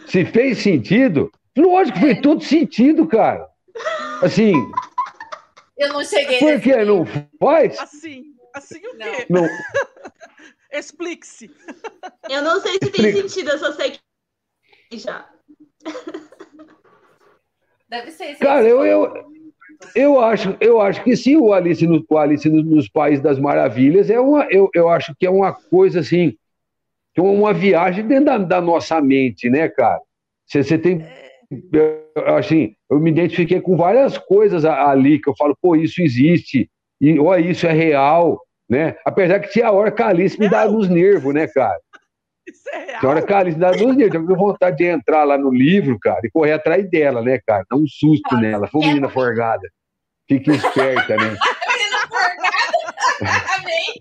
[0.08, 1.32] Se fez sentido?
[1.58, 3.48] Lógico, fez todo sentido, cara.
[4.22, 4.54] Assim.
[5.78, 6.40] Eu não cheguei.
[6.40, 7.06] Por que não
[7.40, 7.80] faz?
[7.80, 8.34] Assim.
[8.54, 9.26] Assim o quê?
[9.30, 9.46] Não.
[10.72, 11.52] Explique-se.
[12.30, 13.98] Eu não sei se tem sentido, eu só sei
[14.90, 15.30] que já.
[17.88, 18.36] Deve ser.
[18.38, 19.32] Cara, eu, eu,
[19.96, 23.40] eu, acho, eu acho que sim, o Alice, no, o Alice nos, nos Países das
[23.40, 26.38] Maravilhas é uma, eu, eu acho que é uma coisa assim,
[27.16, 30.02] é uma viagem dentro da, da nossa mente, né, cara?
[30.46, 31.06] Você, você tem.
[32.38, 36.70] Assim, eu me identifiquei com várias coisas ali que eu falo, pô, isso existe,
[37.00, 38.96] e ó, isso é real, né?
[39.06, 41.80] Apesar que tinha a hora que a Alice me dá nos nervos, né, cara?
[42.48, 43.00] Isso é real.
[43.02, 44.14] Senhora Carlinhos, dá dois dias.
[44.14, 47.66] Eu tive vontade de entrar lá no livro, cara, e correr atrás dela, né, cara?
[47.70, 48.68] Dá um susto nela.
[48.68, 49.68] Foi menina forgada.
[50.28, 51.36] Fique esperta, né?
[51.68, 52.46] menina forgada?
[53.58, 53.94] Amém.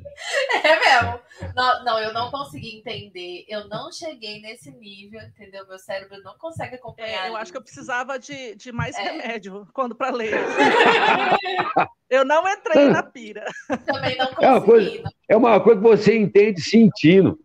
[0.63, 1.24] É mesmo.
[1.55, 3.45] Não, não, eu não consegui entender.
[3.49, 5.67] Eu não cheguei nesse nível, entendeu?
[5.67, 7.27] Meu cérebro não consegue acompanhar.
[7.27, 9.03] É, eu acho que eu precisava de, de mais é.
[9.03, 10.35] remédio quando para ler.
[12.09, 13.45] eu não entrei na pira.
[13.85, 14.45] Também não consegui.
[14.45, 17.39] É uma coisa, é uma coisa que você entende sentindo.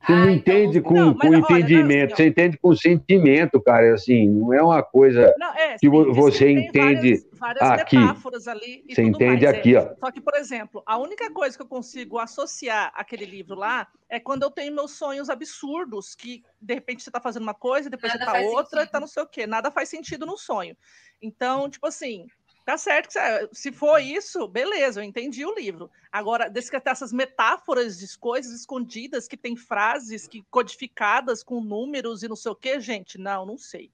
[0.00, 3.94] Você não entende com, não, com entendimento, não, você entende com sentimento, cara.
[3.94, 7.98] Assim, não é uma coisa não, é, que sim, você entende várias, várias aqui.
[7.98, 8.84] metáforas ali.
[8.88, 9.80] você entende mais, aqui, é.
[9.80, 9.94] ó.
[9.98, 14.20] Só que, por exemplo, a única coisa que eu consigo associar aquele livro lá é
[14.20, 18.12] quando eu tenho meus sonhos absurdos, que de repente você está fazendo uma coisa, depois
[18.12, 19.46] Nada você está outra, está não sei o quê.
[19.46, 20.76] Nada faz sentido no sonho.
[21.20, 22.26] Então, tipo assim,
[22.64, 23.18] Tá certo que
[23.52, 25.90] se for isso, beleza, eu entendi o livro.
[26.12, 32.28] Agora, descrever essas metáforas de coisas escondidas que tem frases que codificadas com números e
[32.28, 33.90] não sei o que, gente, não, não sei.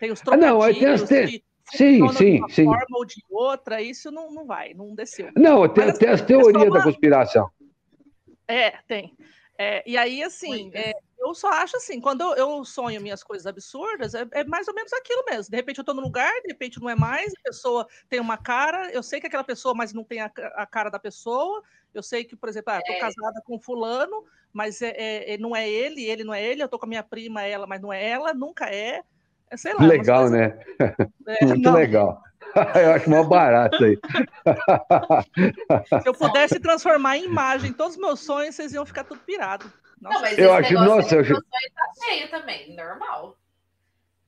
[0.00, 1.44] Tem os trocadilhos ah, não, tem as te...
[1.66, 2.64] Sim, sim, de uma sim.
[2.64, 5.30] forma ou de outra, isso não, não vai, não desceu.
[5.36, 7.48] Não, tem, Mas, tem as teorias da conspiração.
[8.48, 9.16] É, tem.
[9.56, 13.46] É, e aí, assim, é, eu só acho assim, quando eu, eu sonho minhas coisas
[13.46, 15.50] absurdas, é, é, mais ou menos aquilo mesmo.
[15.50, 18.38] De repente eu tô no lugar, de repente não é mais, a pessoa tem uma
[18.38, 21.62] cara, eu sei que é aquela pessoa, mas não tem a, a cara da pessoa.
[21.92, 22.98] Eu sei que, por exemplo, ah, tô é.
[22.98, 26.68] casada com fulano, mas é, é, é, não é ele, ele não é ele, eu
[26.68, 29.02] tô com a minha prima, ela, mas não é ela, nunca é.
[29.50, 29.84] É sei lá.
[29.84, 30.38] Legal, coisas...
[30.38, 30.58] né?
[31.42, 31.74] Muito não.
[31.74, 32.22] legal.
[32.74, 33.98] Eu acho mó barato aí.
[36.02, 39.70] Se eu pudesse transformar em imagem todos os meus sonhos, vocês iam ficar tudo pirado.
[40.00, 40.14] Nossa.
[40.14, 41.34] Não, mas eu acho, nossa, eu acho...
[41.34, 43.36] tá cheio também, normal.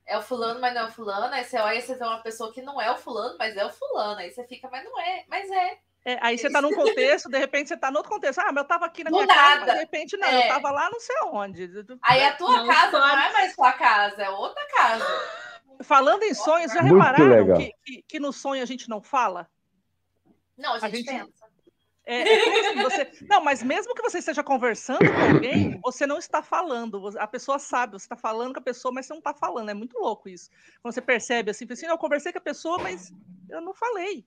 [0.06, 1.32] É o fulano, mas não é o fulano.
[1.32, 3.64] Aí você olha e você vê uma pessoa que não é o fulano, mas é
[3.64, 4.20] o fulano.
[4.20, 5.78] Aí você fica, mas não é, mas é.
[6.04, 8.40] É, aí você está num contexto, de repente você está no outro contexto.
[8.40, 10.36] Ah, mas eu estava aqui na minha casa, mas de repente não, é.
[10.36, 11.70] eu estava lá não sei onde.
[12.02, 15.06] Aí a tua não, casa não é mais sua casa, é outra casa.
[15.82, 19.48] Falando em sonhos, já Muito repararam que, que, que, no sonho a gente não fala?
[20.56, 21.52] Não, a gente, a gente pensa.
[22.04, 23.12] É, é assim, você...
[23.28, 27.16] Não, mas mesmo que você esteja conversando com alguém, você não está falando.
[27.18, 29.68] A pessoa sabe, você está falando com a pessoa, mas você não está falando.
[29.68, 30.50] É muito louco isso.
[30.82, 33.12] Quando você percebe assim, assim, eu conversei com a pessoa, mas
[33.48, 34.26] eu não falei.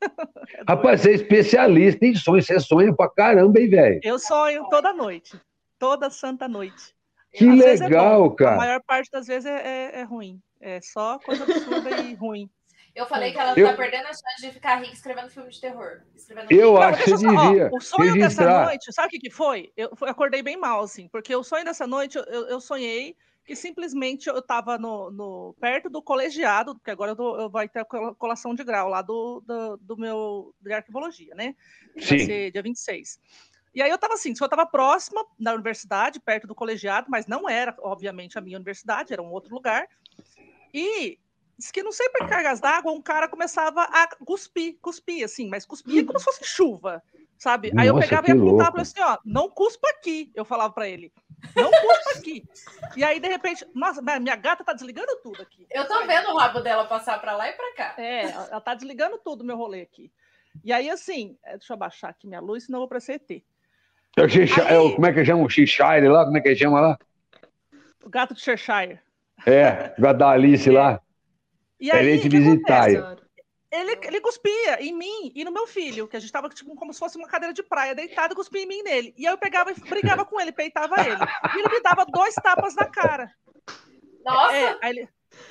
[0.68, 4.00] Rapaz, você é especialista em sonhos, você sonha pra caramba, hein, velho?
[4.02, 5.40] Eu sonho toda noite.
[5.78, 6.94] Toda santa noite.
[7.32, 8.54] Que Às é legal, é cara.
[8.54, 10.40] A maior parte das vezes é, é, é ruim.
[10.60, 12.50] É só coisa absurda e ruim.
[12.94, 13.68] Eu falei que ela eu...
[13.68, 16.00] tá perdendo a chance de ficar rica escrevendo filme de terror.
[16.14, 16.82] Escrevendo eu filme.
[16.82, 17.70] acho que você devia.
[17.70, 18.46] Ó, o sonho registrar.
[18.46, 19.70] dessa noite, sabe o que, que foi?
[19.76, 23.14] Eu acordei bem mal, assim, porque o sonho dessa noite, eu, eu sonhei
[23.46, 27.68] que simplesmente eu estava no, no, perto do colegiado, porque agora eu, tô, eu vai
[27.68, 31.54] ter a colação de grau lá do, do, do meu de arquivologia, né?
[31.94, 32.26] Vai Sim.
[32.26, 33.20] ser dia 26.
[33.72, 37.48] E aí eu estava assim, eu estava próxima da universidade, perto do colegiado, mas não
[37.48, 39.86] era, obviamente, a minha universidade, era um outro lugar.
[40.74, 41.18] E
[41.56, 45.64] diz que não sei por cargas d'água, um cara começava a cuspir, cuspir, assim, mas
[45.64, 47.02] cuspia como se fosse chuva,
[47.38, 47.72] sabe?
[47.76, 50.88] aí eu Nossa, pegava e apontava e assim, ó, não cuspa aqui, eu falava para
[50.88, 51.12] ele.
[51.54, 52.44] Não cuspa aqui.
[52.96, 55.66] E aí, de repente, nossa, minha gata tá desligando tudo aqui.
[55.70, 57.94] Eu tô vendo o rabo dela passar pra lá e pra cá.
[57.98, 60.10] É, ela tá desligando tudo meu rolê aqui.
[60.64, 63.44] E aí, assim, é, deixa eu abaixar aqui minha luz, senão eu vou para CT.
[64.16, 65.44] É o Xixi- é o- como é que chama?
[65.44, 66.24] O Cheshire lá?
[66.24, 66.98] Como é que chama lá?
[68.02, 68.98] O gato de Cheshire.
[69.44, 71.00] É, o da Alice lá.
[71.78, 72.96] E É aí, ele o te que visitar aí.
[73.70, 76.92] Ele, ele cuspia em mim e no meu filho, que a gente tava tipo, como
[76.92, 79.14] se fosse uma cadeira de praia, deitado, cuspia em mim e nele.
[79.16, 81.16] E aí eu pegava e brigava com ele, peitava ele.
[81.54, 83.34] E ele me dava dois tapas na cara.
[84.24, 85.08] Nossa, É, aí ele,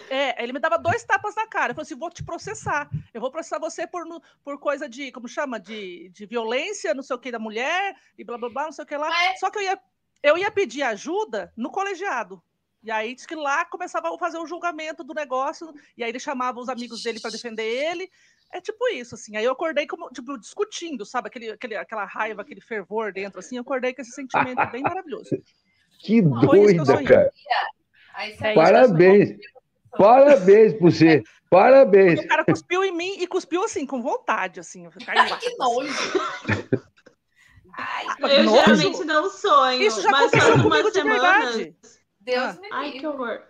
[0.09, 1.71] é, ele me dava dois tapas na cara.
[1.71, 2.89] Eu falei assim: vou te processar.
[3.13, 4.03] Eu vou processar você por,
[4.43, 5.59] por coisa de, como chama?
[5.59, 8.83] De, de violência, não sei o que, da mulher, e blá blá blá, não sei
[8.83, 9.09] o que lá.
[9.09, 9.79] Mas- Só que eu ia,
[10.23, 12.41] eu ia pedir ajuda no colegiado.
[12.85, 16.19] E aí diz que lá começava a fazer o julgamento do negócio, e aí ele
[16.19, 18.07] chamava os amigos dele para defender ele.
[18.53, 19.35] É tipo isso, assim.
[19.35, 21.27] Aí eu acordei como, tipo, discutindo, sabe?
[21.27, 23.55] Aquele, aquele, aquela raiva, aquele fervor dentro, assim.
[23.57, 25.29] Eu acordei com esse sentimento bem maravilhoso.
[25.99, 27.31] Que eu doida, cara.
[28.17, 29.37] É eu Parabéns.
[29.97, 31.23] Parabéns pra você.
[31.49, 32.19] Parabéns.
[32.19, 34.85] O cara cuspiu em mim e cuspiu assim, com vontade, assim.
[34.85, 35.37] Eu caí lá.
[35.37, 35.93] Que nojo.
[37.77, 38.05] Ai,
[38.37, 38.57] Eu Nojo.
[38.57, 41.55] geralmente não sonho, Isso já mas aconteceu faz comigo umas de semanas.
[41.55, 41.75] verdade.
[42.25, 42.57] Deus Ah.
[42.61, 42.99] me Ai, livre.
[42.99, 43.41] que horror.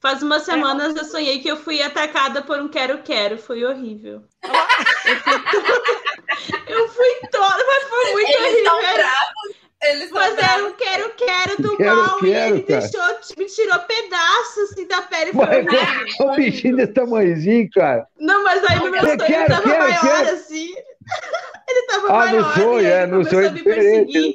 [0.00, 3.38] Faz umas semanas eu sonhei que eu fui atacada por um quero-quero.
[3.38, 4.22] Foi horrível.
[4.46, 8.94] Eu fui toda, eu fui toda mas foi muito Eles horrível.
[8.94, 9.56] bravos.
[9.82, 12.80] Eles estão Mas era um quero-quero do Quero, mal e quero, ele cara.
[12.80, 15.32] deixou, me tirou pedaços assim, da pele.
[15.32, 16.06] Foi Mas horrível.
[16.20, 18.06] é um bichinho desse tamanhozinho, cara.
[18.18, 20.36] Não, mas aí no meu Eu sonho quero, ele tava quero, maior quero.
[20.36, 20.74] assim.
[21.68, 23.64] Ele tava Ah, no maior sonho, e é, ele no começou sonho a me é
[23.64, 24.34] perseguir.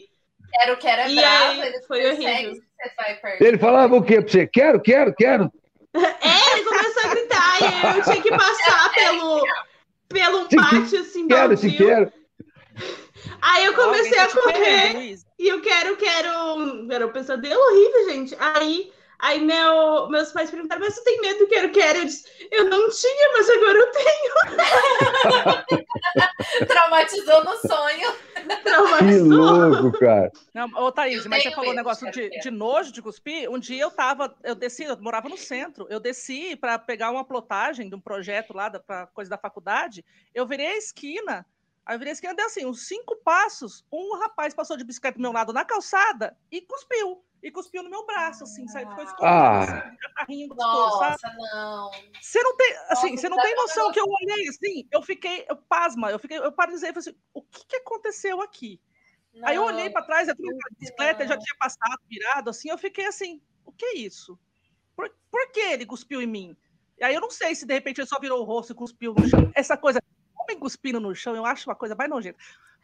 [0.53, 1.61] Quero, quero é E bravo.
[1.61, 2.61] aí, foi horrível.
[2.89, 3.41] Você vai perto.
[3.41, 4.47] Ele falava o quê pra você?
[4.47, 5.51] Quero, quero, quero.
[5.93, 9.43] É, ele começou a gritar e aí eu tinha que passar pelo,
[10.07, 12.13] pelo Se pátio assim, Quero, se quero.
[13.41, 16.89] Aí eu comecei a tá correr e eu quero, quero.
[16.89, 18.37] Era um pesadelo horrível, gente.
[18.39, 18.91] Aí,
[19.21, 21.99] aí meu, meus pais perguntaram, mas você tem medo do quero, quero?
[21.99, 24.33] Eu disse, eu não tinha, mas agora eu tenho.
[26.67, 28.11] Traumatizou no sonho.
[28.33, 29.69] Que Traumatizou.
[29.69, 30.31] louco, cara.
[30.53, 33.49] Não, ô, Thaís, Eu mas você falou um negócio de de, nojo de cuspir.
[33.49, 37.23] Um dia eu tava, eu desci, eu morava no centro, eu desci para pegar uma
[37.23, 40.03] plotagem de um projeto lá, da pra coisa da faculdade.
[40.33, 41.45] Eu virei a esquina,
[41.85, 43.85] aí eu virei a esquina, deu assim, uns cinco passos.
[43.91, 47.23] Um rapaz passou de bicicleta do meu lado na calçada e cuspiu.
[47.43, 48.87] E cuspiu no meu braço, assim, sabe?
[48.89, 49.59] Ficou escorrendo, Ah.
[49.61, 51.17] assim, carrinho gostoso, sabe?
[51.23, 51.91] Nossa, não.
[52.21, 55.01] Você não tem, assim, Nossa, você não dá tem noção que eu olhei assim, eu
[55.01, 58.79] fiquei, eu pasma, eu fiquei, eu paralisei e falei assim, o que, que aconteceu aqui?
[59.43, 59.91] Aí eu olhei Não.
[59.93, 61.41] para trás, eu fui na bicicleta, já não.
[61.41, 64.37] tinha passado, virado, assim, eu fiquei assim, o que é isso?
[64.95, 66.55] Por, por que ele cuspiu em mim?
[66.99, 69.15] E aí eu não sei se de repente ele só virou o rosto e cuspiu
[69.15, 69.51] no chão.
[69.55, 69.99] Essa coisa,
[70.37, 72.37] homem cuspindo no chão, eu acho uma coisa mais nojenta.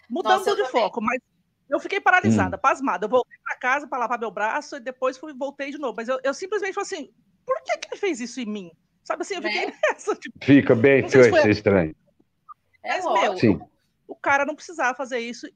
[0.10, 0.72] Mudando Nossa, de também.
[0.72, 1.20] foco, mas
[1.69, 3.06] eu fiquei paralisada, pasmada.
[3.06, 5.95] Eu voltei para casa para lavar meu braço e depois fui, voltei de novo.
[5.98, 7.14] Mas eu, eu simplesmente falei assim,
[7.45, 8.72] por que, que ele fez isso em mim?
[9.03, 9.73] Sabe assim, eu fiquei Né?
[9.91, 11.95] nessa, tipo, Fica bem feio, foi- é estranho.
[12.84, 13.26] É Mas, lógico.
[13.31, 13.60] meu, Sim.
[14.07, 15.48] o cara não precisava fazer isso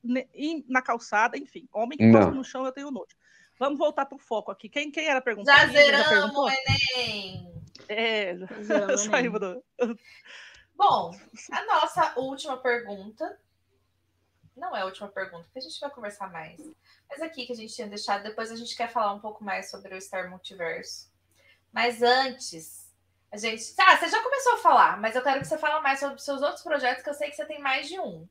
[0.67, 1.67] na calçada, enfim.
[1.73, 2.31] Homem que Não.
[2.31, 3.15] no chão, eu tenho nojo.
[3.57, 4.67] Vamos voltar pro foco aqui.
[4.67, 5.67] Quem, quem era perguntar?
[5.67, 7.51] Já zeramos, Enem.
[7.87, 8.35] É,
[8.97, 9.63] saímos do...
[10.75, 11.11] Bom,
[11.51, 13.37] a nossa última pergunta.
[14.55, 16.59] Não é a última pergunta, porque a gente vai conversar mais.
[17.09, 19.69] Mas aqui que a gente tinha deixado, depois a gente quer falar um pouco mais
[19.69, 21.09] sobre o Star Multiverso.
[21.71, 22.91] Mas antes,
[23.31, 23.73] a gente.
[23.79, 26.23] Ah, você já começou a falar, mas eu quero que você fale mais sobre os
[26.23, 28.27] seus outros projetos, que eu sei que você tem mais de um.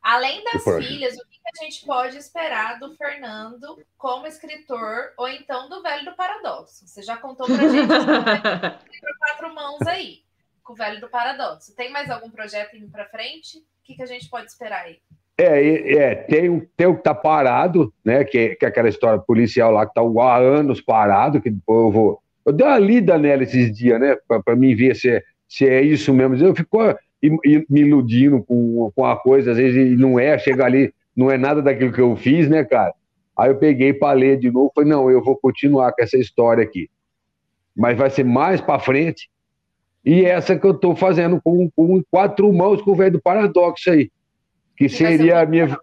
[0.00, 0.86] Além das projeto?
[0.86, 6.04] filhas, o que a gente pode esperar do Fernando como escritor, ou então do Velho
[6.04, 6.86] do Paradoxo?
[6.86, 7.88] Você já contou pra gente
[9.00, 10.22] por quatro mãos aí,
[10.62, 11.74] com o Velho do Paradoxo.
[11.74, 13.58] Tem mais algum projeto indo pra frente?
[13.58, 15.02] O que, que a gente pode esperar aí?
[15.36, 18.24] É, é, tem, o- tem o que tá parado, né?
[18.24, 22.20] Que, que é aquela história policial lá que tá há anos parado, que eu vou.
[22.46, 24.16] Eu dei uma lida nela esses dias, né?
[24.44, 26.36] Pra mim ver se é, se é isso mesmo.
[26.36, 30.92] Eu fico ah, me iludindo com, com a coisa, às vezes não é, chega ali,
[31.16, 32.92] não é nada daquilo que eu fiz, né, cara?
[33.36, 36.62] Aí eu peguei para ler de novo, falei, não, eu vou continuar com essa história
[36.62, 36.88] aqui.
[37.74, 39.28] Mas vai ser mais para frente.
[40.04, 43.90] E essa que eu tô fazendo com, com quatro mãos com o velho do paradoxo
[43.90, 44.10] aí.
[44.76, 45.78] Que seria a minha.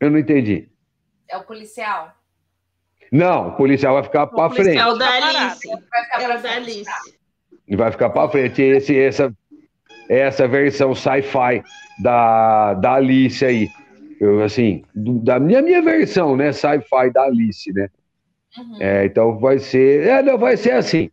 [0.00, 0.68] Eu não entendi.
[1.28, 2.12] É o policial?
[3.10, 4.78] Não, o policial vai ficar para frente.
[4.78, 5.68] É o da Alice.
[5.68, 6.90] Vai ficar É da frente, Alice.
[7.76, 8.62] Vai ficar para frente.
[8.62, 9.34] Esse, essa,
[10.08, 11.62] essa versão sci-fi
[12.02, 13.68] da, da Alice aí.
[14.20, 16.52] Eu, assim, do- da minha, minha versão, né?
[16.52, 17.88] Sci-fi da Alice, né?
[18.58, 18.76] Uhum.
[18.80, 20.06] É, então vai ser.
[20.06, 21.10] É, não, vai ser assim.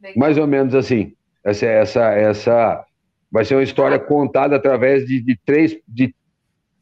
[0.00, 0.18] Legal.
[0.18, 1.14] Mais ou menos assim.
[1.44, 2.84] Essa, essa, essa
[3.36, 6.14] vai ser uma história contada através de, de três, de,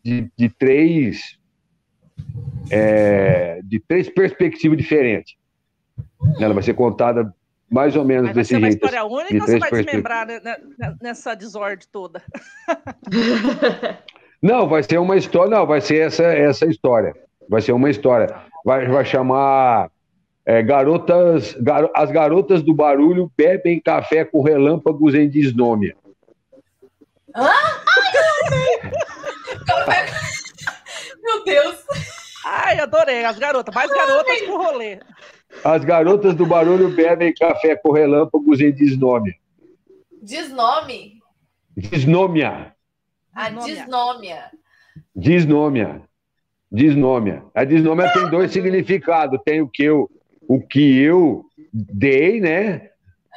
[0.04, 1.36] de, de três,
[2.70, 5.34] é, de três perspectivas diferentes.
[6.38, 7.34] Ela vai ser contada
[7.68, 8.84] mais ou menos Mas vai desse ser uma jeito.
[8.84, 10.28] história única ou você vai desmembrar
[11.02, 12.22] nessa desordem toda?
[14.40, 15.50] Não, vai ser uma história.
[15.50, 17.16] Não, vai ser essa, essa história.
[17.48, 18.32] Vai ser uma história.
[18.64, 19.90] Vai, vai chamar
[20.46, 25.96] é, garotas, garo- as garotas do barulho bebem café com relâmpagos em desnômia.
[31.22, 31.84] Meu Deus.
[32.44, 33.24] Ai, adorei.
[33.24, 35.00] As garotas, mais garotas pro rolê.
[35.64, 39.34] As garotas do barulho bebem café com relâmpagos em desnômia.
[40.22, 41.20] Desnome?
[41.76, 42.74] Desnômia.
[43.34, 43.74] A Desnômia.
[43.74, 44.50] desnômia.
[45.14, 46.02] Desnômia.
[46.70, 47.42] Desnômia.
[47.54, 49.40] A desnômia tem dois significados.
[49.44, 50.10] Tem o que eu,
[50.48, 52.90] o que eu dei, né?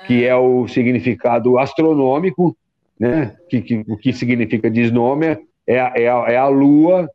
[0.05, 2.55] Que é o significado astronômico,
[2.99, 3.35] né?
[3.49, 7.09] Que, que, o que significa desnômia é, a- é, a, é a lua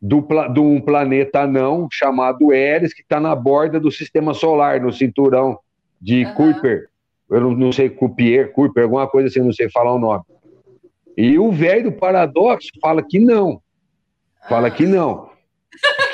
[0.00, 0.20] do,
[0.52, 5.58] de um planeta anão chamado Eris, que está na borda do sistema solar, no cinturão
[6.00, 6.34] de Aham.
[6.34, 6.88] Kuiper.
[7.30, 10.22] Eu não, não sei, Kuiper, Kuiper, alguma coisa assim, não sei falar o nome.
[11.16, 13.60] E o velho do paradoxo fala que não.
[14.48, 15.28] Fala que não.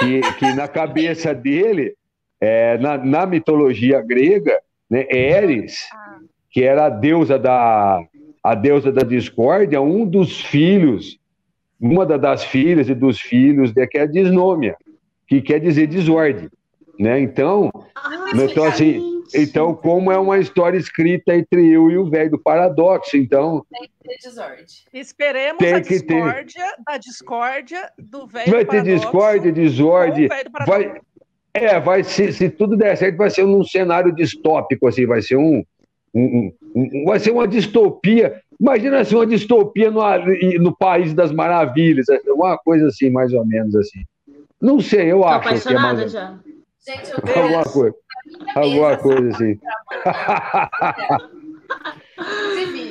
[0.01, 1.95] Que, que na cabeça dele,
[2.41, 4.59] é, na, na mitologia grega,
[4.91, 5.79] né, Eris,
[6.51, 8.03] que era a deusa da,
[8.45, 11.19] a deusa da discórdia, um dos filhos,
[11.81, 14.77] uma da- das filhas e dos filhos, de, que é a disnômia,
[15.27, 16.51] que quer dizer desordem.
[17.01, 17.19] Né?
[17.21, 18.93] Então, Ah, Então, assim,
[19.33, 19.43] gente.
[19.51, 23.65] então, como é uma história escrita entre eu e o velho do paradoxo, então
[24.03, 24.65] Ter desordem.
[24.93, 26.15] Esperemos Tem a que ter.
[26.23, 30.79] discórdia da discórdia do velho vai ter paradoxo discórdia, desordem, o velho do paradoxo.
[30.91, 31.01] vai,
[31.55, 35.37] é, vai se, se tudo der certo, vai ser num cenário distópico, assim, vai ser
[35.37, 35.65] um,
[36.15, 38.41] um- um- vai ser uma distopia.
[38.61, 40.01] Imagina assim, uma distopia no,
[40.61, 44.01] no País das Maravilhas, uma coisa assim, mais ou menos assim.
[44.61, 46.39] Não sei, eu Tô acho que é apaixonada mais já.
[46.87, 47.97] Gente, eu alguma quero coisa,
[48.55, 49.59] alguma coisa assim.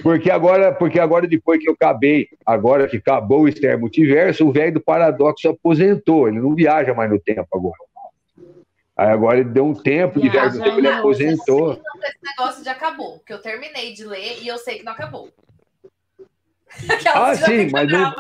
[0.02, 4.52] Porque agora, porque agora depois que eu acabei, agora que acabou o Esther Multiverso, o
[4.52, 7.78] velho do paradoxo aposentou, ele não viaja mais no tempo agora.
[8.96, 11.70] Aí agora ele deu um tempo de Viaja tempo, ele aposentou.
[11.70, 11.76] Não,
[12.08, 15.30] esse negócio de acabou, que eu terminei de ler e eu sei que não acabou.
[16.90, 18.14] Aquela Ah, que já sim, mas não-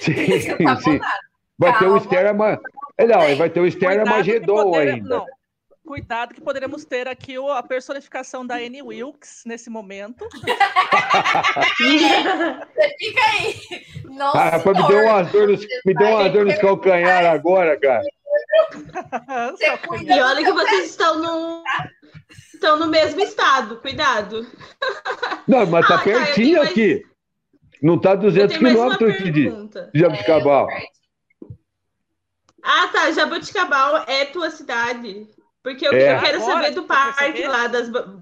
[0.00, 0.40] Sim, que
[0.82, 1.00] sim.
[1.58, 1.96] Vai ter o.
[1.96, 2.60] Esther Ama...
[2.98, 5.08] é, Não, vai ter o Esther que podere- ainda.
[5.08, 5.26] não.
[5.86, 10.26] Cuidado que poderemos ter aqui a personificação da Annie Wilkes nesse momento.
[10.32, 10.40] Você
[12.98, 13.54] fica aí.
[14.04, 17.78] Não, Ah, rapaz, me deu umas dores nos, me deu umas dores nos calcanhar agora,
[17.78, 18.02] cara.
[20.06, 21.62] E olha que vocês estão no,
[22.54, 24.46] estão no mesmo estado, cuidado.
[25.46, 27.04] Não, mas tá Ah, pertinho mais- aqui.
[27.82, 30.68] Não tá Eu 200 tenho mais uma quilômetros aqui de, Jabuticabal.
[32.62, 33.10] Ah, tá.
[33.12, 35.28] Jaboticabal é tua cidade.
[35.62, 36.16] Porque eu, É.
[36.16, 37.88] eu quero Agora saber do parque lá das.
[37.90, 38.16] ba-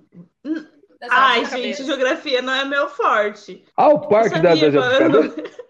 [1.10, 3.62] Ai, gente, geografia não é meu forte.
[3.76, 5.22] Ah, o Parque da, da Jabuticabal.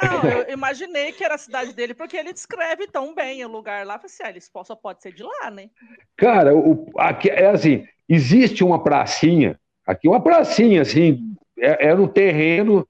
[0.00, 3.86] não- eu imaginei que era a cidade dele, porque ele descreve tão bem o lugar
[3.86, 3.98] lá.
[3.98, 5.70] Falei assim, ah, ele só só pode ser de lá, né?
[6.16, 12.08] Cara, o, aqui, é assim, existe uma pracinha, aqui uma pracinha, assim, é, é no
[12.08, 12.86] terreno,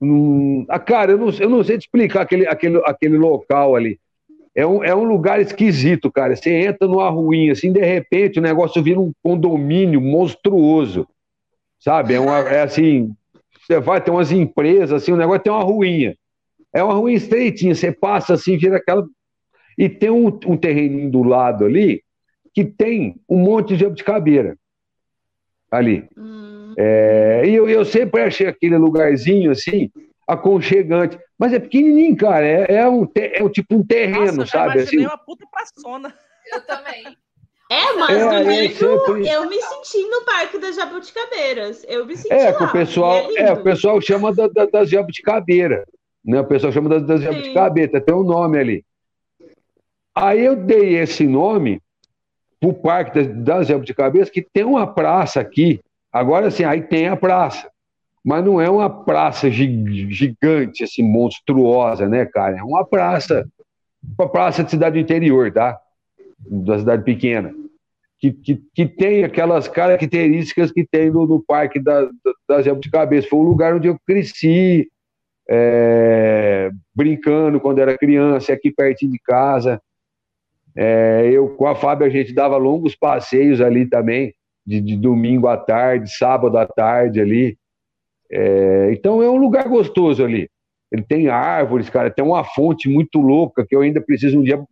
[0.00, 3.98] num- ah, cara, eu não, eu não sei te explicar aquele, aquele, aquele local ali.
[4.54, 6.36] É um, é um lugar esquisito, cara.
[6.36, 11.08] Você entra numa ruinha, assim, de repente o negócio vira um condomínio monstruoso,
[11.80, 12.14] sabe?
[12.14, 13.14] É, uma, é assim,
[13.66, 16.16] você vai ter umas empresas, assim, o negócio tem uma ruinha.
[16.74, 19.06] É uma ruinha estreitinha, você passa assim, vira aquela...
[19.76, 22.02] E tem um, um terreninho do lado ali,
[22.54, 24.56] que tem um monte de jabuticabeira
[25.70, 26.08] ali.
[26.16, 29.90] Hum, É, e eu, eu sempre achei aquele lugarzinho assim,
[30.26, 31.18] aconchegante.
[31.38, 32.46] Mas é pequenininho, cara.
[32.46, 34.78] É, é um, te- é um tipo um terreno, Nossa, eu já sabe?
[34.78, 36.14] imaginei Assim, uma puta praçona.
[36.52, 37.16] Eu também.
[37.70, 41.84] É, mas É, eu domingo sempre- eu me senti no Parque das Jabuticabeiras.
[41.88, 42.58] Eu me senti é, lá.
[42.58, 43.52] que o pessoal, é, lindo.
[43.60, 45.84] o pessoal chama da, da, das jabuticabeiras.
[46.24, 46.40] Né?
[46.40, 47.26] O pessoal chama das, das Sim.
[47.26, 48.84] jabuticabeiras, tem um nome ali.
[50.14, 51.80] Aí eu dei esse nome
[52.60, 55.80] pro Parque das, das Jabuticabeiras, que tem uma praça aqui.
[56.12, 57.70] Agora sim, aí tem a praça.
[58.24, 62.58] Mas não é uma praça gi- gigante, assim, monstruosa, né, cara?
[62.58, 63.48] É uma praça,
[64.16, 65.80] uma praça de cidade interior, tá?
[66.44, 67.54] da cidade pequena,
[68.18, 72.02] que, que, que tem aquelas características que tem no, no Parque da,
[72.48, 73.28] da, da Cabeça.
[73.28, 74.88] Foi um lugar onde eu cresci,
[75.48, 79.80] é, brincando quando era criança, aqui pertinho de casa.
[80.76, 84.34] É, eu com a Fábio a gente dava longos passeios ali também,
[84.66, 87.58] de, de domingo à tarde, sábado à tarde ali.
[88.30, 90.48] É, então é um lugar gostoso ali.
[90.90, 94.62] Ele tem árvores, cara, tem uma fonte muito louca que eu ainda preciso um dia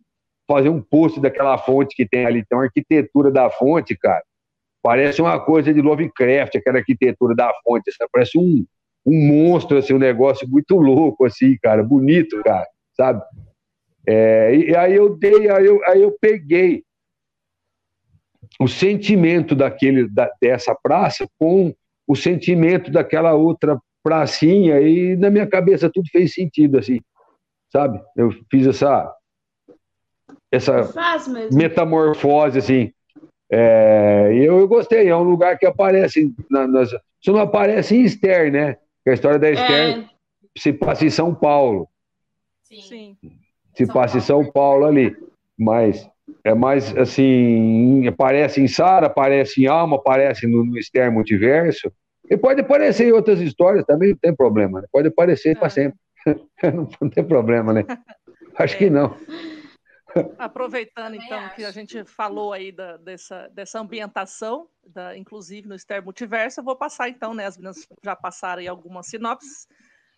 [0.47, 2.45] fazer um post daquela fonte que tem ali.
[2.45, 4.21] Tem uma arquitetura da fonte, cara.
[4.83, 7.91] Parece uma coisa de Lovecraft, aquela arquitetura da fonte.
[7.91, 8.09] Sabe?
[8.11, 8.65] Parece um,
[9.05, 13.23] um monstro, assim, um negócio muito louco, assim, cara, bonito, cara, sabe?
[14.07, 16.83] É, e, aí eu dei, aí eu, aí eu peguei
[18.59, 21.73] o sentimento daquele, da, dessa praça com
[22.07, 26.99] o sentimento daquela outra pracinha e na minha cabeça tudo fez sentido, assim,
[27.71, 28.01] sabe?
[28.15, 29.15] Eu fiz essa
[30.51, 30.91] essa
[31.51, 32.91] metamorfose, assim.
[33.49, 37.95] É, e eu, eu, gostei, é um lugar que aparece na, nas, isso não aparece
[37.95, 38.77] em Esther, né?
[39.09, 40.05] A história da Esther é.
[40.57, 41.87] se passa em São Paulo.
[42.63, 43.17] Sim.
[43.75, 44.17] Se São passa Paulo.
[44.17, 45.15] em São Paulo ali.
[45.57, 46.09] Mas
[46.43, 51.91] é mais assim, aparece em Sara, aparece em Alma, aparece no, no Esther Multiverso.
[52.29, 54.81] E pode aparecer em outras histórias também, não tem problema.
[54.81, 54.87] Né?
[54.91, 55.59] Pode aparecer é.
[55.59, 55.99] para sempre.
[57.01, 57.83] não, tem problema, né?
[58.57, 58.77] Acho é.
[58.77, 59.15] que não.
[60.37, 66.03] Aproveitando então que a gente falou aí da, dessa, dessa ambientação, da, inclusive no Esther
[66.03, 67.45] Multiverso, eu vou passar então, né?
[67.45, 69.67] As meninas já passaram aí algumas sinopses.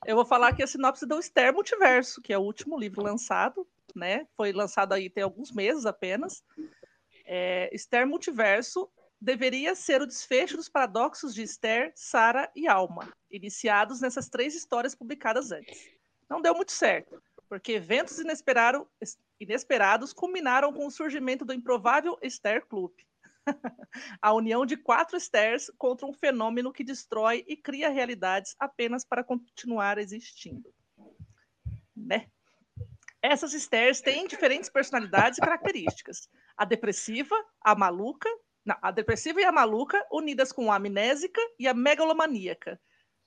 [0.06, 3.68] Eu vou falar aqui a sinopse do Esther Multiverso, que é o último livro lançado,
[3.96, 4.28] né?
[4.36, 6.44] Foi lançado aí tem alguns meses apenas.
[7.26, 8.90] É, Esther Multiverso
[9.22, 14.94] deveria ser o desfecho dos paradoxos de Esther, Sara e Alma, iniciados nessas três histórias
[14.94, 15.90] publicadas antes.
[16.30, 18.88] Não deu muito certo porque eventos inesperados,
[19.40, 22.92] inesperados culminaram com o surgimento do improvável Esther Club.
[24.22, 29.24] a união de quatro Esters contra um fenômeno que destrói e cria realidades apenas para
[29.24, 30.74] continuar existindo.
[31.96, 32.28] Né?
[33.22, 36.30] Essas Esters têm diferentes personalidades e características.
[36.58, 38.30] A depressiva, a maluca,
[38.66, 42.80] não, a depressiva e a maluca, unidas com a amnésica e a megalomaníaca,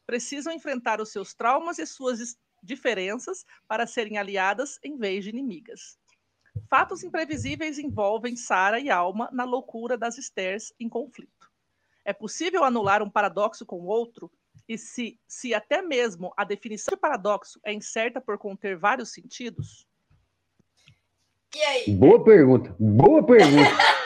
[0.06, 2.36] precisam enfrentar os seus traumas e suas
[2.66, 5.98] diferenças para serem aliadas em vez de inimigas.
[6.68, 11.30] Fatos imprevisíveis envolvem Sara e Alma na loucura das Esters em conflito.
[12.04, 14.30] É possível anular um paradoxo com o outro?
[14.68, 19.86] E se, se até mesmo a definição de paradoxo é incerta por conter vários sentidos?
[21.54, 21.94] E aí?
[21.94, 22.74] Boa pergunta.
[22.78, 23.70] Boa pergunta.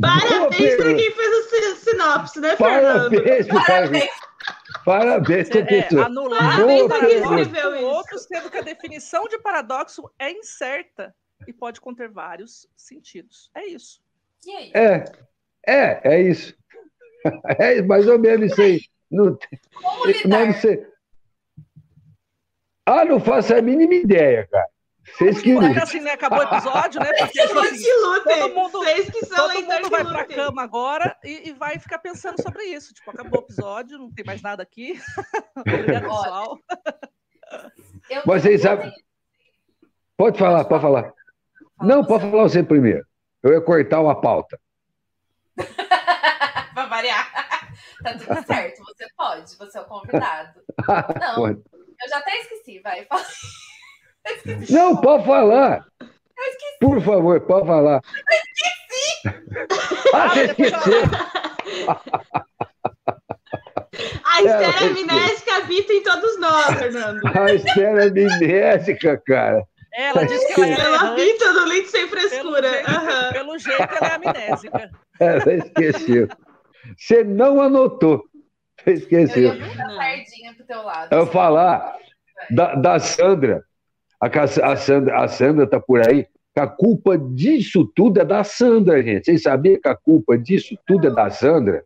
[0.00, 1.42] Parabéns para quem fez o
[1.76, 3.10] sinopse, né, Fernando?
[3.66, 4.10] Parabéns,
[4.88, 5.48] Parabéns.
[5.50, 11.14] Parabéns, é, é, anular o outro, sendo que a definição de paradoxo é incerta
[11.46, 13.50] e pode conter vários sentidos.
[13.54, 14.00] É isso.
[14.74, 15.04] É,
[15.66, 16.56] é, é isso.
[17.58, 18.80] É mais ou menos isso aí.
[19.10, 19.36] Não,
[19.74, 20.46] Como lidar?
[20.46, 20.86] Não sei.
[22.86, 24.68] Ah, não faço a mínima ideia, cara.
[25.16, 26.12] Vocês que Porque assim, né?
[26.12, 27.12] Acabou o episódio, né?
[27.18, 27.84] Porque tipo assim,
[28.24, 28.80] todo mundo,
[29.34, 32.92] todo mundo vai pra cama agora e, e, vai ficar pensando sobre isso.
[32.92, 35.00] Tipo, acabou o episódio, não tem mais nada aqui.
[35.56, 36.58] Obrigado, pessoal.
[38.24, 38.92] Vocês sabem.
[40.16, 41.02] Pode falar, pode falar.
[41.02, 41.14] Fala
[41.80, 43.06] não, pode falar você primeiro.
[43.42, 44.58] Eu ia cortar uma pauta.
[46.74, 47.30] pra variar.
[48.02, 50.60] Tá tudo certo, você pode, você é o convidado.
[51.20, 53.04] Não, eu já até esqueci, vai.
[53.06, 53.24] Fala.
[54.70, 55.84] Não, pode falar.
[56.80, 58.00] Por favor, pode falar.
[58.04, 59.28] Eu esqueci!
[60.14, 61.02] Ah, você esqueceu!
[64.24, 67.20] A Esther amnésica habita em todos nós, Fernando.
[67.26, 69.62] A Esther amnésica, cara.
[69.92, 72.70] Ela diz que ela, é ela habita no leite sem frescura.
[72.70, 73.32] Pelo jeito, uhum.
[73.32, 74.90] pelo jeito, ela é amnésica.
[75.18, 76.28] Ela esqueceu.
[76.96, 78.22] Você não anotou.
[78.78, 79.54] Você esqueceu.
[79.54, 81.12] Eu ia pro teu lado.
[81.12, 81.96] Eu falar
[82.50, 83.64] da, da Sandra.
[84.20, 86.26] A, Sandra, a Sandra tá por aí.
[86.56, 89.26] A culpa disso tudo é da Sandra, gente.
[89.26, 91.84] Vocês sabiam que a culpa disso tudo é da Sandra?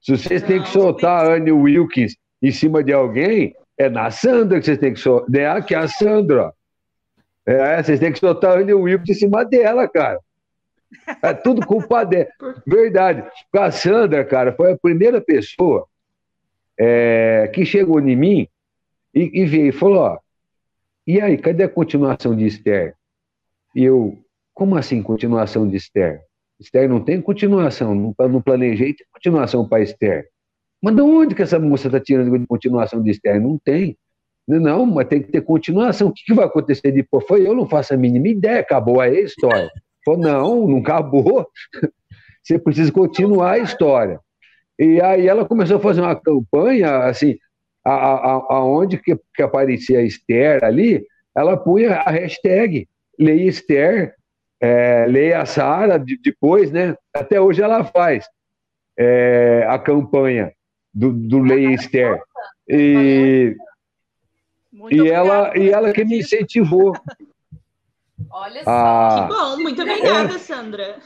[0.00, 4.58] Se vocês têm que soltar a Annie Wilkins em cima de alguém, é na Sandra
[4.58, 5.34] que vocês têm que soltar.
[5.34, 6.52] É aqui a Sandra.
[7.44, 10.18] É, vocês têm que soltar a Annie Wilkins em cima dela, cara.
[11.22, 12.28] É tudo culpa dela.
[12.66, 13.22] Verdade.
[13.52, 15.86] A Sandra, cara, foi a primeira pessoa
[16.78, 18.48] é, que chegou em mim
[19.14, 20.18] e, e veio e falou: ó,
[21.06, 22.94] e aí, cadê a continuação de Esther?
[23.74, 24.18] E eu,
[24.52, 26.20] como assim continuação de Esther?
[26.58, 30.28] Esther não tem continuação, não, planejei ter continuação para Esther.
[30.82, 33.40] Mas de onde que essa moça está tirando de continuação de Esther?
[33.40, 33.96] Não tem.
[34.48, 36.08] Não, mas tem que ter continuação.
[36.08, 37.26] O que, que vai acontecer depois?
[37.26, 39.70] Foi eu não faço a mínima ideia, acabou aí a história.
[40.04, 41.48] Falou, não, não acabou.
[42.42, 44.20] Você precisa continuar a história.
[44.78, 47.36] E aí ela começou a fazer uma campanha, assim,
[47.86, 52.88] aonde que, que aparecia a Esther ali, ela punha a hashtag
[53.18, 54.14] Leia Esther,
[54.60, 56.96] é, Leia a Sara, depois, né?
[57.14, 58.26] Até hoje ela faz
[58.98, 60.52] é, a campanha
[60.92, 62.20] do, do Leia Esther.
[62.68, 63.54] E,
[64.90, 66.94] e ela, e ela que me incentivou.
[68.30, 68.70] Olha só.
[68.70, 69.28] A...
[69.28, 70.38] Que bom, muito obrigada, é.
[70.38, 70.96] Sandra.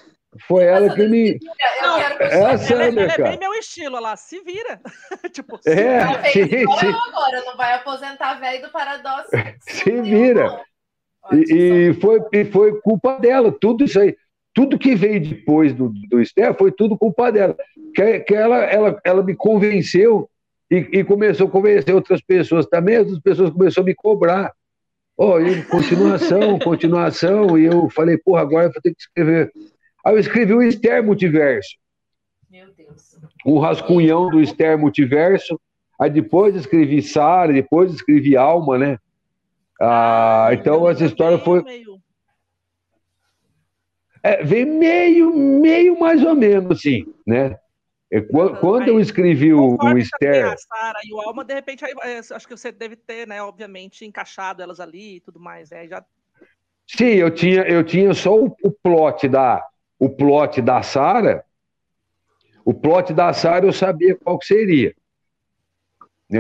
[0.47, 1.39] Foi ela que me.
[1.83, 4.81] Não, é a Sandra, ela, é, ela é bem meu estilo lá, se vira.
[5.33, 6.65] tipo, se é, sim, sim.
[6.65, 9.31] agora, não vai aposentar velho do paradoxo.
[9.67, 10.63] Se vira.
[11.33, 14.17] E, e, foi, e foi culpa dela, tudo isso aí.
[14.55, 17.57] Tudo que veio depois do, do Esther foi tudo culpa dela.
[17.95, 20.29] Que, que ela, ela, ela me convenceu
[20.71, 24.53] e, e começou a convencer outras pessoas também, outras pessoas começaram a me cobrar.
[25.17, 29.53] Oh, e continuação, continuação, e eu falei, porra, agora eu vou ter que escrever
[30.05, 31.77] Aí eu escrevi o Esther Multiverso.
[32.51, 33.19] Meu Deus.
[33.45, 35.61] Um rascunhão do Esther Multiverso.
[36.01, 38.99] Aí depois escrevi Sara, depois escrevi Alma, né?
[39.81, 41.63] Ah, ah então essa história foi.
[44.23, 47.59] É, veio meio, meio mais ou menos, assim, né?
[48.31, 50.53] Quando, quando eu escrevi o, o Esther.
[50.53, 54.05] A Sarah e o Alma, de repente, é, acho que você deve ter, né, obviamente,
[54.05, 55.87] encaixado elas ali e tudo mais, né?
[55.87, 56.05] Já...
[56.89, 59.65] Sim, eu tinha, eu tinha só o, o plot da,
[60.01, 61.45] o plot da Sara,
[62.65, 64.95] o plot da Sara eu sabia qual que seria.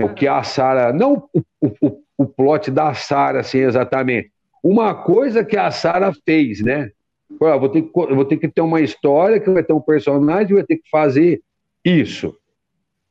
[0.02, 0.92] O que a Sara.
[0.92, 4.32] Não o, o, o plot da Sara, assim, exatamente.
[4.62, 6.90] Uma coisa que a Sara fez, né?
[7.38, 10.64] Vou, ter que, vou ter que ter uma história que vai ter um personagem, vai
[10.64, 11.40] ter que fazer
[11.84, 12.36] isso.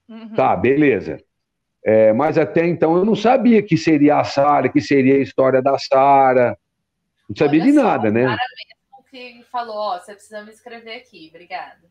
[0.07, 0.33] Uhum.
[0.35, 1.19] Tá, beleza.
[1.83, 5.61] É, mas até então eu não sabia que seria a Sara, que seria a história
[5.61, 6.57] da Sara.
[7.27, 8.21] Não sabia Olha de nada, só, né?
[8.21, 8.78] Claramente
[9.09, 11.81] que falou, ó, oh, você precisa me escrever aqui, obrigada.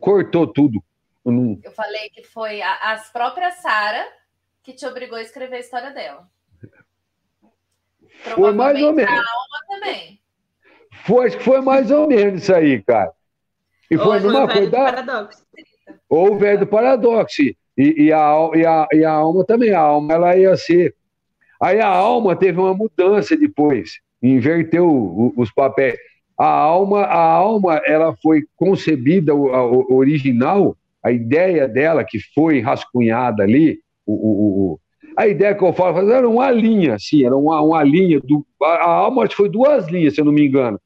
[0.00, 0.82] cortou tudo.
[1.24, 1.60] Eu, não...
[1.62, 4.06] eu, falei que foi a, as próprias Sara
[4.62, 6.28] que te obrigou a escrever a história dela.
[8.34, 9.12] Foi mais ou menos.
[9.12, 10.20] A alma também.
[11.04, 13.12] Foi, acho que foi mais ou menos isso aí, cara.
[13.90, 14.70] E foi Ou numa coisa.
[14.70, 15.46] Paradoxo.
[16.08, 17.42] Ou o velho do paradoxo.
[17.42, 19.72] E, e, a, e, a, e a alma também.
[19.72, 20.94] A alma ela ia ser.
[21.60, 25.96] Aí a alma teve uma mudança depois inverteu os papéis.
[26.38, 33.42] A alma, a alma, ela foi concebida, a, original, a ideia dela que foi rascunhada
[33.42, 34.80] ali, o, o, o,
[35.16, 38.66] a ideia que eu falo era uma linha, assim, era uma, uma linha do, a,
[38.66, 40.80] a alma foi duas linhas, se eu não me engano,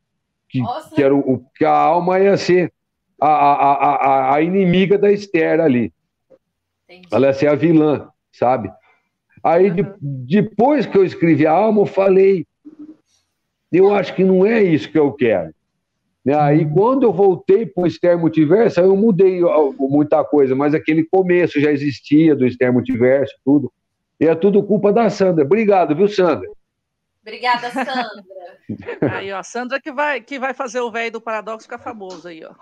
[0.48, 0.60] que,
[0.94, 2.72] que era o, que a alma ia ser
[3.20, 5.92] a, a, a, a inimiga da Esther ali.
[6.88, 7.08] Entendi.
[7.12, 8.70] Ela ia ser a vilã, sabe?
[9.42, 9.76] Aí uhum.
[9.76, 12.46] de, depois que eu escrevi a alma, eu falei,
[13.78, 15.54] eu acho que não é isso que eu quero.
[16.24, 16.34] Né?
[16.34, 19.40] Aí, quando eu voltei para o Esther Multiverso, eu mudei
[19.78, 23.72] muita coisa, mas aquele começo já existia do Esther Multiverso, tudo.
[24.18, 25.44] E é tudo culpa da Sandra.
[25.44, 26.48] Obrigado, viu, Sandra?
[27.20, 28.10] Obrigada, Sandra.
[29.16, 32.42] Aí, ó, Sandra que vai, que vai fazer o velho do paradoxo ficar famoso aí,
[32.44, 32.54] ó.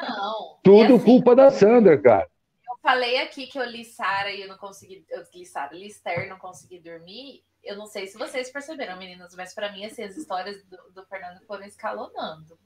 [0.00, 0.58] Não.
[0.62, 2.28] Tudo assim, culpa da Sandra, cara.
[2.68, 5.04] Eu falei aqui que eu li Sara e eu não consegui.
[5.08, 8.98] Eu li Sara, li Esther e não consegui dormir eu não sei se vocês perceberam,
[8.98, 12.58] meninas, mas para mim, assim, as histórias do, do, Fernando foram escalonando.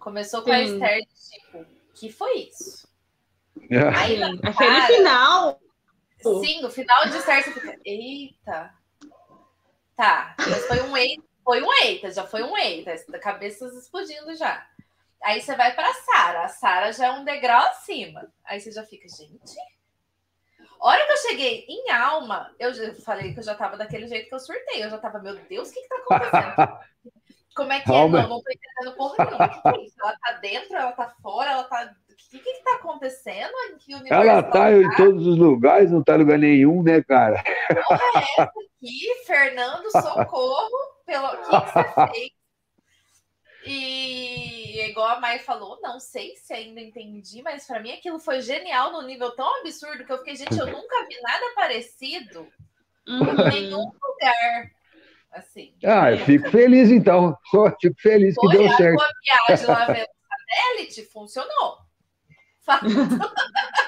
[0.00, 0.52] Começou com Sim.
[0.52, 2.88] a Esther, tipo, que foi isso?
[3.70, 3.78] É.
[3.96, 4.18] Aí,
[4.52, 5.60] foi no final.
[6.22, 8.74] Sim, no final de Esther, você fica, eita.
[9.96, 14.68] Tá, mas foi um eita, foi um eita, já foi um eita, cabeças explodindo já.
[15.22, 18.30] Aí você vai para Sara, a Sara já é um degrau acima.
[18.44, 19.56] Aí você já fica, gente,
[20.80, 22.72] hora que eu cheguei em alma, eu
[23.02, 24.84] falei que eu já tava daquele jeito que eu surtei.
[24.84, 26.78] Eu já tava, meu Deus, o que que tá acontecendo?
[27.56, 27.94] Como é que é?
[27.94, 29.46] Não, não tô entendendo porra nenhuma.
[29.46, 30.02] O que, que é?
[30.02, 31.94] Ela tá dentro, ela tá fora, ela tá.
[32.10, 33.52] O que, que, que tá acontecendo?
[34.10, 37.42] ela tá em todos os lugares, não tá em lugar nenhum, né, cara?
[37.86, 42.30] Porra é essa aqui, Fernando, socorro, pelo que, que você fez?
[43.66, 44.45] E
[44.88, 48.92] igual a Mai falou, não sei se ainda entendi, mas para mim aquilo foi genial
[48.92, 52.48] no nível tão absurdo que eu fiquei, gente, eu nunca vi nada parecido
[53.06, 53.30] uhum.
[53.30, 54.70] em nenhum lugar.
[55.32, 55.74] Assim.
[55.84, 57.36] Ah, eu fico feliz então.
[57.80, 59.02] Fico feliz que deu certo.
[59.02, 61.78] A viagem lá vendo satélite funcionou.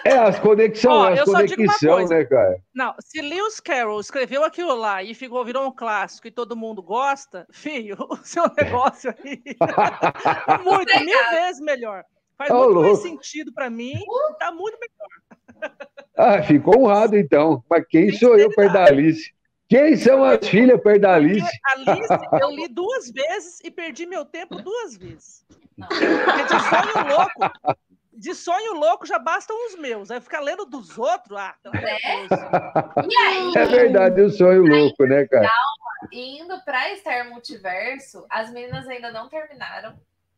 [0.04, 2.62] É, as conexões, as conexões, né, cara?
[2.74, 6.82] Não, se Lewis Carroll escreveu aquilo lá e ficou, virou um clássico e todo mundo
[6.82, 12.04] gosta, filho, o seu negócio aí é muito, mil vezes melhor.
[12.38, 12.88] Faz oh, muito louco.
[12.88, 14.00] mais sentido para mim,
[14.38, 15.72] tá muito melhor.
[16.16, 17.62] Ah, ficou honrado então.
[17.68, 19.32] Mas quem sou eu perto da Alice?
[19.68, 21.46] Quem são as filhas perto da Alice?
[21.64, 22.08] Alice,
[22.40, 25.44] eu li duas vezes e perdi meu tempo duas vezes.
[25.76, 27.76] Porque de sonho louco,
[28.18, 30.10] de sonho louco já bastam os meus.
[30.10, 32.24] Aí ficar lendo dos outros, ah, é.
[33.06, 35.48] E aí, é verdade, o sonho louco, né, cara?
[36.12, 39.94] Indo para Star Multiverso, as meninas ainda não terminaram,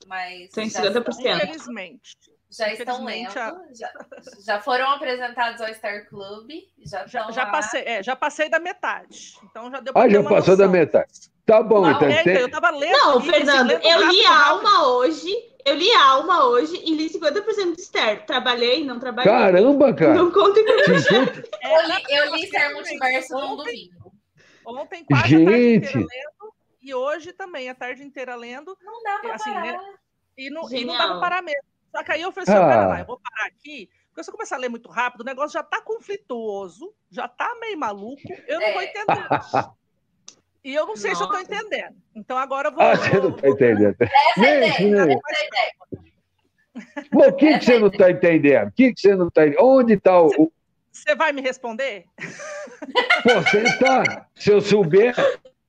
[0.07, 0.51] mas.
[0.51, 1.37] Tem 50%.
[1.37, 2.17] Infelizmente.
[2.53, 3.57] Já estão lendo, já,
[4.45, 6.51] já foram apresentados ao Star Club,
[6.85, 9.35] já já, já passei, é, já passei da metade.
[9.45, 10.57] Então já deu Ah, já passou noção.
[10.57, 11.31] da metade.
[11.47, 12.09] Tá bom, não, então.
[12.09, 12.37] É, tem...
[12.37, 12.91] Eu tava lendo.
[12.93, 15.33] Não, Fernando, eu li a Alma hoje,
[15.71, 18.27] eu li a Alma hoje e li 50% de Esther.
[18.27, 19.31] Trabalhei, não trabalhei.
[19.33, 20.15] Caramba, cara.
[20.15, 24.13] Não contem com é, Eu li, eu li Multiverso no domingo.
[24.67, 25.47] Ontem quase Gente.
[25.47, 28.77] a tarde inteira lendo e hoje também a tarde inteira lendo.
[28.83, 29.73] Não dá pra assim, parar.
[29.73, 29.95] Né?
[30.37, 31.63] E não, e não dá pra parar mesmo.
[31.95, 32.69] Só que aí eu falei assim, Ah.
[32.69, 35.25] pera lá, eu vou parar aqui, porque se eu começar a ler muito rápido, o
[35.25, 38.85] negócio já tá conflituoso, já tá meio maluco, eu não vou É.
[38.85, 39.07] entender.
[40.63, 41.55] E eu não sei se eu tô Nossa.
[41.55, 41.95] entendendo.
[42.15, 42.83] Então agora eu vou.
[42.83, 43.97] Ah, você não tá entendendo.
[44.01, 45.13] Essa é ideia, né?
[45.15, 45.73] essa é a ideia.
[47.13, 48.69] O que, que você não tá entendendo?
[48.69, 49.65] O que, que você não tá entendendo?
[49.65, 50.53] Onde tá o.
[50.93, 52.05] Você vai me responder?
[53.23, 54.27] Pô, você tá.
[54.35, 55.15] Se eu souber.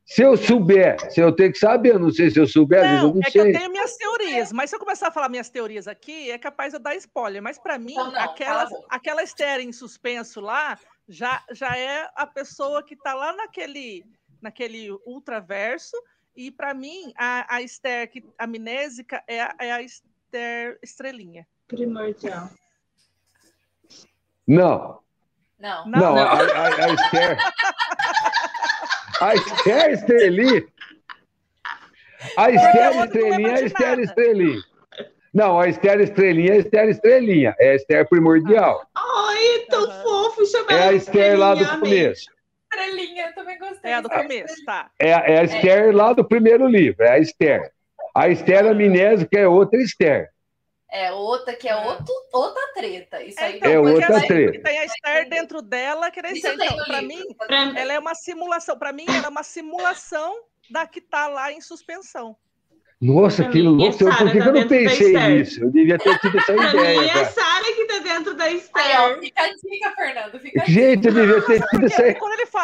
[0.04, 2.98] Se eu souber, se eu tenho que saber, eu não sei se eu souber, vezes
[2.98, 3.54] eu Não, não é que eu sei.
[3.54, 6.76] tenho minhas teorias, mas se eu começar a falar minhas teorias aqui, é capaz de
[6.76, 7.42] eu dar spoiler.
[7.42, 10.78] Mas para mim, Então não, cala aquela, Esther em suspenso lá
[11.08, 14.04] já, já é a pessoa que tá lá naquele,
[14.42, 15.96] naquele ultraverso.
[16.36, 21.46] E para mim, a, a Esther que, amnésica é a, é a Esther estrelinha.
[21.68, 22.50] Primordial.
[24.48, 25.00] Não,
[25.60, 25.86] Não.
[25.86, 26.18] Não, não.
[26.18, 27.38] A, a, a Esther.
[29.22, 30.68] A Esther Estrelinha.
[32.36, 34.00] A Esther Estrelinha é a Esther.
[34.00, 34.62] Estrelinha.
[35.34, 37.56] Não, a Esther Estrelinha é a Esther Estrelinha.
[37.60, 38.84] É a Esther primordial.
[38.96, 42.32] Ai, tão fofo chamar É a Esther lá do começo.
[42.72, 43.92] Estrelinha, eu também gostei.
[43.92, 44.90] É a do começo, tá.
[45.00, 47.04] É, a- é a Esther lá do primeiro livro.
[47.04, 47.72] É a Esther.
[48.16, 50.30] A Esther amnésica é outra Esther.
[50.90, 53.24] É outra que é outro, outra treta.
[53.24, 54.62] Isso aí É porque outra assim, treta.
[54.64, 56.58] Tem a Esther dentro dela, que era Isso Esther.
[56.58, 58.78] tem Então, para mim, Pra- ela é uma simulação.
[58.78, 60.36] Para mim, ela é uma simulação
[60.70, 62.36] da que tá lá em suspensão.
[63.02, 64.08] Nossa, Pra que mim, louco.
[64.10, 65.64] a Por que, tá eu não pensei nisso?
[65.64, 67.00] Eu devia ter tido essa Pra mim ideia.
[67.02, 67.26] é a cara.
[67.32, 69.20] Sara que tá dentro da Esther.
[69.20, 70.40] fica a dica, Fernando.
[70.40, 70.72] Fica a dica.
[70.82, 72.20] Gente, eu devia ter tido essa ideia.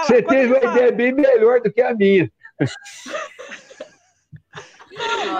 [0.05, 2.31] Você teve uma fala, ideia bem melhor do que a minha.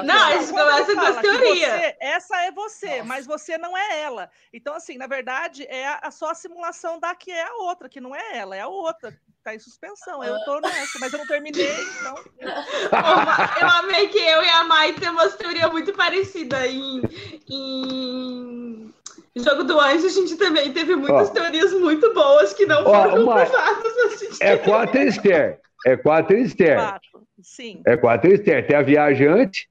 [0.04, 1.70] Não, a gente quando ele começa com as teorias.
[1.72, 3.04] você- essa é você, Nossa.
[3.06, 4.30] mas você não é ela.
[4.54, 7.90] Então, assim, na verdade, é a, a só a simulação da que é a outra,
[7.90, 9.18] que não é ela, é a outra.
[9.44, 10.22] Tá em suspensão.
[10.24, 12.16] Eu tô nessa, mas eu não terminei, então.
[13.62, 17.02] Eu amei que eu e a Mai temos uma teoria muito parecida em,
[17.50, 18.94] em
[19.36, 20.06] Jogo do Anjo.
[20.08, 21.32] A gente também teve muitas Ó.
[21.32, 24.42] teorias muito boas que não Ó, foram comprovadas.
[24.42, 25.60] É quatro Esther.
[25.86, 26.76] É quatro Esther.
[26.78, 27.17] Quatro.
[27.42, 27.82] Sim.
[27.86, 28.66] É quatro Esther.
[28.66, 29.70] Tem a viajante,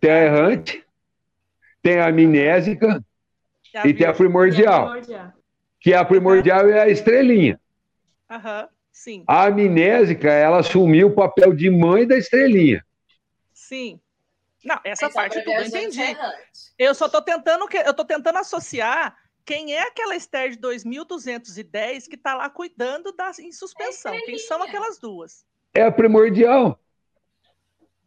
[0.00, 0.84] tem a errante,
[1.82, 3.04] tem a amnésica
[3.74, 4.90] É e tem a primordial.
[4.90, 5.32] primordial.
[5.80, 7.60] Que a primordial é a estrelinha.
[8.30, 12.84] Aham, sim, A amnésica, ela assumiu o papel de mãe da estrelinha.
[13.52, 14.00] sim.
[14.64, 16.00] Não, essa parte eu entendi.
[16.00, 16.38] é errante.
[16.78, 19.14] Eu só tô tentando que eu tô tentando associar
[19.44, 24.16] quem é aquela Esther de 2210 que tá lá cuidando da em suspensão.
[24.24, 25.44] Quem são aquelas duas?
[25.74, 26.80] É a primordial,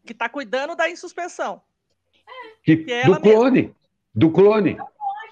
[0.07, 1.61] Que tá cuidando da em suspensão.
[2.63, 3.75] que, Que é ela do clone.
[4.15, 4.77] Do clone.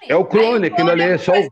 [0.06, 1.48] É o clone, Aí aquilo ali é só o-.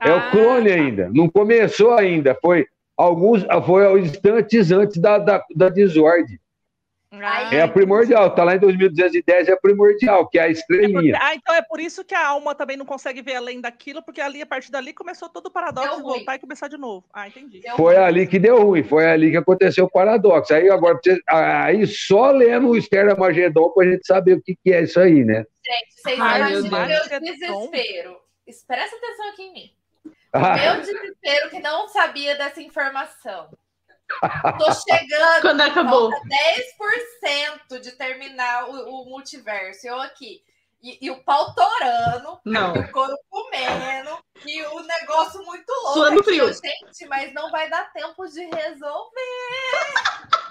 [0.00, 0.74] É o Ah, clone tá.
[0.74, 1.10] ainda.
[1.12, 2.34] Não começou ainda.
[2.40, 2.66] Foi
[2.96, 6.40] alguns, foi instantes antes da, da, da desordem.
[7.10, 8.34] Ah, É a primordial.
[8.34, 11.18] Tá lá em 2210, é a primordial, que é a É porque- estrelinha.
[11.20, 14.20] ah, então é por isso que a alma também não consegue ver além daquilo, porque
[14.20, 16.14] ali, a partir dali, começou todo o paradoxo Deu de ruim.
[16.16, 17.06] voltar e começar de novo.
[17.12, 17.60] Ah, entendi.
[17.60, 18.04] Deu Foi ruim.
[18.04, 20.52] ali que deu ruim, foi ali que aconteceu o paradoxo.
[20.52, 20.98] Aí agora,
[21.28, 25.24] aí só lendo o Esther Magedon pra gente saber o que, que é isso aí,
[25.24, 25.46] né?
[25.64, 27.38] Gente, vocês Ai, meu imaginam o meu Deus.
[27.38, 28.16] desespero.
[28.66, 29.70] Presta atenção aqui em mim.
[30.32, 33.48] Ah, Meu desespero que não sabia dessa informação.
[34.58, 35.40] Tô chegando.
[35.42, 36.10] Quando acabou.
[36.10, 36.26] Falta
[37.70, 39.86] 10% de terminar o, o multiverso.
[39.86, 40.42] Eu aqui.
[40.82, 42.76] E, e o pau torando, Não.
[42.76, 44.16] e o couro comendo,
[44.46, 45.92] e o negócio muito louco.
[45.94, 46.30] Suando aqui.
[46.30, 46.44] frio.
[46.44, 49.08] Eu, Gente, mas não vai dar tempo de resolver.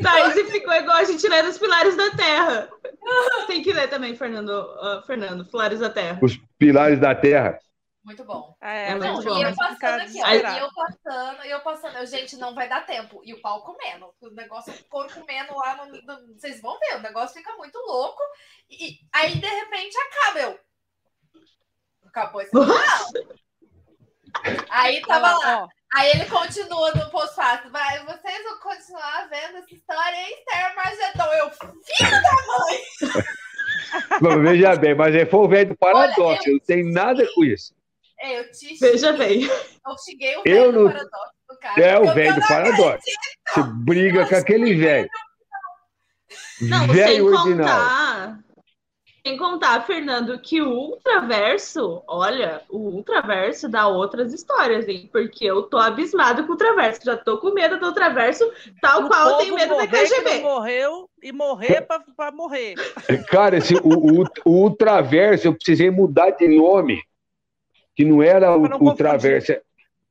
[0.00, 2.68] Tá, e ficou igual a gente lendo os Pilares da Terra.
[3.48, 4.50] Tem que ler também, Fernando.
[4.52, 6.18] ah, Fernando, Pilares da Terra.
[6.22, 7.58] os pilares da terra.
[8.04, 8.56] Muito bom.
[8.60, 9.40] É, não, muito Não, bom.
[9.40, 12.68] e eu passando aqui, ó, e eu passando, e eu passando, eu, gente, não vai
[12.68, 13.20] dar tempo.
[13.24, 16.96] E o pau comendo, o negócio, o couro comendo lá, no, no- vocês vão ver,
[16.96, 18.20] o negócio fica muito louco.
[18.68, 20.40] E aí, de repente, acaba.
[20.40, 20.58] Eu.
[22.06, 22.50] Acabou esse.
[24.70, 25.68] Aí tava lá.
[25.94, 27.70] Aí ele continua no pós-fácil.
[27.70, 31.32] Vai, vocês vão continuar vendo essa história em Esther Magedon.
[31.34, 34.42] Eu, filho da mãe!
[34.42, 36.22] Veja bem, mas é foi o velho do paradoxo.
[36.22, 37.74] Olha, eu, não tem nada com isso.
[38.22, 39.42] É, eu te Veja bem.
[39.42, 40.84] Eu cheguei o velho eu não...
[40.84, 41.82] do paradoxo do cara.
[41.82, 43.10] É o velho do paradoxo.
[43.48, 45.10] Você briga com aquele velho.
[46.60, 48.42] Não, velho ordinário.
[49.26, 55.08] Sem contar, Fernando, que o Ultraverso, olha, o Ultraverso dá outras histórias, hein?
[55.12, 57.00] Porque eu tô abismado com o Ultraverso.
[57.04, 58.48] Já tô com medo do Ultraverso,
[58.80, 60.40] tal o qual eu tenho medo da KGB.
[60.40, 62.74] morreu e morrer pra, pra morrer.
[63.28, 67.00] Cara, esse, o, o, o Ultraverso, eu precisei mudar de nome.
[67.94, 69.52] Que não era o Ultraverso.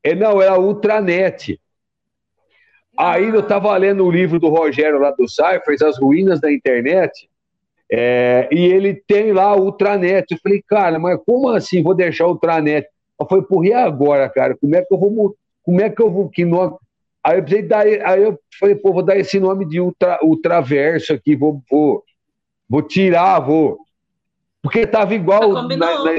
[0.03, 1.59] É, não, era Ultranet.
[2.97, 7.29] Aí eu tava lendo o livro do Rogério lá do Cyphers, As Ruínas da Internet.
[7.91, 10.25] É, e ele tem lá o Ultranet.
[10.31, 12.87] Eu falei, cara, mas como assim vou deixar o Ultranet?
[13.19, 14.55] Eu falei, porra, e agora, cara?
[14.55, 15.35] Como é que eu vou.
[15.63, 16.29] Como é que eu vou.
[16.29, 16.75] Que nome?
[17.23, 17.85] Aí eu precisei dar.
[17.85, 22.03] Aí eu falei, pô, vou dar esse nome de ultra, Ultraverso aqui, vou, vou,
[22.67, 23.77] vou tirar, vou.
[24.61, 26.17] Porque tava igual na, na,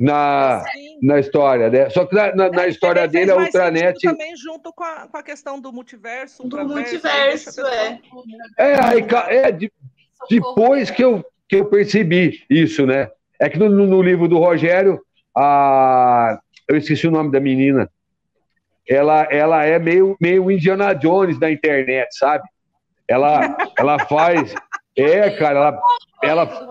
[0.00, 0.64] na,
[1.02, 1.90] na, história, né?
[1.90, 4.00] Só que na, na, na é, história dele, a Ultranet.
[4.00, 6.42] Também junto com a, com a questão do multiverso.
[6.48, 8.00] Do multiverso, é.
[8.56, 9.70] É, aí, é, de,
[10.30, 13.10] depois que eu, que eu percebi isso, né?
[13.38, 15.02] É que no, no livro do Rogério,
[15.36, 17.90] a, eu esqueci o nome da menina.
[18.88, 22.48] Ela, ela é meio, meio Indiana Jones da internet, sabe?
[23.06, 24.54] Ela, ela faz.
[24.96, 25.80] É, cara,
[26.20, 26.44] ela.
[26.44, 26.68] ela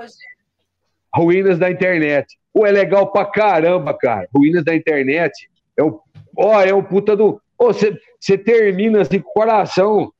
[1.19, 2.39] Ruínas da internet.
[2.53, 4.25] Pô, é legal pra caramba, cara.
[4.33, 5.49] Ruínas da internet.
[5.75, 5.99] É o,
[6.37, 7.41] ó, é o puta do.
[7.57, 10.13] Você termina assim com o coração.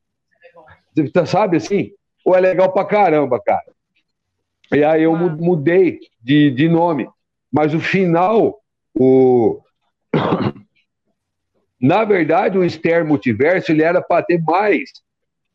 [0.93, 1.93] Você sabe assim?
[2.21, 3.63] Pô, é legal pra caramba, cara.
[4.73, 7.09] E aí eu mudei de, de nome.
[7.49, 8.59] Mas o final,
[8.93, 9.61] o...
[11.79, 14.91] na verdade, o Esther Multiverso, ele era para ter mais.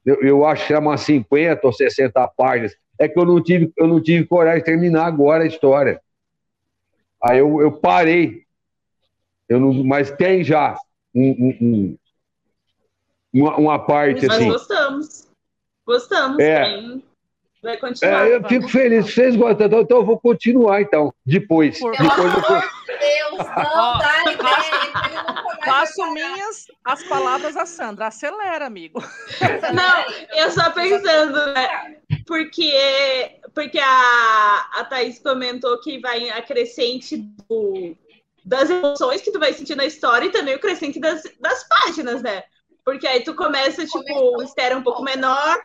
[0.07, 2.75] Eu, eu acho que era umas 50 ou 60 páginas.
[2.99, 6.01] É que eu não tive, eu não tive coragem de terminar agora a história.
[7.23, 8.45] Aí eu, eu parei.
[9.49, 10.77] Eu não, mas tem já
[11.15, 11.99] um, um, um,
[13.33, 14.49] uma, uma parte Nós assim.
[14.49, 15.29] gostamos.
[15.87, 16.99] Gostamos, é.
[17.63, 18.27] Vai continuar.
[18.27, 19.13] É, eu fico feliz.
[19.13, 21.13] Vocês gostam, então, então eu vou continuar, então.
[21.25, 21.79] Depois.
[21.79, 25.34] Por depois amor de Deus, não dá ideia.
[25.65, 28.07] Faço minhas as palavras da Sandra.
[28.07, 29.01] Acelera, amigo.
[29.75, 31.99] Não, eu só pensando, né?
[32.27, 37.97] Porque, porque a, a Thaís comentou que vai a crescente do,
[38.45, 42.23] das emoções que tu vai sentir na história e também o crescente das, das páginas,
[42.23, 42.43] né?
[42.85, 45.59] Porque aí tu começa, tipo, o estéreo um pouco menor,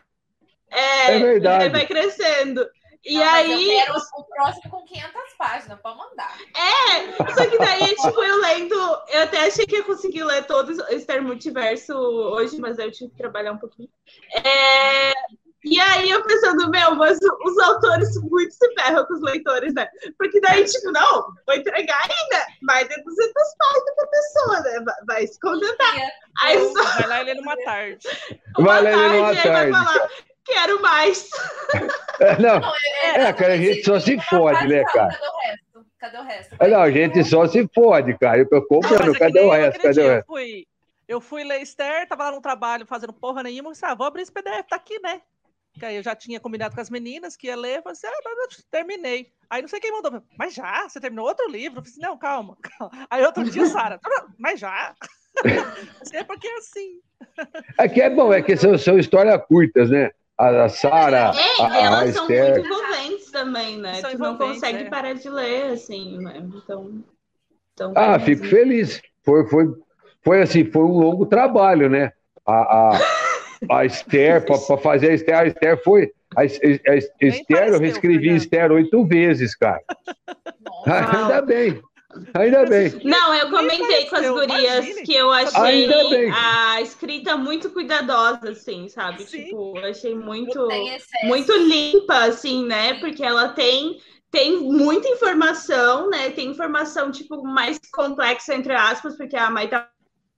[0.70, 1.68] é, é verdade.
[1.68, 2.66] vai crescendo.
[3.04, 3.78] E não, aí.
[3.78, 6.36] Eu quero o próximo com 500 páginas, pode mandar.
[6.54, 8.74] É, só que daí, tipo, eu lendo.
[9.08, 13.10] Eu até achei que ia conseguir ler todo o Star Multiverso hoje, mas eu tive
[13.10, 13.88] que trabalhar um pouquinho.
[14.44, 15.12] É,
[15.62, 19.86] e aí eu pensando, meu, mas os autores muito se ferram com os leitores, né?
[20.18, 24.80] Porque daí, tipo, não, vou entregar ainda, mais de 200 páginas pra pessoa, né?
[24.84, 25.96] Vai, vai se contentar.
[26.42, 26.82] Aí só...
[26.82, 28.08] Vai lá ler numa tarde.
[28.58, 29.48] Uma vai tarde, numa tarde.
[29.50, 30.08] Vai falar,
[30.52, 31.28] quero mais.
[32.20, 32.60] É, não,
[33.02, 35.08] é, é, cara, a gente só se fode, né, cara?
[35.08, 35.86] Cadê o resto?
[35.98, 36.56] Cadê o resto?
[36.68, 38.38] Não, a gente só se fode, cara.
[38.38, 39.80] Eu tô comprando, cadê o resto?
[39.80, 40.18] Cadê o resto?
[40.18, 40.66] Eu fui,
[41.08, 44.22] eu fui ler Esther, tava lá no trabalho fazendo porra nenhuma, disse, ah, vou abrir
[44.22, 45.20] esse PDF, tá aqui, né?
[45.78, 48.12] Que aí eu já tinha combinado com as meninas que ia ler, falei assim, ah,
[48.24, 49.32] eu terminei.
[49.48, 50.88] Aí não sei quem mandou, mas já?
[50.88, 51.78] Você terminou outro livro?
[51.78, 53.06] Eu falei assim, não, calma, calma.
[53.08, 54.00] Aí outro dia, Sara,
[54.38, 54.94] mas já?
[56.12, 57.00] é porque é assim.
[57.78, 60.10] É que é bom, é que são, são histórias curtas, né?
[60.40, 61.32] A, Sara.
[61.34, 62.52] É, a, elas a são Esther.
[62.54, 63.94] muito envolventes também, né?
[63.94, 64.88] São tu não consegue é.
[64.88, 66.42] parar de ler, assim, né?
[66.54, 67.04] Então.
[67.74, 68.50] então ah, fico assim.
[68.50, 69.02] feliz.
[69.22, 69.66] Foi, foi,
[70.24, 72.12] foi assim, foi um longo trabalho, né?
[72.46, 73.00] A, a,
[73.70, 76.10] a Esther, para fazer a Esther, a Esther foi.
[76.34, 79.82] A, a, a Esther, eu reescrevi Esther oito vezes, cara.
[80.86, 81.82] Ainda bem.
[82.34, 83.00] Ainda bem.
[83.04, 85.02] Não, eu comentei com as gurias Imagine.
[85.02, 85.88] que eu achei
[86.32, 89.22] a escrita muito cuidadosa, assim, sabe?
[89.24, 89.44] Sim.
[89.44, 90.68] Tipo, eu achei muito,
[91.24, 92.94] muito limpa, assim, né?
[92.94, 94.00] Porque ela tem
[94.30, 96.30] tem muita informação, né?
[96.30, 99.68] Tem informação, tipo, mais complexa, entre aspas, porque a Mai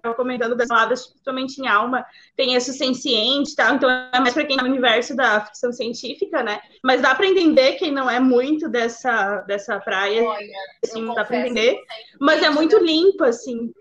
[0.02, 2.04] tá comentando das palavras, principalmente em alma,
[2.36, 3.72] tem esse senciente, tá?
[3.72, 6.60] Então é mais para quem é no universo da ficção científica, né?
[6.82, 10.52] Mas dá para entender quem não é muito dessa dessa praia, Olha,
[10.84, 11.78] assim, dá para entender.
[12.20, 13.72] Mas é muito limpo, assim.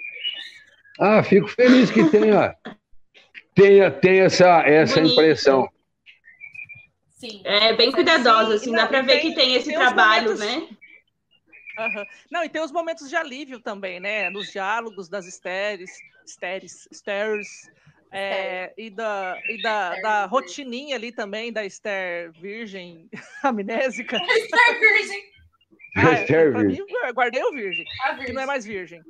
[0.99, 2.56] Ah, fico feliz que tenha
[3.56, 5.14] tenha, tenha essa essa Bonito.
[5.14, 5.68] impressão.
[7.10, 7.41] Sim.
[7.43, 10.69] É bem cuidadosa, assim, dá para ver que tem esse tem trabalho, momentos...
[10.69, 10.77] né?
[11.77, 12.06] Uhum.
[12.31, 14.30] Não, e tem os momentos de alívio também, né?
[14.30, 15.91] Nos diálogos das Estéres,
[16.26, 17.69] Estéres, Stairs,
[18.11, 23.10] é, e da, e da, da rotininha ali também da Esther Virgem
[23.43, 24.18] amnésica.
[24.27, 25.23] Esther Virgem.
[25.95, 26.85] Ah, Esther Virgem.
[26.85, 27.85] Mim, guardei o Virgem,
[28.26, 29.02] que não é mais Virgem.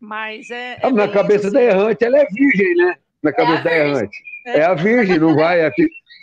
[0.00, 0.78] Mas é.
[0.80, 2.96] é na cabeça da errante, ela é virgem, né?
[3.22, 4.18] Na cabeça é da errante.
[4.46, 4.58] É.
[4.58, 4.64] é.
[4.64, 5.60] a virgem, não vai.
[5.60, 5.72] É,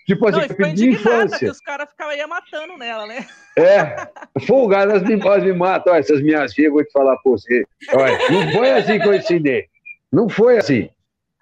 [0.06, 1.40] tipo assim, não, de infância.
[1.40, 3.27] que os caras ficavam matando nela, né?
[3.57, 4.07] É,
[4.45, 5.94] folgado, elas me, elas me matam.
[5.94, 7.65] Olha, essas minhas filhas, vou te falar pra você.
[7.94, 9.68] Olha, não foi assim que eu ensinei.
[10.11, 10.90] Não foi assim.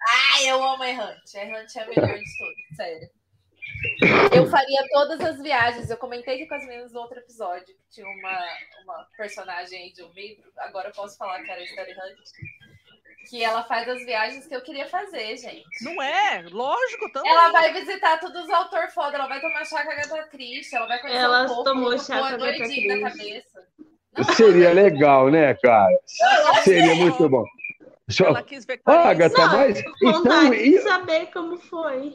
[0.06, 1.36] Ai, eu amo Errante.
[1.36, 3.08] Errante é a melhor de todos, sério.
[4.32, 5.90] Eu faria todas as viagens.
[5.90, 8.38] Eu comentei aqui com as meninas no outro episódio que tinha uma,
[8.84, 10.44] uma personagem aí de um livro.
[10.58, 12.63] Agora eu posso falar que era a Esther Hunt.
[13.28, 15.64] Que ela faz as viagens que eu queria fazer, gente.
[15.82, 16.44] Não é?
[16.50, 17.30] Lógico, também.
[17.30, 19.16] Ela vai visitar todos os autores foda.
[19.16, 20.76] Ela vai tomar chá com a Agatha Christie.
[20.76, 21.64] Ela vai conhecer ela um pouco.
[21.64, 23.00] tomou chá com a Agatha Christie.
[23.00, 23.64] cabeça.
[24.16, 25.98] Não, Seria legal, né, cara?
[26.62, 27.44] Seria muito bom.
[28.08, 28.26] Só...
[28.26, 29.82] Ela quis ver ah, Agatha, não, mas.
[30.02, 30.78] Então, e...
[30.80, 32.14] saber como foi.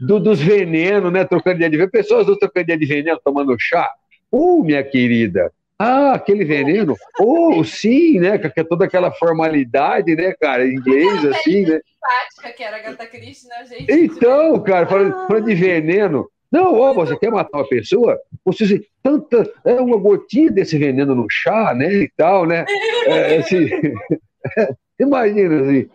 [0.00, 1.24] Do, dos venenos, né?
[1.24, 1.90] Trocando de veneno.
[1.90, 3.88] Pessoas do trocando de veneno tomando chá.
[4.30, 5.52] Uh, minha querida.
[5.78, 6.96] Ah, aquele veneno.
[7.20, 8.36] Oh, sim, né?
[8.36, 10.66] Que é toda aquela formalidade, né, cara?
[10.66, 11.80] Inglês, assim, né?
[11.84, 13.92] Simpática que era a Agatha Christie, né, gente?
[13.92, 16.28] Então, cara, falando, falando de veneno.
[16.50, 18.18] Não, ó, você quer matar uma pessoa?
[18.44, 19.48] Você tanta.
[19.64, 21.92] É uma gotinha desse veneno no chá, né?
[21.92, 22.64] E tal, né?
[23.06, 23.68] É, assim,
[24.98, 25.88] Imagina, assim.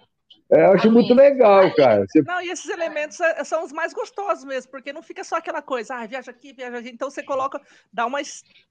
[0.54, 2.06] É, eu acho muito legal, cara.
[2.08, 2.22] Você...
[2.22, 5.64] Não, e esses elementos é, são os mais gostosos mesmo, porque não fica só aquela
[5.64, 6.90] coisa, ah, viaja aqui, viaja aqui.
[6.90, 7.60] Então você coloca,
[7.92, 8.20] dá uma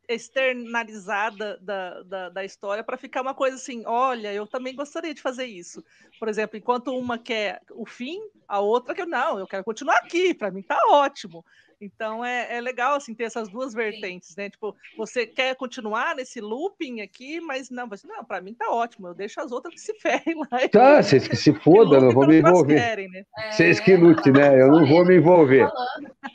[0.08, 5.20] externalizada da, da, da história para ficar uma coisa assim: olha, eu também gostaria de
[5.20, 5.82] fazer isso.
[6.20, 10.32] Por exemplo, enquanto uma quer o fim, a outra quer, não, eu quero continuar aqui,
[10.32, 11.44] para mim tá ótimo.
[11.82, 14.48] Então é, é legal assim ter essas duas vertentes, né?
[14.48, 19.08] Tipo, você quer continuar nesse looping aqui, mas não, você não, para mim tá ótimo,
[19.08, 20.68] eu deixo as outras que se ferem lá.
[20.70, 22.76] Tá, vocês que se foda, não vou me envolver.
[22.76, 23.24] Querem, né?
[23.50, 24.62] Vocês que lute, né?
[24.62, 25.68] Eu não vou me envolver.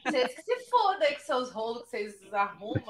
[0.06, 2.84] Vocês que se fodam que seus rolos que vocês arrumam.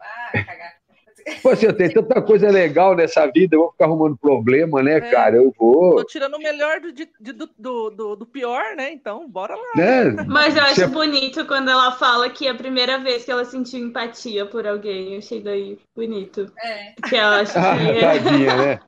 [0.00, 0.83] Ah, cagar.
[1.24, 4.96] Tipo assim, eu tenho tanta coisa legal nessa vida, eu vou ficar arrumando problema, né,
[4.96, 5.36] é, cara?
[5.36, 5.96] Eu vou.
[5.96, 8.92] Tô tirando o melhor do, do, do, do, do pior, né?
[8.92, 9.82] Então, bora lá.
[9.82, 10.10] É.
[10.26, 10.86] Mas eu acho Você...
[10.86, 15.12] bonito quando ela fala que é a primeira vez que ela sentiu empatia por alguém.
[15.12, 16.52] Eu achei daí bonito.
[16.62, 16.94] É.
[17.08, 18.00] Que ela acha ah, que...
[18.00, 18.80] Tadinha, né?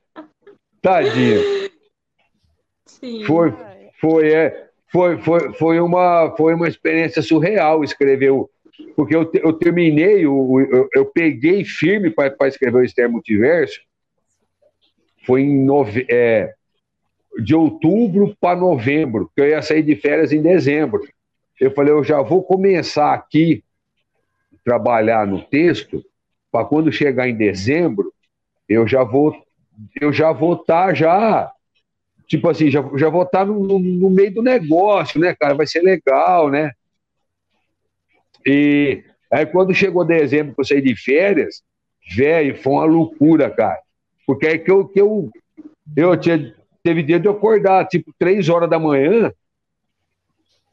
[0.81, 1.69] Tadinha.
[2.85, 3.23] Sim.
[3.25, 3.53] Foi,
[3.99, 8.49] foi, é, foi, foi, foi, uma, foi uma experiência surreal escrever o
[8.95, 13.81] porque eu, eu terminei, eu, eu, eu peguei firme para escrever o Esther Multiverso,
[15.25, 16.53] foi em nove, é,
[17.39, 21.01] de outubro para novembro, que eu ia sair de férias em dezembro.
[21.59, 23.63] Eu falei, eu já vou começar aqui
[24.63, 26.03] trabalhar no texto,
[26.51, 28.13] para quando chegar em dezembro,
[28.67, 29.33] eu já vou
[30.01, 31.51] eu já vou estar tá já
[32.27, 35.55] tipo assim, já, já vou estar tá no, no, meio do negócio, né, cara?
[35.55, 36.71] Vai ser legal, né?
[38.47, 41.61] E aí, quando chegou dezembro, que eu saí de férias,
[42.15, 43.77] velho, foi uma loucura, cara.
[44.25, 45.29] Porque aí que eu, que eu,
[45.97, 49.33] eu tinha, teve dia de eu acordar, tipo, três horas da manhã,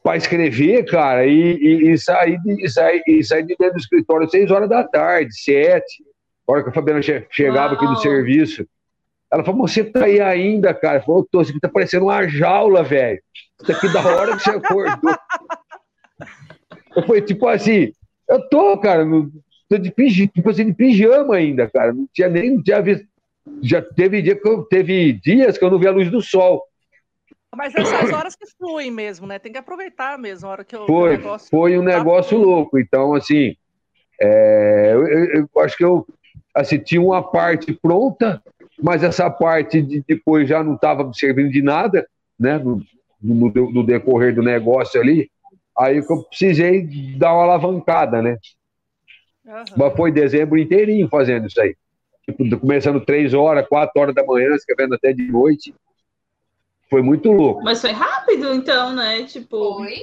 [0.05, 3.81] para escrever, cara, e, e, e, sair de, e, sair, e sair de dentro do
[3.81, 6.05] escritório seis horas da tarde, sete,
[6.47, 7.77] hora que a Fabiana che chegava Uau.
[7.77, 8.67] aqui do serviço.
[9.33, 11.03] Ela falou, você tá aí ainda, cara?
[11.03, 13.21] Falou, tô, aqui tá parecendo uma jaula, velho.
[13.61, 15.17] Isso aqui da hora que você acordou.
[17.07, 17.93] Foi tipo assim,
[18.29, 19.31] eu tô, cara, no,
[19.69, 21.93] tô de, pijama, tipo assim, de pijama ainda, cara.
[21.93, 23.07] Não tinha nem, não tinha visto.
[23.63, 26.63] Já teve, dia que eu, teve dias que eu não vi a luz do sol.
[27.55, 29.39] Mas essas horas que fluem mesmo, né?
[29.39, 30.87] Tem que aproveitar mesmo a hora que eu.
[30.87, 32.79] Foi, negócio foi um negócio tá louco.
[32.79, 33.55] Então, assim,
[34.21, 36.07] é, eu, eu, eu, acho que eu
[36.55, 38.43] assim, tinha uma parte pronta,
[38.83, 42.07] mas essa parte de, depois já não estava servindo de nada,
[42.39, 42.59] né?
[42.59, 42.83] No,
[43.21, 45.31] no, no, decorrer do negócio ali.
[45.77, 46.87] Aí que eu precisei
[47.17, 48.39] dar uma alavancada, né?
[49.45, 49.65] Uhum.
[49.77, 51.77] Mas foi dezembro inteirinho fazendo isso aí.
[52.25, 55.75] Tipo, começando três horas, quatro horas da manhã, escrevendo até de noite.
[56.89, 57.63] Foi muito louco.
[57.63, 59.25] Mas foi rápido, então, né?
[59.25, 59.77] Tipo.
[59.77, 60.03] Foi.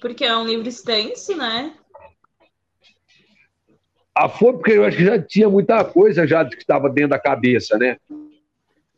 [0.00, 1.72] Porque é um livro extenso, né?
[4.14, 7.20] Ah, foi porque eu acho que já tinha muita coisa já que estava dentro da
[7.20, 7.96] cabeça, né?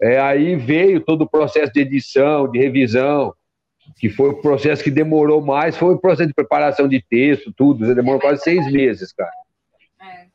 [0.01, 3.35] É, aí veio todo o processo de edição, de revisão,
[3.99, 7.95] que foi o processo que demorou mais, foi o processo de preparação de texto, tudo,
[7.95, 9.33] demorou é, quase seis meses, cara.
[10.01, 10.27] É,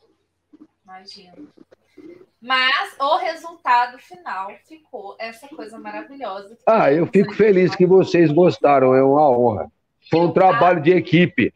[0.84, 1.50] imagino.
[2.42, 6.56] Mas o resultado final ficou essa coisa maravilhosa.
[6.68, 9.72] Ah, eu fico feliz que vocês gostaram, é uma honra.
[10.12, 11.52] Foi um trabalho de equipe.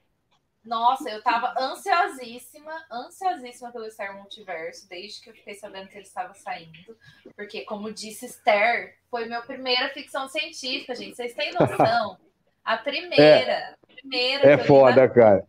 [0.69, 6.05] Nossa, eu tava ansiosíssima, ansiosíssima pelo Star Multiverso, desde que eu fiquei sabendo que ele
[6.05, 6.95] estava saindo.
[7.35, 11.15] Porque, como disse Esther, foi minha primeira ficção científica, gente.
[11.15, 12.19] Vocês têm noção?
[12.63, 13.25] A primeira.
[13.25, 15.43] É, primeira é foda, cara.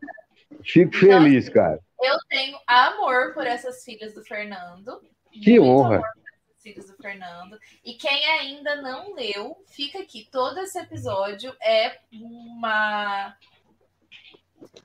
[0.64, 1.78] Fico então, feliz, cara.
[2.00, 5.02] Eu tenho amor por essas filhas do Fernando.
[5.30, 6.00] Que honra.
[6.62, 7.58] filhos do Fernando.
[7.84, 10.26] E quem ainda não leu, fica aqui.
[10.32, 13.36] Todo esse episódio é uma.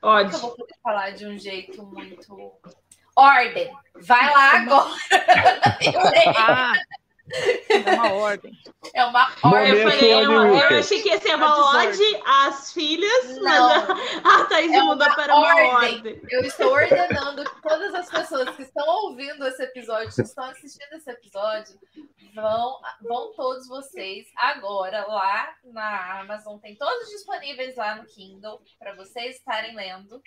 [0.02, 0.34] Ótimo.
[0.34, 2.52] Eu vou poder falar de um jeito muito.
[3.14, 3.72] Ordem.
[3.94, 4.94] Vai lá agora.
[6.36, 6.72] ah,
[7.28, 8.52] é uma ordem.
[8.94, 9.72] É uma ordem.
[9.72, 13.42] Eu, falei, é uma, eu achei que ia ser uma ode às filhas, Não.
[13.42, 13.90] mas
[14.24, 15.70] a, a Thaís é mudou para ordem.
[15.70, 16.22] uma ordem.
[16.30, 20.92] Eu estou ordenando que todas as pessoas que estão ouvindo esse episódio, que estão assistindo
[20.92, 21.78] esse episódio,
[22.34, 26.58] vão, vão todos vocês agora lá na Amazon.
[26.58, 30.22] Tem todos disponíveis lá no Kindle para vocês estarem lendo.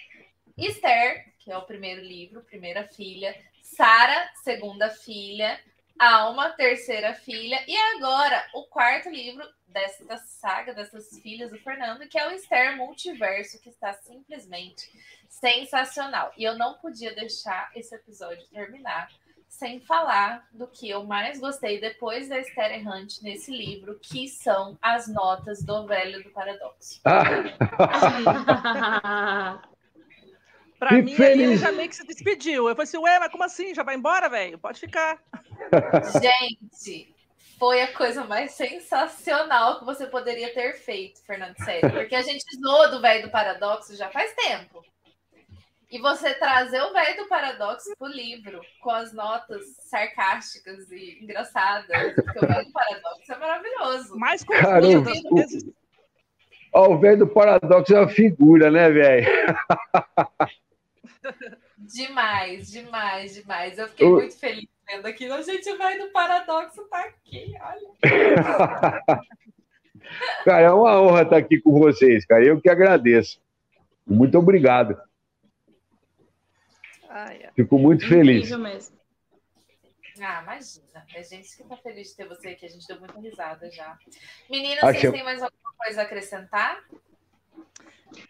[0.57, 3.33] Esther, que é o primeiro livro, primeira filha.
[3.63, 5.57] Sara, segunda filha
[5.99, 12.07] a uma terceira filha, e agora o quarto livro desta saga, dessas filhas do Fernando,
[12.07, 14.89] que é o Esther Multiverso, que está simplesmente
[15.27, 16.31] sensacional.
[16.37, 19.11] E eu não podia deixar esse episódio terminar
[19.47, 24.77] sem falar do que eu mais gostei depois da Esther Errante nesse livro, que são
[24.81, 27.01] as notas do Velho do Paradoxo.
[27.03, 27.19] Ah.
[30.79, 32.69] Pra mim, ele já meio que se despediu.
[32.69, 33.75] Eu falei assim, ué, mas como assim?
[33.75, 34.57] Já vai embora, velho?
[34.57, 35.21] Pode ficar.
[36.21, 37.13] Gente,
[37.59, 41.91] foi a coisa mais sensacional que você poderia ter feito, Fernando Sério.
[41.91, 44.81] Porque a gente zoou do velho do paradoxo já faz tempo.
[45.91, 52.13] E você trazer o velho do paradoxo pro livro, com as notas sarcásticas e engraçadas,
[52.13, 54.17] porque o velho do paradoxo é maravilhoso.
[54.17, 55.11] Mais Caramba,
[56.73, 59.27] o, o velho do paradoxo é uma figura, né, velho?
[61.77, 63.77] Demais, demais, demais.
[63.77, 65.33] Eu fiquei muito feliz vendo aquilo.
[65.33, 67.89] A gente vai no paradoxo, tá aqui, olha.
[70.43, 72.43] cara, é uma honra estar aqui com vocês, cara.
[72.45, 73.41] Eu que agradeço.
[74.05, 74.99] Muito obrigado.
[77.09, 77.51] Ah, é.
[77.55, 78.49] Fico muito feliz.
[78.51, 78.99] Mesmo.
[80.21, 81.05] Ah, imagina.
[81.15, 82.65] É gente que tá feliz de ter você aqui.
[82.65, 83.97] A gente deu muita risada já.
[84.49, 86.83] Meninas, vocês têm mais alguma coisa a acrescentar?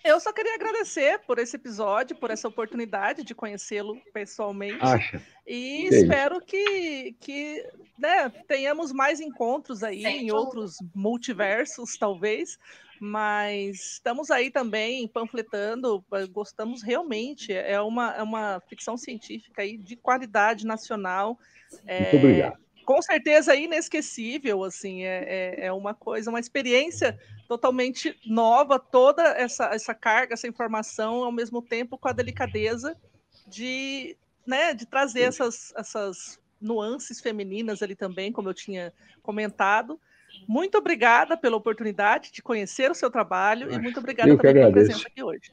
[0.03, 4.79] Eu só queria agradecer por esse episódio, por essa oportunidade de conhecê-lo pessoalmente.
[4.81, 5.21] Acha.
[5.47, 7.65] E espero que, que
[7.97, 12.59] né, tenhamos mais encontros aí Sem em outros multiversos, talvez.
[13.01, 17.53] Mas estamos aí também panfletando, gostamos realmente.
[17.53, 21.39] É uma, é uma ficção científica aí de qualidade nacional.
[21.71, 28.19] Muito é, obrigado com certeza inesquecível, assim, é, é, é, uma coisa, uma experiência totalmente
[28.25, 32.97] nova, toda essa, essa carga, essa informação, ao mesmo tempo com a delicadeza
[33.45, 38.91] de, né, de trazer essas, essas nuances femininas ali também, como eu tinha
[39.21, 40.01] comentado.
[40.47, 45.07] Muito obrigada pela oportunidade de conhecer o seu trabalho e muito obrigada também pela presença
[45.07, 45.51] aqui hoje.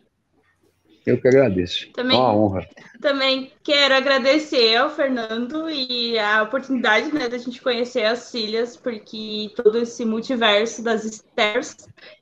[1.06, 1.88] Eu que agradeço.
[1.92, 2.68] Também, é uma honra.
[3.00, 9.52] Também quero agradecer ao Fernando e a oportunidade né, da gente conhecer as filhas, porque
[9.54, 11.76] todo esse multiverso das stairs.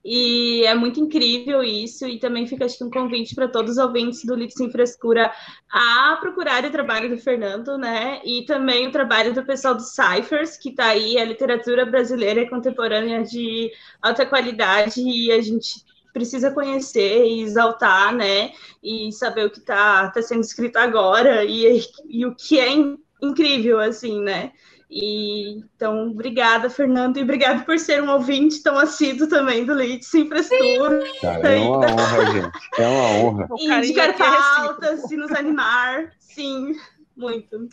[0.05, 2.06] E é muito incrível isso.
[2.06, 5.32] E também fica acho que um convite para todos os ouvintes do Livro Sem Frescura
[5.73, 8.20] a procurar o trabalho do Fernando, né?
[8.23, 12.51] E também o trabalho do pessoal do Cyphers, que está aí, a literatura brasileira e
[12.51, 15.82] contemporânea de alta qualidade, e a gente
[16.15, 18.53] precisa conhecer e exaltar, né?
[18.82, 22.97] E saber o que está tá sendo escrito agora e, e o que é in,
[23.20, 24.53] incrível, assim, né?
[24.89, 30.05] E, então, obrigada, Fernando, e obrigado por ser um ouvinte tão assíduo também do Leite
[30.05, 31.03] Sem Frescura.
[31.20, 32.59] Cara, é uma honra, gente.
[32.78, 33.49] É uma honra.
[33.59, 36.77] E indicar pautas, e nos animar, sim,
[37.16, 37.69] muito.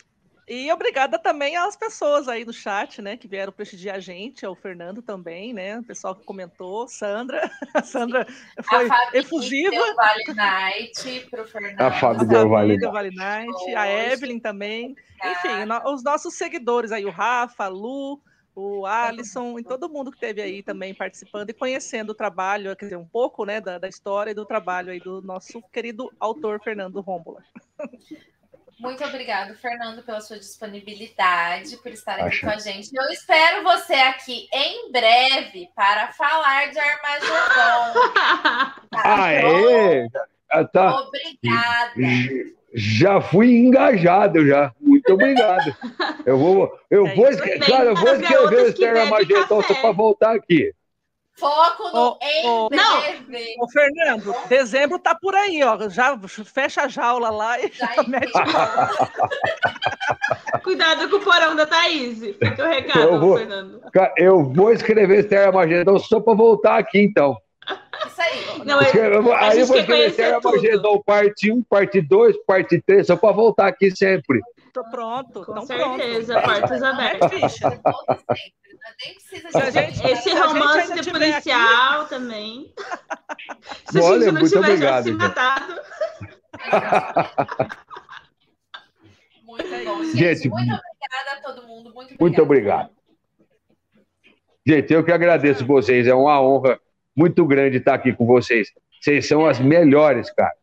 [0.53, 4.53] E obrigada também às pessoas aí do chat, né, que vieram prestigiar a gente, ao
[4.53, 8.27] Fernando também, né, o pessoal que comentou, Sandra, a Sandra
[8.61, 9.71] foi a efusiva.
[9.71, 11.79] Deu Vale Night pro Fernando.
[11.79, 14.93] A Fábio deu Vale, vale Night, a Evelyn também.
[15.23, 18.21] Enfim, os nossos seguidores aí, o Rafa, a Lu,
[18.53, 22.87] o Alisson e todo mundo que esteve aí também participando e conhecendo o trabalho, quer
[22.87, 26.61] dizer, um pouco, né, da, da história e do trabalho aí do nosso querido autor
[26.61, 27.41] Fernando Rômbola.
[28.81, 32.41] Muito obrigado, Fernando, pela sua disponibilidade, por estar aqui Acho.
[32.41, 32.89] com a gente.
[32.91, 38.01] Eu espero você aqui em breve para falar de Armagedon.
[38.91, 40.09] Tá Aê!
[40.73, 40.99] Tá.
[40.99, 41.93] Obrigada.
[42.73, 44.73] Já fui engajado já.
[44.81, 45.75] Muito obrigado.
[46.25, 47.25] Eu vou, eu é vou,
[47.65, 48.13] cara, eu vou
[48.67, 50.71] escrever o Armagedon só para voltar aqui.
[51.37, 53.55] Foco no oh, MPV.
[53.59, 55.89] Ô, Fernando, dezembro tá por aí, ó.
[55.89, 58.31] Já fecha a jaula lá e já, já mete
[60.63, 62.19] Cuidado com o porão da Thaís.
[62.19, 63.81] Fica o recado, eu vou, Fernando.
[64.17, 67.37] Eu vou escrever Esther Magedon só para voltar aqui, então.
[68.05, 68.65] Isso aí.
[68.65, 73.15] Não, eu, aí eu vou escrever Esther Magedon parte 1, parte 2, parte 3, só
[73.15, 74.41] para voltar aqui sempre.
[74.73, 75.45] Tô pronto.
[75.45, 76.59] Com certeza, pronto.
[76.59, 77.29] portas abertas.
[78.97, 82.09] Precisa de gente, Esse romance de policial aqui...
[82.09, 82.73] também.
[83.89, 85.81] Se Olha, a gente não tivesse obrigado, se matado.
[89.43, 90.03] Muito bom.
[90.03, 91.93] Gente, gente, muito obrigada a todo mundo.
[91.93, 92.89] Muito, muito obrigado.
[94.65, 96.07] Gente, eu que agradeço vocês.
[96.07, 96.79] É uma honra
[97.15, 98.71] muito grande estar aqui com vocês.
[99.01, 100.53] Vocês são as melhores, cara.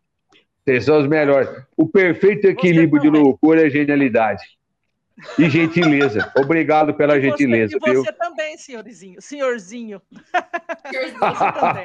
[0.68, 1.48] Vocês são os melhores.
[1.74, 4.44] O perfeito equilíbrio de loucura e genialidade.
[5.38, 6.30] E gentileza.
[6.36, 7.78] Obrigado pela e gentileza.
[7.80, 8.18] Você, e você viu?
[8.18, 9.22] também, senhorzinho.
[9.22, 10.02] Senhorzinho.
[10.90, 11.18] Senhorzinho.
[11.20, 11.84] Você também.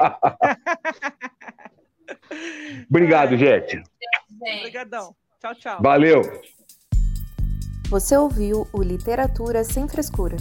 [2.90, 3.82] Obrigado, gente.
[4.58, 5.16] Obrigadão.
[5.40, 5.82] Tchau, tchau.
[5.82, 6.22] Valeu.
[7.90, 10.36] Você ouviu o Literatura Sem Frescura